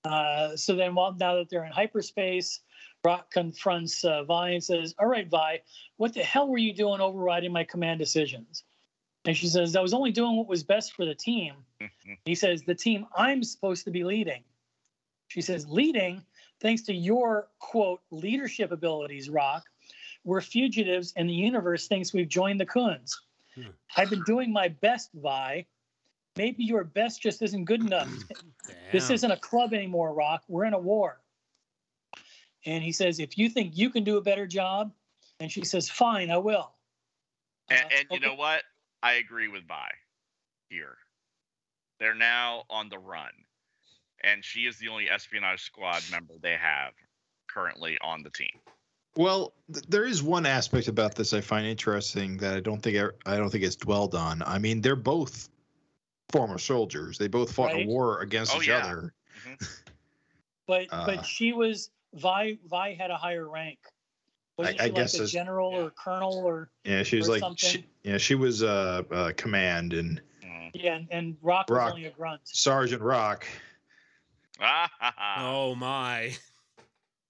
[0.07, 2.61] Uh, so then, while now that they're in hyperspace,
[3.05, 5.61] Rokk confronts uh, Vi and says, "All right, Vi,
[5.97, 8.65] what the hell were you doing overriding my command decisions?"
[9.25, 11.55] And she says, "I was only doing what was best for the team."
[12.25, 14.45] He says, "The team I'm supposed to be leading."
[15.29, 16.23] She says, "Leading,
[16.61, 19.63] thanks to your quote leadership abilities, Rokk.
[20.25, 23.13] We're fugitives, and the universe thinks we've joined the Khunds.
[23.55, 23.71] Hmm.
[23.97, 25.67] I've been doing my best, Vi.
[26.37, 28.09] Maybe your best just isn't good enough.
[28.93, 30.41] This isn't a club anymore, Rokk.
[30.49, 31.21] We're in a war.
[32.65, 34.93] And he says, if you think you can do a better job,
[35.41, 36.73] and she says, fine, I will.
[37.69, 38.27] And, Uh, and you okay.
[38.27, 38.63] know what?
[39.03, 39.91] I agree with Vi
[40.69, 40.97] here.
[41.99, 43.31] They're now on the run,
[44.25, 46.93] and she is the only espionage squad member they have
[47.49, 48.61] currently on the team.
[49.17, 52.97] Well, th- there is one aspect about this I find interesting that I don't think
[52.99, 54.43] I, I don't think it's dwelled on.
[54.43, 55.49] I mean, they're both
[56.31, 57.19] former soldiers.
[57.19, 57.85] They both fought Right.
[57.85, 58.79] a war against Oh, each yeah.
[58.79, 59.13] other.
[60.67, 63.79] But Uh, but she was Vi Vi had a higher rank.
[64.57, 65.79] Wasn't I- I she guess like a general Yeah.
[65.79, 70.21] or colonel or Yeah, she was like, she, yeah, she was uh, uh command and
[70.43, 70.71] Mhm.
[70.75, 72.41] yeah, and, and Rokk was only a grunt.
[72.45, 73.47] Sergeant Rock.
[74.59, 75.37] Ah, ha, ha.
[75.39, 76.35] Oh my.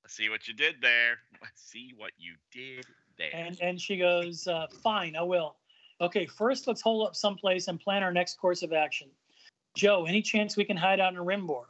[0.06, 1.18] I see what you did there.
[1.43, 2.86] I see what you did
[3.18, 3.35] there.
[3.35, 5.56] And and she goes, uh, fine, I will.
[6.01, 9.09] Okay, first let's hold up someplace and plan our next course of action.
[9.74, 11.64] Jo, any chance we can hide out in a Rimbor?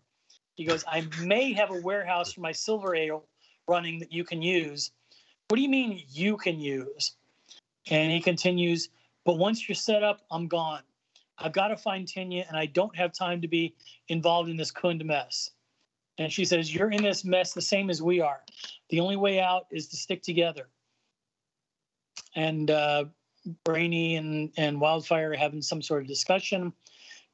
[0.54, 3.24] He goes, I may have a warehouse for my silver ale
[3.68, 4.90] running that you can use.
[5.48, 7.12] What do you mean you can use?
[7.90, 8.88] And he continues,
[9.24, 10.82] but once you're set up, I'm gone.
[11.38, 13.74] I've got to find Tinya, and I don't have time to be
[14.08, 15.50] involved in this Khund mess.
[16.18, 18.42] And she says, You're in this mess the same as we are.
[18.88, 20.68] The only way out is to stick together.
[22.34, 23.04] And uh,
[23.64, 26.72] Brainy and, and Wildfire are having some sort of discussion.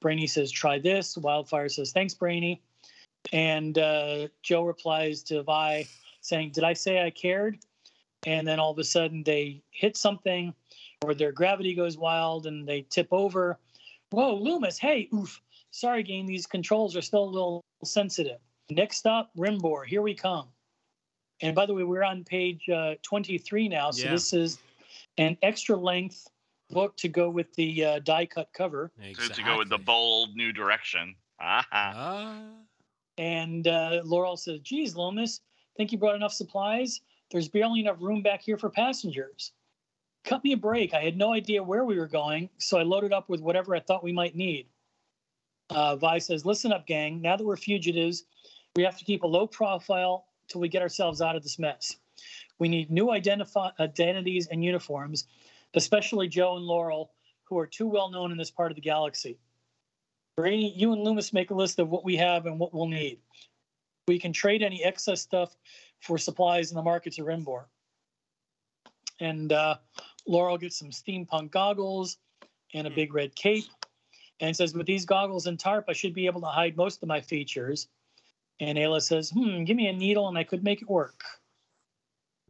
[0.00, 1.16] Brainy says, Try this.
[1.16, 2.60] Wildfire says, Thanks, Brainy.
[3.32, 5.86] And uh, Jo replies to Vi
[6.20, 7.58] saying, Did I say I cared?
[8.26, 10.54] And then all of a sudden they hit something
[11.04, 13.58] or their gravity goes wild and they tip over.
[14.10, 15.40] Whoa, Loomis, hey, oof.
[15.70, 18.38] Sorry, game, these controls are still a little sensitive.
[18.70, 20.48] Next up, Rimbor, here we come.
[21.40, 23.90] And by the way, we're on page uh, 23 now.
[23.90, 24.12] So Yeah.
[24.12, 24.58] this is
[25.18, 26.26] an extra length
[26.70, 28.90] book to go with the uh, die cut cover.
[29.00, 29.42] to, Exactly.
[29.44, 31.14] to go with the bold new direction.
[31.40, 31.92] Ah, ha.
[31.94, 32.42] Ah.
[33.18, 35.40] And uh, Laurel says, geez, Loomis,
[35.76, 37.00] think you brought enough supplies?
[37.30, 39.52] There's barely enough room back here for passengers.
[40.24, 40.94] Cut me a break.
[40.94, 43.80] I had no idea where we were going, so I loaded up with whatever I
[43.80, 44.66] thought we might need.
[45.68, 47.20] Uh, Vi says, listen up, gang.
[47.20, 48.24] Now that we're fugitives,
[48.76, 51.96] we have to keep a low profile till we get ourselves out of this mess.
[52.62, 55.24] We need new identities and uniforms,
[55.74, 57.10] especially Jo and Laurel,
[57.42, 59.36] who are too well known in this part of the galaxy.
[60.36, 63.18] Brainy, you and Loomis make a list of what we have and what we'll need.
[64.06, 65.56] We can trade any excess stuff
[66.02, 67.64] for supplies in the markets of Rimbor.
[69.18, 69.78] And uh,
[70.28, 72.18] Laurel gets some steampunk goggles
[72.74, 73.64] and a big red cape.
[74.38, 77.08] And says, with these goggles and tarp, I should be able to hide most of
[77.08, 77.88] my features.
[78.60, 81.24] And Ayla says, hmm, give me a needle and I could make it work.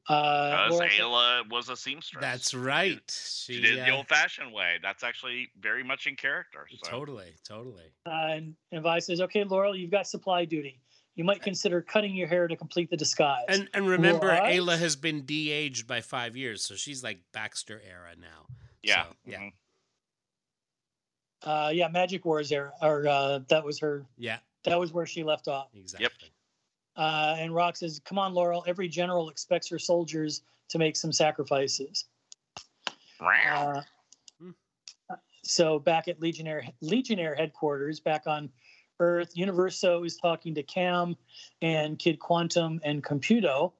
[0.08, 2.20] Uh, Because Ayla was a seamstress.
[2.20, 3.00] That's right.
[3.08, 4.78] She She, did the uh, old-fashioned way.
[4.82, 6.66] That's actually very much in character.
[6.82, 6.90] So.
[6.90, 7.84] Totally, totally.
[8.04, 10.80] Uh, and, and Vi says, okay, Laurel, you've got supply duty.
[11.14, 13.44] You might consider cutting your hair to complete the disguise.
[13.48, 14.44] And and remember, What?
[14.44, 18.46] Ayla has been de-aged by five years, so she's like Baxter era now.
[18.82, 19.04] Yeah.
[19.04, 19.52] So, yeah, mhm.
[21.44, 24.06] uh, yeah, Magic Wars era, or uh, that was her.
[24.16, 25.68] yeah, That was where she left off.
[25.74, 26.30] exactly.
[26.96, 28.64] Uh, and Rokk says, "Come on, Laurel.
[28.66, 32.06] Every general expects her soldiers to make some sacrifices."
[33.20, 33.70] Meow.
[33.70, 33.82] Uh,
[34.40, 34.50] Hmm.
[35.42, 38.50] so back at Legionnaire Legionnaire headquarters, back on
[39.00, 41.16] Earth, Universo is talking to Cam
[41.60, 43.72] and Kid Quantum and Computo.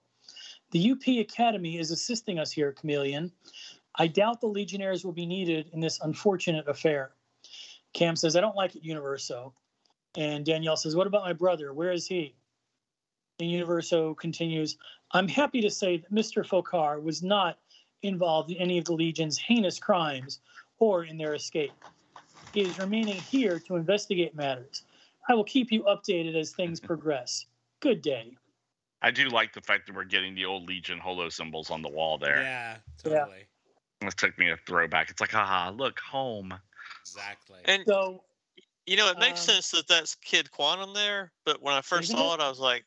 [0.70, 3.30] The UP Academy is assisting us here, Chameleon.
[3.96, 7.12] I doubt the Legionnaires will be needed in this unfortunate affair.
[7.92, 9.52] Cam says, I don't like it, Universo.
[10.16, 11.72] And Danielle says, What about my brother?
[11.74, 12.34] Where is he?
[13.42, 14.78] And Universo continues,
[15.10, 16.46] I'm happy to say that Mr.
[16.46, 17.58] Foccart was not
[18.02, 20.38] involved in any of the Legion's heinous crimes
[20.78, 21.74] or in their escape.
[22.52, 24.84] He is remaining here to investigate matters.
[25.28, 27.46] I will keep you updated as things progress.
[27.80, 28.36] Good day.
[29.02, 31.88] I do like the fact that we're getting the old Legion holo symbols on the
[31.88, 32.42] wall there.
[32.42, 33.10] Yeah, Yeah.
[33.18, 33.46] totally,
[34.02, 35.10] This took me a throwback.
[35.10, 36.54] It's like, ah, look, home.
[37.00, 37.58] exactly.
[37.64, 38.22] And So,
[38.86, 41.32] you know, it makes Um, sense that that's Kid Quantum there.
[41.44, 42.40] But when I first saw it?
[42.40, 42.84] it, I was like,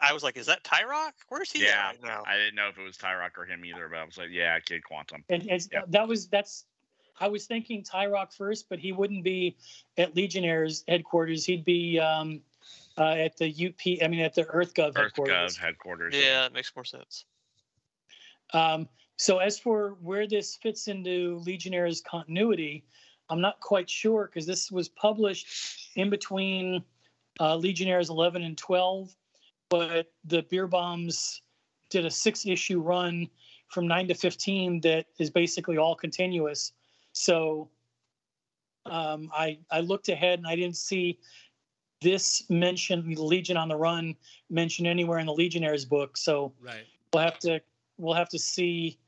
[0.00, 1.12] I was like, is that Tyroc?
[1.28, 2.22] Where's he Yeah, at right now?
[2.26, 4.58] I didn't know if it was Tyroc or him either, but I was like, yeah,
[4.60, 5.24] Kid Quantum.
[5.28, 5.82] and it's, Yeah.
[5.88, 6.64] that was that's.
[7.22, 9.58] I was thinking Tyroc first, but he wouldn't be
[9.98, 11.44] at Legionnaire's headquarters.
[11.44, 12.40] He'd be um,
[12.96, 14.02] uh, at the UP.
[14.02, 15.56] I mean, at the EarthGov Earth headquarters.
[15.56, 16.14] Gov headquarters.
[16.16, 17.26] Yeah, it makes more sense.
[18.54, 22.84] Um, so as for where this fits into Legionnaires continuity,
[23.28, 26.82] I'm not quite sure because this was published in between
[27.38, 29.14] uh, Legionnaires 11 and 12,
[29.70, 31.40] but the Bierbaums
[31.88, 33.28] did a six issue run
[33.68, 36.72] from 9 to 15 that is basically all continuous.
[37.12, 37.70] So
[38.84, 41.18] um, I, I looked ahead and I didn't see
[42.00, 44.14] this mention, Legion on the Run,
[44.48, 46.16] mentioned anywhere in the Legionnaires book.
[46.16, 46.86] So Right.
[47.12, 47.60] we'll have to
[47.98, 48.98] we'll have to see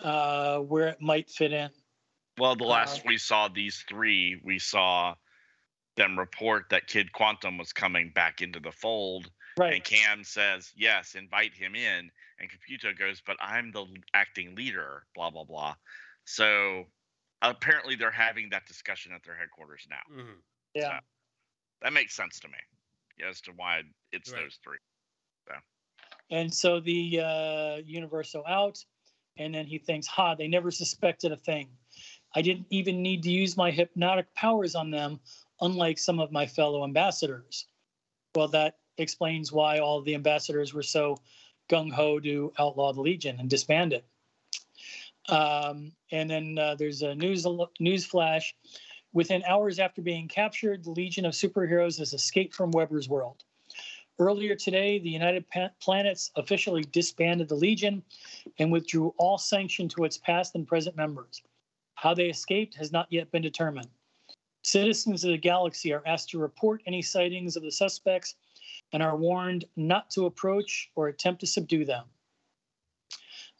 [0.00, 1.70] uh, where it might fit in.
[2.38, 5.16] Well, the last Uh, we saw these three, we saw
[5.96, 9.28] them report that Kid Quantum was coming back into the fold,
[9.60, 15.06] and Cam says, "Yes, invite him in." And Computo goes, "But I'm the acting leader."
[15.14, 15.76] Blah blah blah.
[16.24, 16.84] So
[17.42, 20.02] apparently, they're having that discussion at their headquarters now.
[20.10, 20.42] Mhm.
[20.74, 21.00] Yeah.
[21.80, 22.58] That makes sense to me
[23.24, 23.82] as to why
[24.12, 24.42] it's Right.
[24.42, 24.78] those three.
[26.30, 28.84] And so the uh, Universo out,
[29.38, 30.34] and then he thinks, "Ha!
[30.34, 31.70] They never suspected a thing.
[32.34, 35.20] I didn't even need to use my hypnotic powers on them,
[35.60, 37.66] unlike some of my fellow ambassadors."
[38.34, 41.16] Well, that explains why all the ambassadors were so
[41.68, 44.04] gung ho to outlaw the Legion and disband it.
[45.28, 47.46] Um, and then uh, there's a news
[47.78, 48.54] news flash.
[49.12, 53.44] Within hours after being captured, the Legion of Superheroes has escaped from Weber's world.
[54.18, 55.44] Earlier today, the United
[55.80, 58.02] Planets officially disbanded the Legion
[58.58, 61.40] and withdrew all sanction to its past and present members.
[61.94, 63.88] How they escaped has not yet been determined.
[64.62, 68.34] Citizens of the galaxy are asked to report any sightings of the suspects
[68.92, 72.04] and are warned not to approach or attempt to subdue them.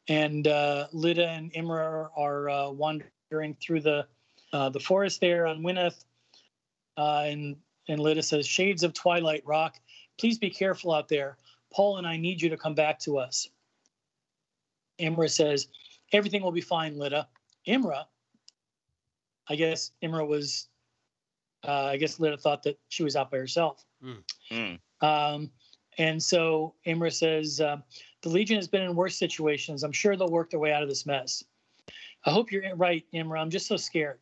[0.08, 4.06] And uh, Lydda and Imra are uh, wandering through the
[4.52, 6.04] uh, the forest there on Winath.
[6.96, 7.56] Uh, and
[7.88, 9.76] and Lydda says, "Shades of Twilight Rock,
[10.18, 11.36] please be careful out there.
[11.70, 13.48] Paul and I need you to come back to us."
[14.98, 15.68] Imra says,
[16.12, 17.28] "Everything will be fine, Lydda."
[17.66, 18.06] Imra,
[19.46, 20.68] I guess Imra was,
[21.66, 23.84] uh, I guess Lydda thought that she was out by herself.
[24.50, 24.78] Mm.
[25.00, 25.50] Um,
[25.98, 27.78] and so Imra says, uh,
[28.22, 29.82] the Legion has been in worse situations.
[29.82, 31.42] I'm sure they'll work their way out of this mess.
[32.24, 33.40] I hope you're right, Imra.
[33.40, 34.18] I'm just so scared.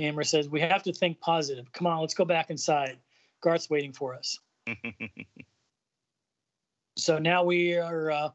[0.00, 1.70] Imra says, we have to think positive.
[1.72, 2.98] Come on, let's go back inside.
[3.40, 4.38] Garth's waiting for us.
[6.98, 8.30] So now we are uh,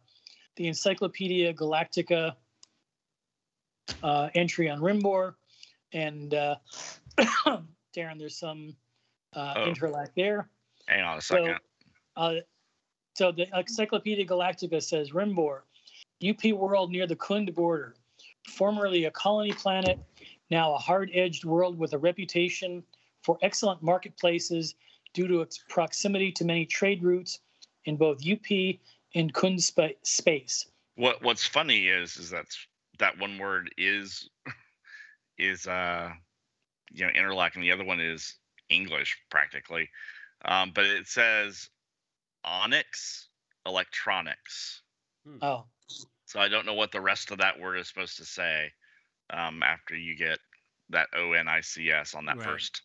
[0.55, 2.33] the Encyclopedia Galactica
[4.01, 5.35] uh, entry on Rimbor.
[5.91, 6.55] And uh,
[7.93, 8.75] Darren, there's some
[9.33, 9.65] uh, Oh.
[9.65, 10.49] interlac there.
[10.87, 11.59] Hang on a So, second.
[12.17, 12.35] uh,
[13.15, 15.61] so the Encyclopedia Galactica says Rimbor,
[16.27, 17.95] UP world near the Khund border,
[18.47, 19.99] formerly a colony planet,
[20.49, 22.83] now a hard-edged world with a reputation
[23.21, 24.75] for excellent marketplaces
[25.13, 27.39] due to its proximity to many trade routes
[27.85, 28.79] in both UP
[29.15, 30.67] and Khund spa- space.
[30.95, 32.45] what what's funny is is that
[32.99, 34.29] that one word is
[35.37, 36.11] is uh
[36.93, 38.35] you know interlac and the other one is
[38.69, 39.89] english practically
[40.45, 41.69] um but it says
[42.45, 43.27] onyx
[43.65, 44.81] electronics
[45.41, 45.63] Oh,
[46.25, 48.71] so i don't know what the rest of that word is supposed to say
[49.31, 50.39] um after you get
[50.89, 52.45] that o-n-i-c-s on that Right.
[52.45, 52.81] first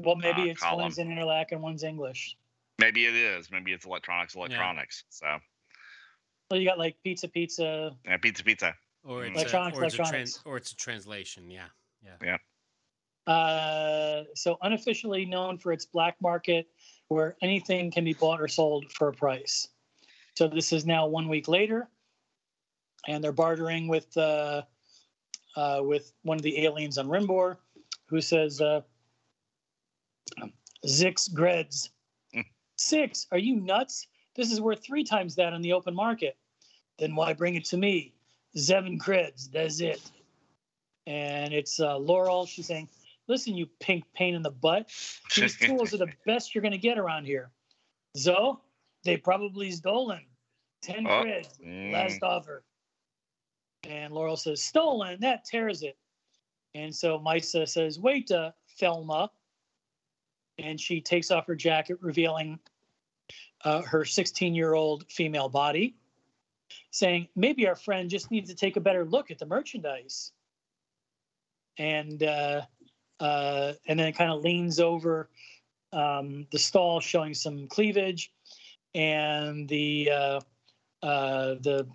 [0.00, 0.82] well, maybe Uh, it's column.
[0.82, 2.36] one's in interlac and one's English.
[2.78, 5.38] maybe it is maybe it's electronics electronics so
[6.50, 7.96] Well, you got like pizza, pizza.
[8.04, 10.32] yeah, pizza pizza Or it's Electronics, a, or it's a electronics.
[10.34, 11.50] trans, or it's a translation.
[11.50, 11.66] Yeah.
[12.04, 12.16] Yeah.
[12.22, 12.36] Yeah.
[13.28, 16.66] Uh, so unofficially known for its black market,
[17.08, 19.68] where anything can be bought or sold for a price.
[20.34, 21.90] So this is now one week later,
[23.06, 24.62] and they're bartering with uh,
[25.56, 27.58] uh, with one of the aliens on Rimbor,
[28.06, 28.80] who says, uh,
[30.86, 31.90] "Zix Greds,
[32.76, 33.26] six?
[33.30, 34.06] Are you nuts?
[34.36, 36.38] This is worth three times that on the open market.
[36.98, 38.14] Then why bring it to me?
[38.54, 39.50] Seven creds.
[39.50, 40.00] That's it."
[41.06, 42.46] And it's uh, Laurel.
[42.46, 42.88] She's saying,
[43.28, 44.88] "Listen, you pink pain in the butt.
[45.36, 47.50] These tools are the best you're going to get around here.
[48.16, 48.60] So
[49.04, 50.26] they probably stolen.
[50.82, 51.60] Ten Oh, creds.
[51.60, 52.64] Mm, Last offer.
[53.84, 55.20] And Laurel says, stolen.
[55.20, 55.96] That tears it.
[56.74, 59.30] And so Mysa says, wait, uh, Thelma.
[60.58, 62.58] And she takes off her jacket, revealing
[63.64, 65.94] uh, her 16 year old female body,
[66.90, 70.32] saying, maybe our friend just needs to take a better look at the merchandise.
[71.76, 72.62] And uh,
[73.20, 75.28] uh, and then it kind of leans over
[75.92, 78.32] um, the stall, showing some cleavage.
[78.94, 80.40] And the uh,
[81.02, 81.86] uh, the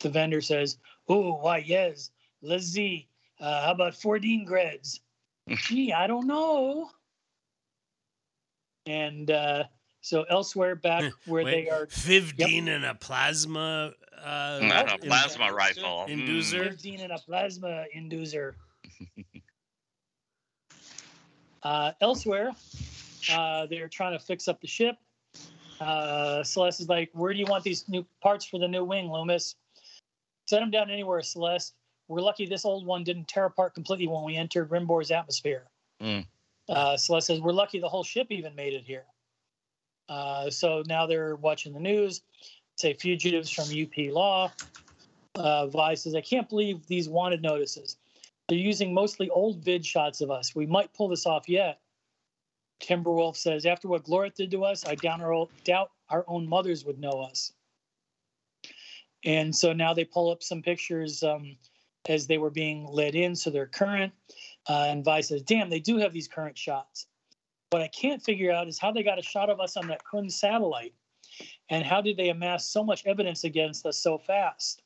[0.00, 0.78] the vendor says,
[1.08, 2.10] "Oh, why yes,
[2.42, 3.08] let's see.
[3.40, 5.00] Uh, how about 14 greds?"
[5.48, 6.90] Gee, I don't know.
[8.86, 9.64] And uh,
[10.00, 13.92] So elsewhere, back where Wait, they are 15 and a plasma.
[14.24, 16.06] Uh, Not a in- plasma rifle.
[16.08, 16.66] Inducer.
[16.66, 16.70] Mm.
[16.70, 18.52] 15 and a plasma inducer.
[21.62, 22.52] uh, elsewhere,
[23.32, 24.96] uh, they're trying to fix up the ship.
[25.80, 29.10] Uh, Celeste is like, "Where do you want these new parts for the new wing,
[29.10, 29.56] Loomis?
[30.46, 31.74] Set them down anywhere, Celeste.
[32.08, 35.68] We're lucky this old one didn't tear apart completely when we entered Rimbor's atmosphere."
[36.00, 36.26] Mm.
[36.68, 39.04] Uh, Celeste says, "We're lucky the whole ship even made it here."
[40.08, 42.22] Uh, so now they're watching the news.
[42.76, 44.52] Say fugitives from UP Law.
[45.34, 47.98] Uh, Vi says, "I can't believe these wanted notices.
[48.48, 50.54] They're using mostly old vid shots of us.
[50.54, 51.80] We might pull this off yet."
[52.80, 56.84] Timberwolf says, after what Glorith did to us, I doubt our, doubt our own mothers
[56.84, 57.52] would know us.
[59.24, 61.56] And so now they pull up some pictures um,
[62.08, 64.12] as they were being led in, so they're current.
[64.68, 67.06] Uh, and Vi says, damn, they do have these current shots.
[67.70, 70.02] What I can't figure out is how they got a shot of us on that
[70.04, 70.94] Khund satellite.
[71.68, 74.82] And how did they amass so much evidence against us so fast?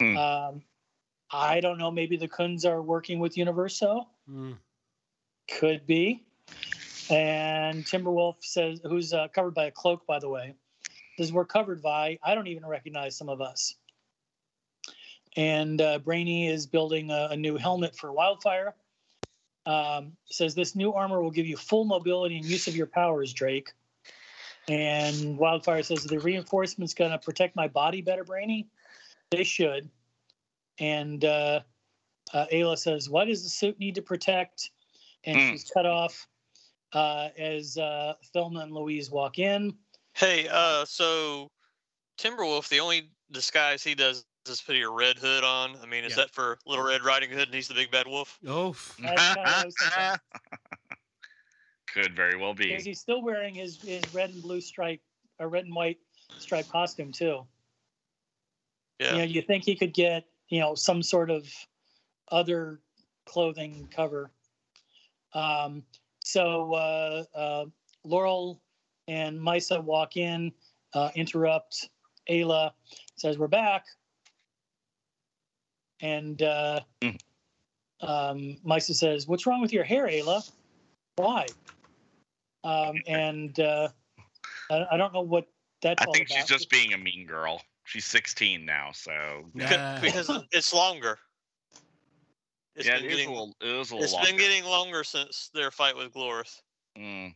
[0.00, 0.16] Hmm.
[0.16, 0.62] Um,
[1.30, 1.90] I don't know.
[1.90, 4.08] Maybe the Khunds are working with Universo.
[4.30, 4.56] Mm.
[5.48, 6.24] Could be.
[7.10, 10.54] And Timberwolf says, who's uh, covered by a cloak, by the way,
[11.18, 13.76] says, We're covered, by, I don't even recognize some of us.
[15.36, 18.74] And uh, Brainy is building a, a new helmet for Wildfire.
[19.66, 23.32] Um, says, This new armor will give you full mobility and use of your powers,
[23.32, 23.72] Drake.
[24.68, 28.68] And Wildfire says, The reinforcement's going to protect my body better, Brainy.
[29.30, 29.90] They should.
[30.78, 31.60] And uh,
[32.32, 34.70] uh, Ayla says, Why does the suit need to protect?
[35.24, 35.50] And Hmm.
[35.50, 36.28] she's cut off
[36.92, 39.76] uh, as uh, Thelma and Louise walk in.
[40.14, 41.48] Hey, uh, so
[42.18, 45.76] Timberwolf, the only disguise he does is put a red hood on.
[45.82, 46.16] I mean, is Yeah.
[46.16, 48.38] that for Little Red Riding Hood and he's the big bad wolf?
[48.46, 50.20] Oh, f- That's kinda what I was thinking.
[51.92, 52.90] Could very well Because be.
[52.90, 55.00] he's still wearing his, his red and blue stripe,
[55.38, 55.98] a red and white
[56.38, 57.46] stripe costume too.
[58.98, 59.12] Yeah.
[59.12, 61.46] You know, you think he could get, you know, some sort of
[62.30, 62.80] other
[63.26, 64.30] clothing cover.
[65.32, 65.82] Um,
[66.24, 67.64] so uh, uh,
[68.04, 68.60] Laurel
[69.08, 70.52] and Mysa walk in,
[70.94, 71.90] uh, interrupt
[72.30, 72.72] Ayla,
[73.16, 73.84] says, We're back.
[76.00, 77.18] And uh, Mm.
[78.00, 80.48] um, Mysa says, What's wrong with your hair, Ayla?
[81.16, 81.46] Why?
[82.64, 83.88] Um, and uh,
[84.70, 85.46] I, I don't know what
[85.82, 87.62] that's I all think she's just being a mean girl.
[87.86, 89.12] She's 16 now, so
[89.54, 90.00] Nah.
[90.00, 91.18] Because it's longer.
[92.74, 93.54] It's yeah, been it is a getting, little.
[93.62, 94.28] It is a little it's longer.
[94.28, 96.60] been getting longer since their fight with Glorith.
[96.98, 97.34] Mm.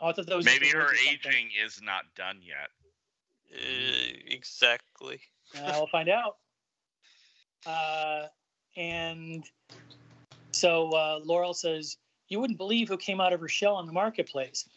[0.00, 2.70] Oh, I thought that was Maybe her aging is not done yet.
[3.54, 5.20] Uh, exactly.
[5.56, 6.36] Uh, we'll find out.
[7.64, 8.26] Uh,
[8.76, 9.44] and
[10.50, 11.96] so uh, Laurel says,
[12.28, 14.68] "You wouldn't believe who came out of her shell in the marketplace.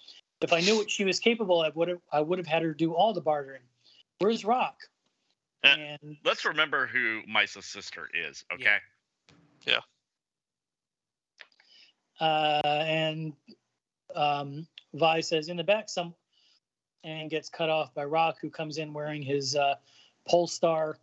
[0.41, 2.73] If I knew what she was capable of, would have I would have had her
[2.73, 3.61] do all the bartering.
[4.19, 4.75] Where's Rokk?"
[5.63, 8.45] Uh, And Let's remember who Mysa's sister is.
[8.53, 8.77] Okay.
[9.65, 9.79] Yeah.
[12.19, 13.33] Uh, and
[14.15, 16.13] um, Vi says, "In the back, some,"
[17.03, 19.75] and gets cut off by Rokk, who comes in wearing his uh,
[20.27, 20.97] Polestar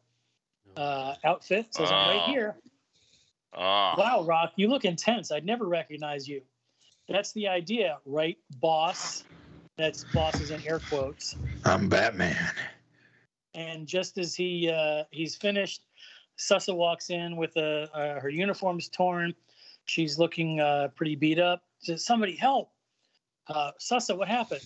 [0.77, 1.75] uh, outfit.
[1.75, 2.31] Says, "I'm right Oh.
[2.31, 2.57] here."
[3.55, 3.95] Oh.
[3.97, 5.33] Wow, Rokk, you look intense.
[5.33, 6.43] I'd never recognize you.
[7.09, 9.25] That's the idea, right, boss?
[9.79, 11.37] That's bosses in air quotes.
[11.65, 12.53] I'm Batman.
[13.57, 15.83] And just as he uh, he's finished,
[16.39, 19.35] Sussa walks in with a, uh, her uniform's torn.
[19.87, 21.63] She's looking uh, pretty beat up.
[21.79, 22.71] Says, "Somebody help!"
[23.49, 24.63] Uh, Sussa, what happened?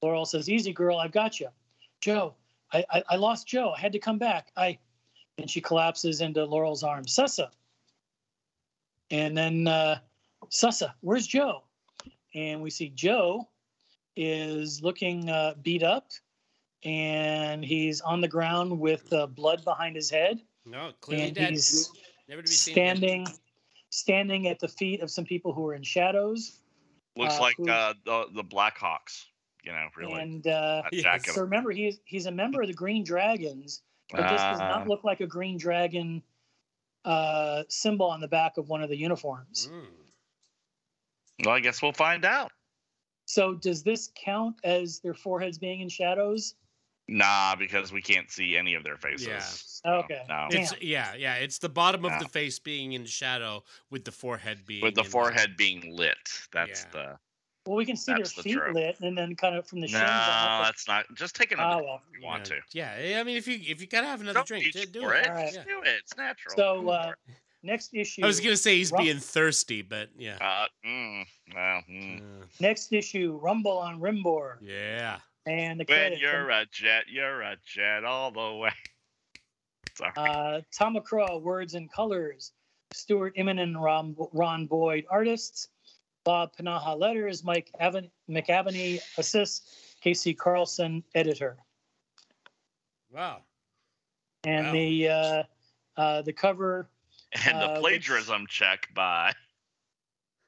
[0.00, 1.48] Laurel says, "Easy, girl, I've got you."
[2.00, 2.36] Jo,
[2.72, 3.72] I, I I lost Jo.
[3.76, 4.52] I had to come back.
[4.56, 4.78] I,
[5.36, 7.14] and she collapses into Laurel's arms.
[7.14, 7.50] Sussa.
[9.10, 9.98] And then uh,
[10.48, 11.64] Sussa, where's Jo?
[12.34, 13.48] And we see Jo
[14.16, 16.08] is looking uh, beat up,
[16.84, 21.50] and he's on the ground with uh, blood behind his head, no, clearly and dead.
[21.50, 21.90] he's
[22.28, 22.96] Never to be seen again.
[22.96, 23.26] standing
[23.90, 26.60] standing at the feet of some people who are in shadows.
[27.16, 29.24] Looks uh, like who- uh, the the Blackhawks.
[29.64, 30.20] You know, really.
[30.22, 31.34] And uh, Yes.
[31.34, 34.68] so remember, he's he's a member of the Green Dragons, but this does Ah.
[34.68, 36.22] not look like a Green Dragon
[37.04, 39.68] uh, symbol on the back of one of the uniforms.
[39.72, 39.86] Mm.
[41.44, 42.52] well, I guess we'll find out.
[43.26, 46.54] So does this count as their foreheads being in shadows?
[47.08, 49.26] Nah, because we can't see any of their faces.
[49.26, 49.38] Yeah.
[49.40, 50.20] So, Okay.
[50.28, 50.48] No.
[50.50, 51.36] It's yeah, yeah.
[51.36, 52.18] It's the bottom of Yeah.
[52.18, 56.16] the face being in shadow with the forehead being With the in forehead being lit.
[56.52, 57.16] That's Yeah.
[57.66, 58.74] Well, we can see That's their the feet trope.
[58.74, 59.92] lit, and then kind of from the the.
[59.92, 60.02] shins.
[60.02, 60.62] No, out.
[60.64, 61.04] that's not.
[61.14, 62.00] Just take Oh another well.
[62.12, 62.88] if you want yeah.
[62.94, 63.08] to.
[63.10, 65.08] Yeah, I mean, if you if you gotta have another Don't drink, reach do do
[65.10, 65.16] it.
[65.24, 65.28] it.
[65.28, 65.52] All right.
[65.52, 65.88] Just do it.
[66.02, 66.56] It's natural.
[66.56, 67.12] So uh,
[67.62, 68.22] next issue.
[68.24, 70.38] I was gonna say he's Rum- being thirsty, but yeah.
[70.40, 71.24] Uh, mm,
[71.54, 72.18] well, mm.
[72.42, 75.18] Uh, Next issue, Rumble on Rimbor, yeah.
[75.48, 76.20] And the When credits.
[76.20, 78.70] you're a jet, you're a jet all the way.
[79.94, 80.12] Sorry.
[80.16, 82.52] Uh, Tom McCraw, words and colors.
[82.92, 85.68] Stuart Immonen, Ron, Ron Boyd, artists.
[86.24, 87.42] Bob Pinaha, letters.
[87.44, 89.70] Mike Aven- McAvennie, assist.
[90.04, 91.56] KC Carlson, editor.
[93.10, 93.42] Wow.
[94.44, 94.72] And Wow.
[94.72, 95.42] the uh,
[95.96, 96.88] uh, the cover
[97.46, 99.32] and uh, the which- plagiarism check by.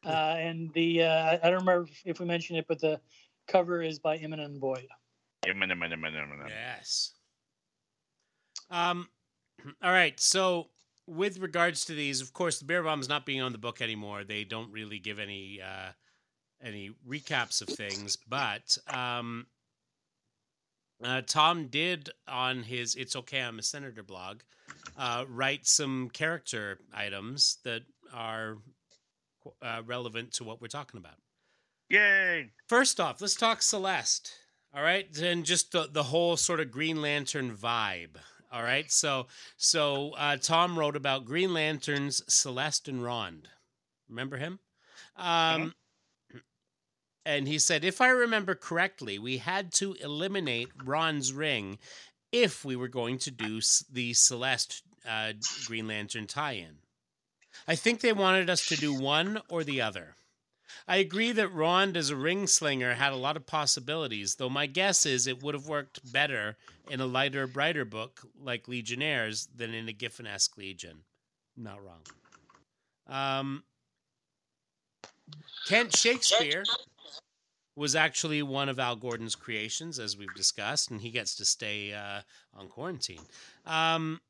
[0.04, 0.08] uh,
[0.38, 3.00] and the uh, I don't remember if- if we mentioned it, but the
[3.50, 4.86] cover is by Immonen Boyd.
[5.46, 6.48] Eminem, Eminem, Eminem.
[6.48, 7.12] Yes.
[8.70, 9.08] Um.
[9.82, 10.18] All right.
[10.20, 10.68] So,
[11.06, 14.44] with regards to these, of course, the Bierbaums not being on the book anymore, they
[14.44, 15.92] don't really give any uh,
[16.62, 18.16] any recaps of things.
[18.28, 19.46] But um,
[21.02, 24.40] uh, Tom did on his "It's Okay, I'm a Senator" blog
[24.96, 27.82] uh, write some character items that
[28.12, 28.58] are
[29.62, 31.14] uh, relevant to what we're talking about.
[31.90, 32.50] Yay!
[32.68, 34.32] First off, let's talk Celeste.
[34.72, 38.16] All right, and just the the whole sort of Green Lantern vibe.
[38.52, 39.26] All right, so
[39.56, 43.48] so uh, Tom wrote about Green Lanterns, Celeste and Rond.
[44.08, 44.60] Remember him?
[45.16, 45.74] Um,
[47.26, 51.78] and he said, if I remember correctly, we had to eliminate Rond's ring
[52.32, 53.60] if we were going to do
[53.92, 55.32] the Celeste uh,
[55.66, 56.78] Green Lantern tie-in.
[57.68, 60.14] I think they wanted us to do one or the other.
[60.86, 65.06] I agree that Rond as a ringslinger had a lot of possibilities, though my guess
[65.06, 66.56] is it would have worked better
[66.88, 71.04] in a lighter, brighter book like Legionnaires than in a Giffen-esque Legion.
[71.56, 72.02] Not wrong.
[73.06, 73.64] Um,
[75.66, 76.64] Kent Shakespeare
[77.76, 81.92] was actually one of Al Gordon's creations, as we've discussed, and he gets to stay
[81.92, 82.20] uh,
[82.54, 83.22] on quarantine.
[83.66, 84.20] Um,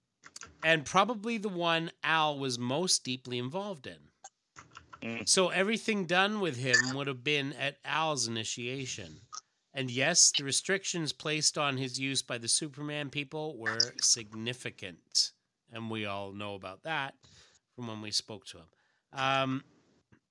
[0.62, 4.09] and probably the one Al was most deeply involved in.
[5.02, 5.28] Mm.
[5.28, 9.20] So everything done with him would have been at Al's initiation.
[9.72, 15.30] And yes, the restrictions placed on his use by the Superman people were significant.
[15.72, 17.14] And we all know about that
[17.76, 18.66] from when we spoke to him.
[19.12, 19.64] Um,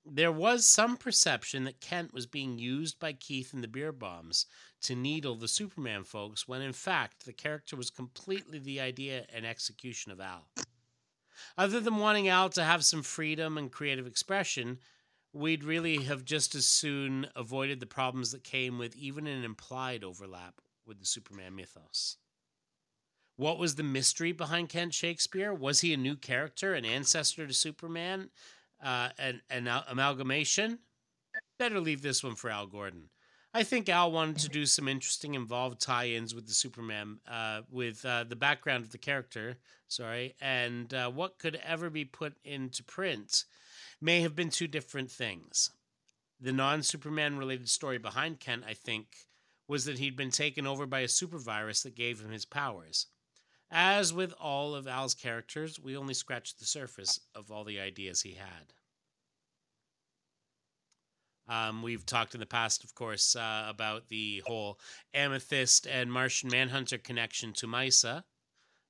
[0.04, 4.46] there was some perception that Kent was being used by Keith and the Bierbaums
[4.82, 9.46] to needle the Superman folks, when in fact the character was completely the idea and
[9.46, 10.48] execution of Al.
[11.60, 14.78] Other than wanting Al to have some freedom and creative expression,
[15.34, 20.02] we'd really have just as soon avoided the problems that came with even an implied
[20.02, 22.16] overlap with the Superman mythos.
[23.36, 25.52] What was the mystery behind Kent Shakespeare?
[25.52, 28.30] Was he a new character, an ancestor to Superman,
[28.82, 30.78] uh, an, an amalgamation?
[31.58, 33.10] Better leave this one for Al Gordon.
[33.52, 38.04] I think Al wanted to do some interesting involved tie-ins with the Superman, uh, with
[38.04, 39.56] uh, the background of the character,
[39.88, 43.44] sorry, and uh, what could ever be put into print
[44.00, 45.70] may have been two different things.
[46.40, 49.26] The non-Superman related story behind Kent, I think,
[49.66, 53.06] was that he'd been taken over by a super virus that gave him his powers.
[53.68, 58.22] As with all of Al's characters, we only scratched the surface of all the ideas
[58.22, 58.74] he had.
[61.50, 64.78] Um, we've talked in the past, of course, uh, about the whole
[65.12, 68.24] Amethyst and Martian Manhunter connection to Mysa,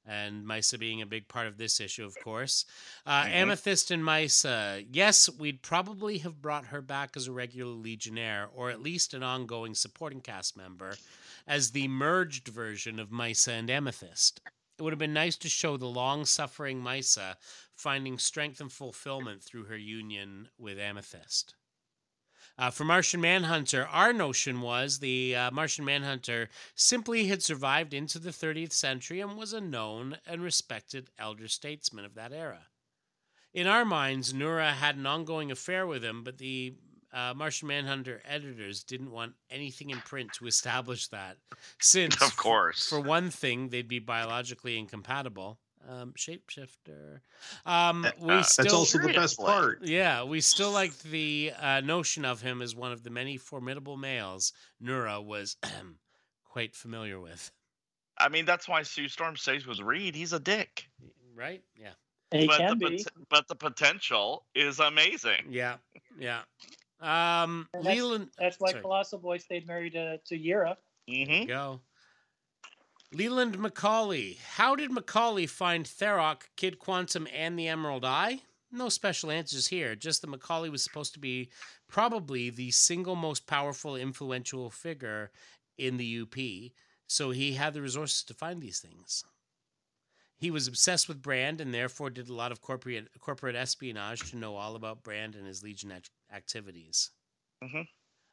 [0.04, 2.66] and Mysa being a big part of this issue, of course.
[3.06, 3.30] Uh, Mhm.
[3.30, 8.70] Amethyst and Mysa, yes, we'd probably have brought her back as a regular Legionnaire, or
[8.70, 10.98] at least an ongoing supporting cast member,
[11.46, 14.40] as the merged version of Mysa and Amethyst.
[14.78, 17.38] It would have been nice to show the long suffering Mysa
[17.74, 21.54] finding strength and fulfillment through her union with Amethyst.
[22.60, 28.18] Uh, for Martian Manhunter, our notion was the uh, Martian Manhunter simply had survived into
[28.18, 32.66] the 30th century and was a known and respected elder statesman of that era.
[33.54, 36.74] In our minds, Nura had an ongoing affair with him, but the
[37.14, 41.38] uh, Martian Manhunter editors didn't want anything in print to establish that,
[41.80, 42.90] since, Of course.
[42.90, 45.58] for one thing, they'd be biologically incompatible.
[45.88, 47.20] Um, shapeshifter.
[47.64, 49.44] Um, we Uh, still That's also the best Seriously?
[49.46, 49.78] part.
[49.82, 53.96] yeah, we still like the uh, notion of him as one of the many formidable
[53.96, 54.52] males
[54.82, 55.56] Nura was
[56.44, 57.50] quite familiar with.
[58.18, 60.14] I mean, that's why Sue Storm stays with Reed.
[60.14, 60.88] He's a dick.
[61.34, 61.62] Right?
[61.74, 61.92] Yeah.
[62.30, 63.02] He but can the be.
[63.02, 65.46] pot- but the potential is amazing.
[65.48, 65.76] Yeah.
[66.18, 66.42] Yeah.
[67.00, 68.28] Um, And that's- Leland.
[68.38, 68.82] That's why sorry.
[68.82, 70.76] Colossal Boy stayed married to, to Yera.
[71.08, 71.80] There you hmm go.
[73.12, 74.38] Leland McCauley.
[74.40, 78.40] How did McCauley find Tharok, Kid Quantum, and the Emerald Eye?
[78.70, 79.96] No special answers here.
[79.96, 81.50] Just that McCauley was supposed to be
[81.88, 85.32] probably the single most powerful, influential figure
[85.76, 86.36] in the UP,
[87.08, 89.24] so he had the resources to find these things.
[90.38, 94.36] He was obsessed with Brande and therefore did a lot of corporate corporate espionage to
[94.36, 97.10] know all about Brande and his Legion act- activities.
[97.62, 97.88] Mhm.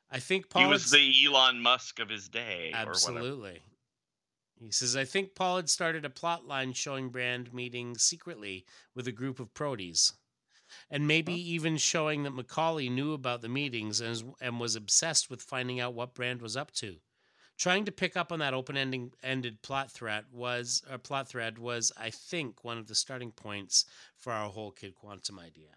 [0.09, 2.71] I think He Paul was had- the Elon Musk of his day.
[2.73, 2.77] Or.
[2.77, 3.61] Absolutely.
[4.59, 8.65] He says, I think Paul had started a plot line showing Brande meeting secretly
[8.95, 10.13] with a group of Proteus.
[10.89, 15.41] And maybe even showing that McCauley knew about the meetings and, and was obsessed with
[15.41, 16.97] finding out what Brande was up to.
[17.57, 21.91] Trying to pick up on that open-ending ended plot thread was or plot thread was,
[21.97, 23.85] I think, one of the starting points
[24.15, 25.69] for our whole Kid Quantum idea.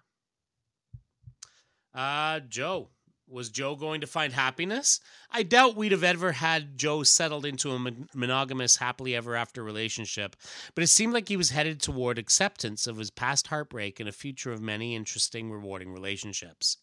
[1.94, 2.90] Uh, Jo,
[3.30, 5.00] was Jo going to find happiness?
[5.30, 10.36] I doubt we'd have ever had Jo settled into a monogamous, happily ever after relationship,
[10.74, 14.12] but it seemed like he was headed toward acceptance of his past heartbreak and a
[14.12, 16.78] future of many interesting, rewarding relationships.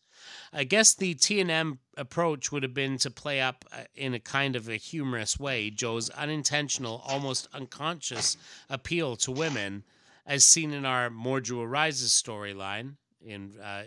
[0.51, 4.55] I guess the T&M approach would have been to play up uh, in a kind
[4.55, 8.37] of a humorous way Jo's unintentional, almost unconscious
[8.69, 9.83] appeal to women,
[10.25, 13.83] as seen in our Mordru Arises storyline in uh,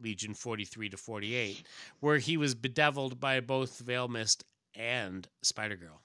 [0.00, 1.62] Legion 43 to 48,
[2.00, 4.44] where he was bedeviled by both Veil Mist
[4.74, 6.02] and Spider Girl.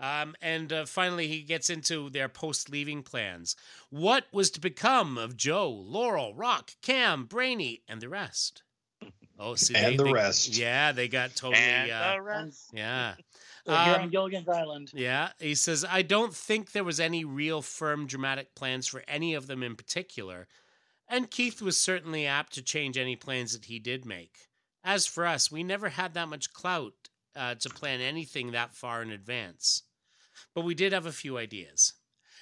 [0.00, 3.56] Um, and uh, finally, he gets into their post leaving plans.
[3.90, 8.62] What was to become of Jo, Laurel, Rokk, Cam, Brainy, and the rest?
[9.40, 10.48] Oh, see, And they- the they- rest.
[10.58, 11.62] Yeah, they got totally.
[11.62, 12.70] And uh, the rest.
[12.72, 13.14] yeah.
[13.68, 14.90] We're here Um, on Gilligan's Island.
[14.92, 19.34] yeah, he says, I don't think there was any real firm dramatic plans for any
[19.34, 20.48] of them in particular,
[21.08, 24.48] and Keith was certainly apt to change any plans that he did make.
[24.84, 29.02] As for us, we never had that much clout uh, to plan anything that far
[29.02, 29.82] in advance.
[30.54, 31.94] But we did have a few ideas.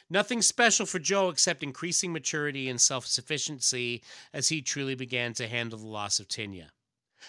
[0.09, 4.03] Nothing special for Jo except increasing maturity and self sufficiency
[4.33, 6.71] as he truly began to handle the loss of Tinya.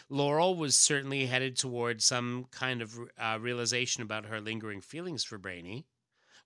[0.09, 5.38] Laurel was certainly headed toward some kind of uh, realization about her lingering feelings for
[5.38, 5.85] Brainy.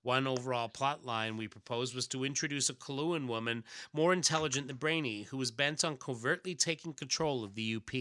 [0.03, 3.63] One overall plot line we proposed was to introduce a Coluan woman
[3.93, 7.91] more intelligent than Brainy, who was bent on covertly taking control of the UP.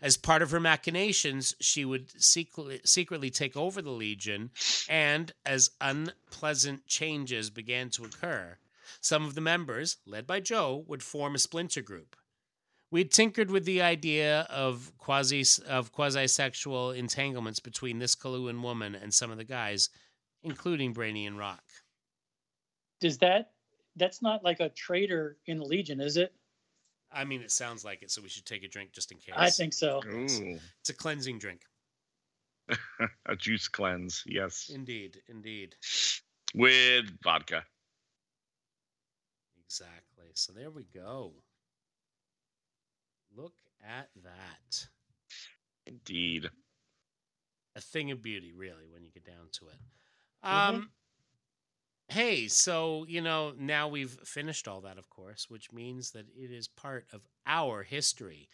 [0.00, 4.50] As part of her machinations, she would secretly, secretly take over the Legion,
[4.88, 8.58] and as unpleasant changes began to occur,
[9.00, 12.16] some of the members, led by Jo, would form a splinter group.
[12.90, 18.62] We had tinkered with the idea of quasi of quasi sexual entanglements between this Coluan
[18.62, 19.90] woman and some of the guys,
[20.42, 21.58] including Brainy and Rokk.
[23.00, 23.52] Does that?
[23.96, 26.32] That's not like a traitor in the Legion, is it?
[27.10, 29.34] I mean, it sounds like it, so we should take a drink just in case.
[29.36, 30.02] I think so.
[30.06, 31.62] Ooh, it's a cleansing drink.
[33.26, 34.22] a juice cleanse.
[34.26, 35.74] Yes, Indeed, indeed,
[36.54, 37.64] with vodka.
[39.64, 40.26] exactly.
[40.34, 41.32] So there we go.
[43.34, 44.86] Look at that.
[45.86, 46.50] Indeed.
[47.74, 49.78] a thing of beauty, really, when you get down to it.
[50.44, 50.50] Mhm.
[50.50, 50.92] Um,
[52.08, 56.50] hey, so you know now we've finished all that, of course, which means that it
[56.50, 58.48] is part of our history.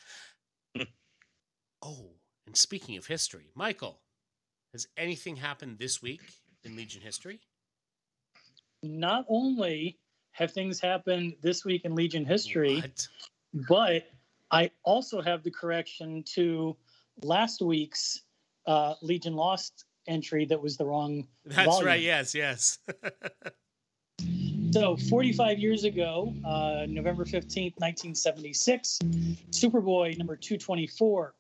[1.82, 2.10] oh,
[2.46, 4.00] and speaking of history, Michael,
[4.72, 6.22] has anything happened this week
[6.64, 7.40] in Legion history?
[8.82, 9.98] Not only
[10.32, 13.08] have things happened this week in Legion history, What?
[13.68, 14.10] but
[14.50, 16.76] I also have the correction to
[17.22, 18.22] last week's
[18.66, 21.26] uh, Legion Lost entry that was the wrong.
[21.44, 21.86] That's volume.
[21.86, 22.02] right.
[22.02, 22.78] Yes, yes.
[24.74, 28.98] So, 45 years ago, uh, November 15th, 1976,
[29.50, 31.32] Superboy number 224,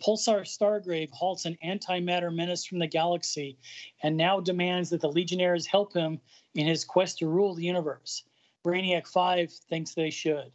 [0.00, 3.58] Pulsar Stargrave halts an antimatter menace from the galaxy
[4.04, 6.20] and now demands that the Legionnaires help him
[6.54, 8.22] in his quest to rule the universe.
[8.64, 10.52] Brainiac 5 thinks they should.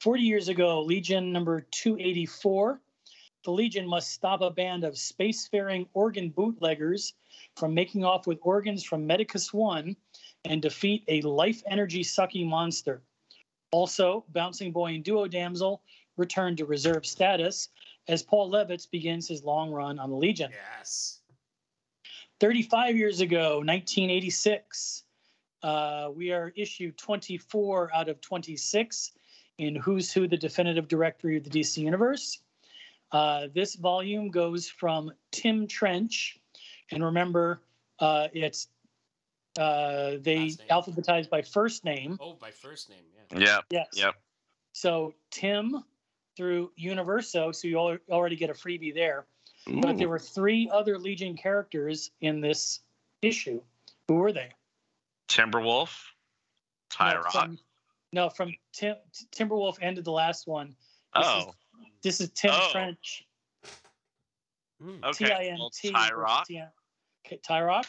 [0.00, 2.78] 40 years ago, Legion number 284,
[3.44, 7.14] the Legion must stop a band of spacefaring organ bootleggers
[7.56, 9.96] from making off with organs from Medicus 1
[10.44, 13.02] and defeat a life energy sucking monster.
[13.72, 15.82] Also, Bouncing Boy and Duo Damsel
[16.16, 17.70] return to reserve status
[18.08, 20.50] as Paul Levitz begins his long run on the Legion.
[20.50, 21.20] yes.
[22.40, 25.04] 35 years ago, 1986,
[25.62, 29.12] uh, we are issue 24 out of 26
[29.58, 32.41] in Who's Who, the Definitive Directory of the DC Universe.
[33.12, 36.38] Uh, this volume goes from Tim Trench,
[36.90, 37.60] and remember,
[37.98, 38.68] uh, it's
[39.58, 42.16] uh, they Last alphabetized by first name.
[42.20, 42.98] Oh, by first name.
[43.30, 43.38] Yeah.
[43.38, 43.64] Yep.
[43.70, 43.86] Yes.
[43.94, 44.14] Yep.
[44.72, 45.84] So Tim
[46.36, 49.26] through Universo, so you al- already get a freebie there.
[49.66, 52.80] But there were three other Legion characters in this
[53.20, 53.60] issue.
[54.08, 54.48] Who were they?
[55.28, 55.96] Timberwolf,
[56.90, 57.58] Ty no, From,
[58.12, 58.96] no, from Tim,
[59.30, 60.68] Timberwolf ended the last one.
[61.14, 61.54] This oh, is,
[62.02, 62.68] this is Tim Oh.
[62.72, 63.26] Trench.
[64.80, 65.04] Hmm.
[65.04, 65.54] okay.
[65.58, 65.92] Well, T-I-N-T.
[65.92, 66.44] Tyroc,
[67.24, 67.86] Okay, Tyroc,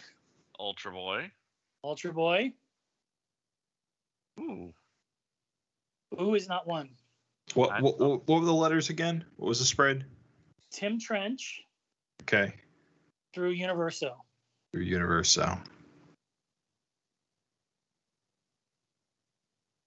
[0.60, 1.32] Ultra Boy,
[1.84, 2.54] Ultra Boy,
[4.40, 4.74] Ooh.
[6.22, 6.90] Ooh is not one.
[7.56, 9.26] What, what what what were the letters again?
[9.38, 10.06] What was the spread?
[10.72, 11.62] Tim Trench
[12.22, 12.54] Okay,
[13.34, 14.16] through Universo.
[14.72, 15.58] through Universo.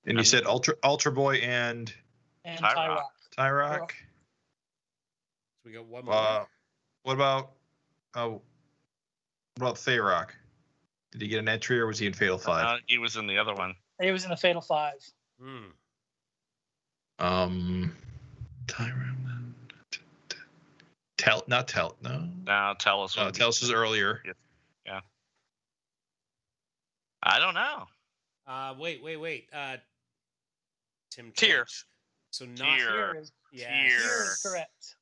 [0.05, 1.93] And you said Ultra Ultra Boy and
[2.45, 2.74] and Tyroc.
[2.74, 3.03] Tyroc.
[3.39, 3.91] Tyroc.
[3.91, 3.97] So
[5.65, 6.15] we got one more.
[6.15, 6.45] Uh,
[7.03, 7.53] what about
[8.15, 8.41] oh,
[9.57, 10.31] what about Tharok?
[11.13, 12.65] Did he get an entry or was he in Fatal Five?
[12.65, 13.75] Uh, he was in the other one.
[14.01, 14.95] He was in the Fatal Five.
[15.41, 15.65] Hmm.
[17.19, 17.97] Um,
[18.67, 19.17] Tyroc.
[21.17, 22.29] Tell not tell no.
[22.45, 23.17] Now tell us.
[23.17, 24.23] No, what- Tellus was earlier.
[24.87, 25.01] Yeah.
[27.23, 27.87] I don't know.
[28.47, 29.49] Uh, wait, wait, wait.
[29.53, 29.79] Uh,
[31.11, 31.65] Tim Tyr.
[31.65, 31.85] Trench.
[32.37, 32.79] So not Tyr.
[32.79, 33.13] Sure.
[33.13, 33.69] Here is, Yeah.
[33.69, 33.89] Tyr.
[33.89, 34.97] here is correct.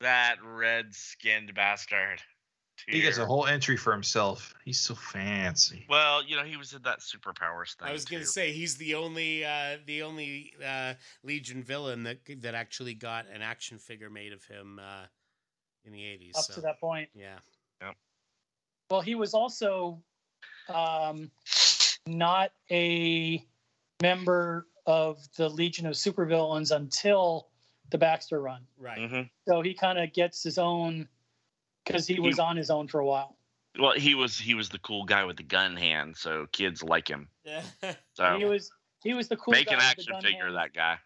[0.00, 2.20] That red skinned bastard.
[2.86, 4.54] He gets a whole entry for himself.
[4.64, 5.86] He's so fancy.
[5.88, 7.88] Well, you know, he was in that superpowers thing.
[7.88, 8.26] I was gonna too.
[8.26, 13.40] say he's the only uh, the only uh, Legion villain that that actually got an
[13.40, 15.06] action figure made of him uh,
[15.84, 16.34] in the eighties.
[16.36, 16.54] Up so.
[16.54, 17.08] to that point.
[17.14, 17.38] Yeah.
[18.90, 20.00] Well, he was also
[20.68, 21.30] um,
[22.06, 23.44] not a
[24.02, 27.48] member of the Legion of Supervillains until
[27.90, 28.66] the Baxter run.
[28.78, 28.98] Right.
[28.98, 29.30] Mhm.
[29.48, 31.08] So he kind of gets his own
[31.84, 33.36] because he was He- on his own for a while.
[33.78, 37.08] Well, he was he was the cool guy with the gun hand, so kids like
[37.08, 37.28] him.
[37.44, 37.62] Yeah.
[38.14, 38.70] So He was
[39.02, 40.72] he was the cool make guy an with the action gun figure of hand, that
[40.72, 40.98] guy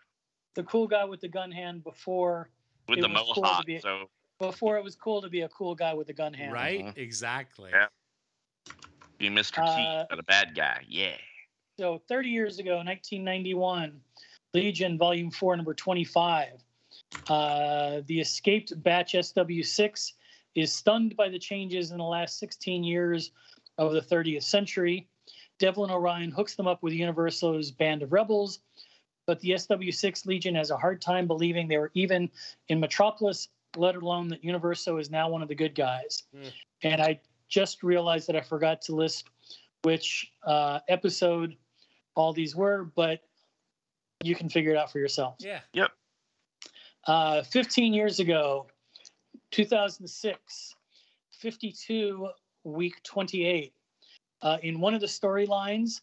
[0.55, 2.51] the cool guy with the gun hand before
[2.89, 4.09] with the was cool be- so
[4.39, 6.52] before it was cool to be a cool guy with a gun hand.
[6.52, 6.81] right.
[6.85, 6.97] Mhm.
[6.97, 7.70] Exactly.
[7.73, 7.89] Yeah.
[9.19, 9.59] be Mr.
[9.62, 10.82] Uh, T, but a bad guy.
[10.89, 11.16] Yeah.
[11.81, 13.98] So 30 years ago, 1991,
[14.52, 16.62] Legion Volume 4, number 25.
[17.27, 20.12] Uh, the escaped batch SW6
[20.55, 23.31] is stunned by the changes in the last 16 years
[23.78, 25.09] of the 30th century.
[25.59, 28.59] Devlin O'Ryan hooks them up with Universo's band of rebels,
[29.27, 32.28] but the SW6 Legion has a hard time believing they were even
[32.69, 33.48] in Metropolis,
[33.78, 36.24] let alone that Universo is now one of the good guys.
[36.36, 36.48] Hmm.
[36.82, 39.31] And I just realized that I forgot to list
[39.82, 41.57] which uh, episode
[42.15, 43.20] all these were, but
[44.23, 45.37] you can figure it out for yourself.
[45.39, 45.61] Yeah.
[45.73, 45.91] Yep.
[47.07, 48.66] Uh, 15 years ago,
[49.51, 50.74] 2006,
[51.32, 52.28] 52,
[52.65, 53.73] week 28.
[54.43, 56.01] Uh, in one of the storylines,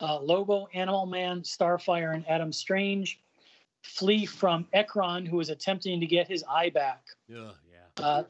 [0.00, 3.20] uh, Lobo, Animal Man, Starfire, and Adam Strange
[3.82, 7.04] flee from Ekron, who is attempting to get his eye back.
[7.28, 7.52] Yeah.
[7.70, 8.04] Yeah.
[8.04, 8.24] Uh,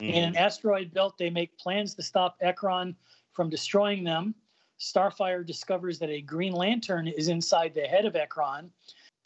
[0.00, 0.14] Mhm.
[0.16, 2.96] in an asteroid belt, they make plans to stop Ekron
[3.32, 4.34] from destroying them.
[4.78, 8.70] Starfire discovers that a Green Lantern is inside the head of Ekron,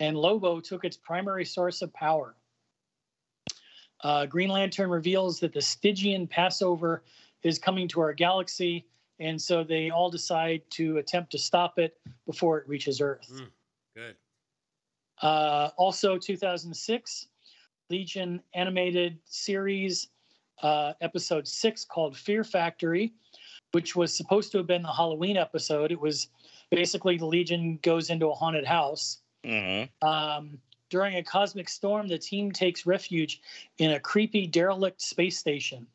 [0.01, 2.35] and Lobo took its primary source of power.
[4.03, 7.05] Uh, Green Lantern reveals that the Stygian Passover
[7.43, 8.87] is coming to our galaxy,
[9.21, 11.97] and so they all decide to attempt to stop it
[12.27, 13.29] before it reaches Earth.
[13.33, 13.47] Mm.
[13.95, 14.17] Good.
[15.21, 17.29] Uh, also, 2006,
[17.91, 20.09] Legion animated series,
[20.63, 23.13] uh, episode six called Fear Factory,
[23.73, 25.91] which was supposed to have been the Halloween episode.
[25.91, 26.29] It was
[26.71, 29.21] basically the Legion goes into a haunted house.
[29.45, 29.89] Mhm.
[30.03, 33.41] Um, during a cosmic storm, the team takes refuge
[33.79, 35.87] in a creepy, derelict space station.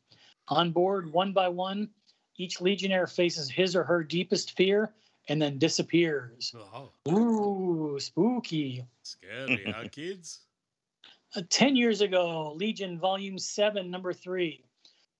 [0.48, 1.88] On board, one by one,
[2.36, 4.92] each Legionnaire faces his or her deepest fear
[5.28, 6.54] and then disappears.
[6.56, 8.84] Oh, Ooh, spooky.
[9.02, 10.40] scary, huh, kids?
[11.36, 14.64] Uh, 10 years ago, Legion Volume 7, Number 3.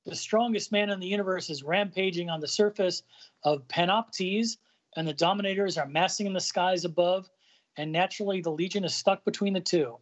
[0.09, 3.03] The strongest man in the universe is rampaging on the surface
[3.45, 4.57] of Panoptes,
[4.97, 7.29] and the Dominators are massing in the skies above,
[7.77, 9.99] and naturally, the Legion is stuck between the two.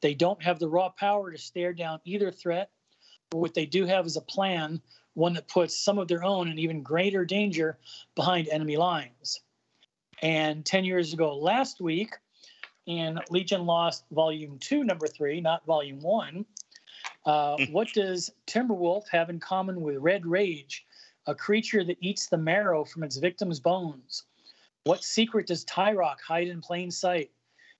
[0.00, 2.70] They don't have the raw power to stare down either threat,
[3.30, 4.82] but what they do have is a plan,
[5.14, 7.78] one that puts some of their own in even greater danger
[8.16, 9.42] behind enemy lines.
[10.22, 12.16] And 10 years ago, last week,
[12.86, 16.44] in Legion Lost Volume 2, Number 3, not Volume 1.
[17.26, 20.86] Uh, what does Timberwolf have in common with Red Rage,
[21.26, 24.24] a creature that eats the marrow from its victim's bones?
[24.84, 27.30] What secret does Tyroc hide in plain sight?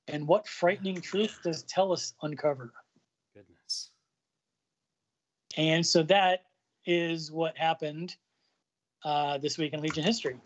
[0.08, 2.72] And what frightening truth does Tellus uncover?
[3.34, 3.90] Goodness.
[5.56, 6.44] And so that
[6.84, 8.16] is what happened
[9.04, 10.36] uh, this week in Legion history.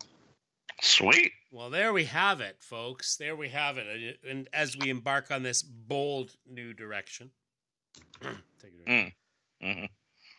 [0.81, 1.31] Sweet.
[1.51, 3.17] Well, there we have it, folks.
[3.17, 3.87] There we have it.
[3.87, 7.31] And- And as we embark on this bold new direction,
[8.61, 9.15] take it away.
[9.61, 9.89] Mhm.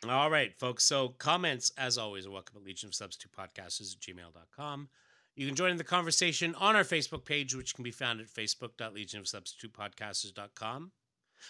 [0.09, 0.85] All right, folks.
[0.85, 4.89] So comments, as always, are welcome at Legion of Substitute Podcasters at gmail.com.
[5.37, 8.27] You can join in the conversation on our Facebook page, which can be found at
[8.27, 10.93] facebook.legionofsubstitutepodcasters.com.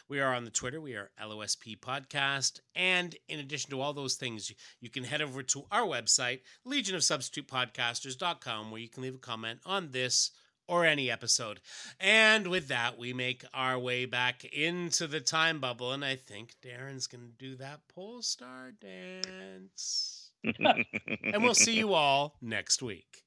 [0.09, 0.81] We are on the Twitter.
[0.81, 2.61] We are LOSP Podcast.
[2.75, 6.41] And in addition to all those things, you- you can head over to our website,
[6.67, 10.31] legionofsubstitutepodcasters.com, where you can leave a comment on this
[10.67, 11.61] or any episode.
[12.01, 16.55] And with that, we make our way back into the time bubble, and I think
[16.65, 20.31] Darren's going to do that pole star dance.
[20.45, 23.25] and we'll see you all next week.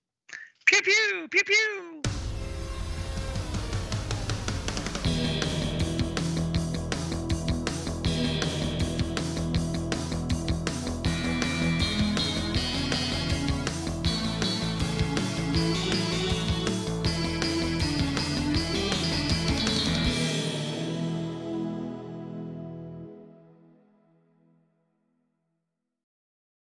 [0.65, 2.14] Pew pew pew pew.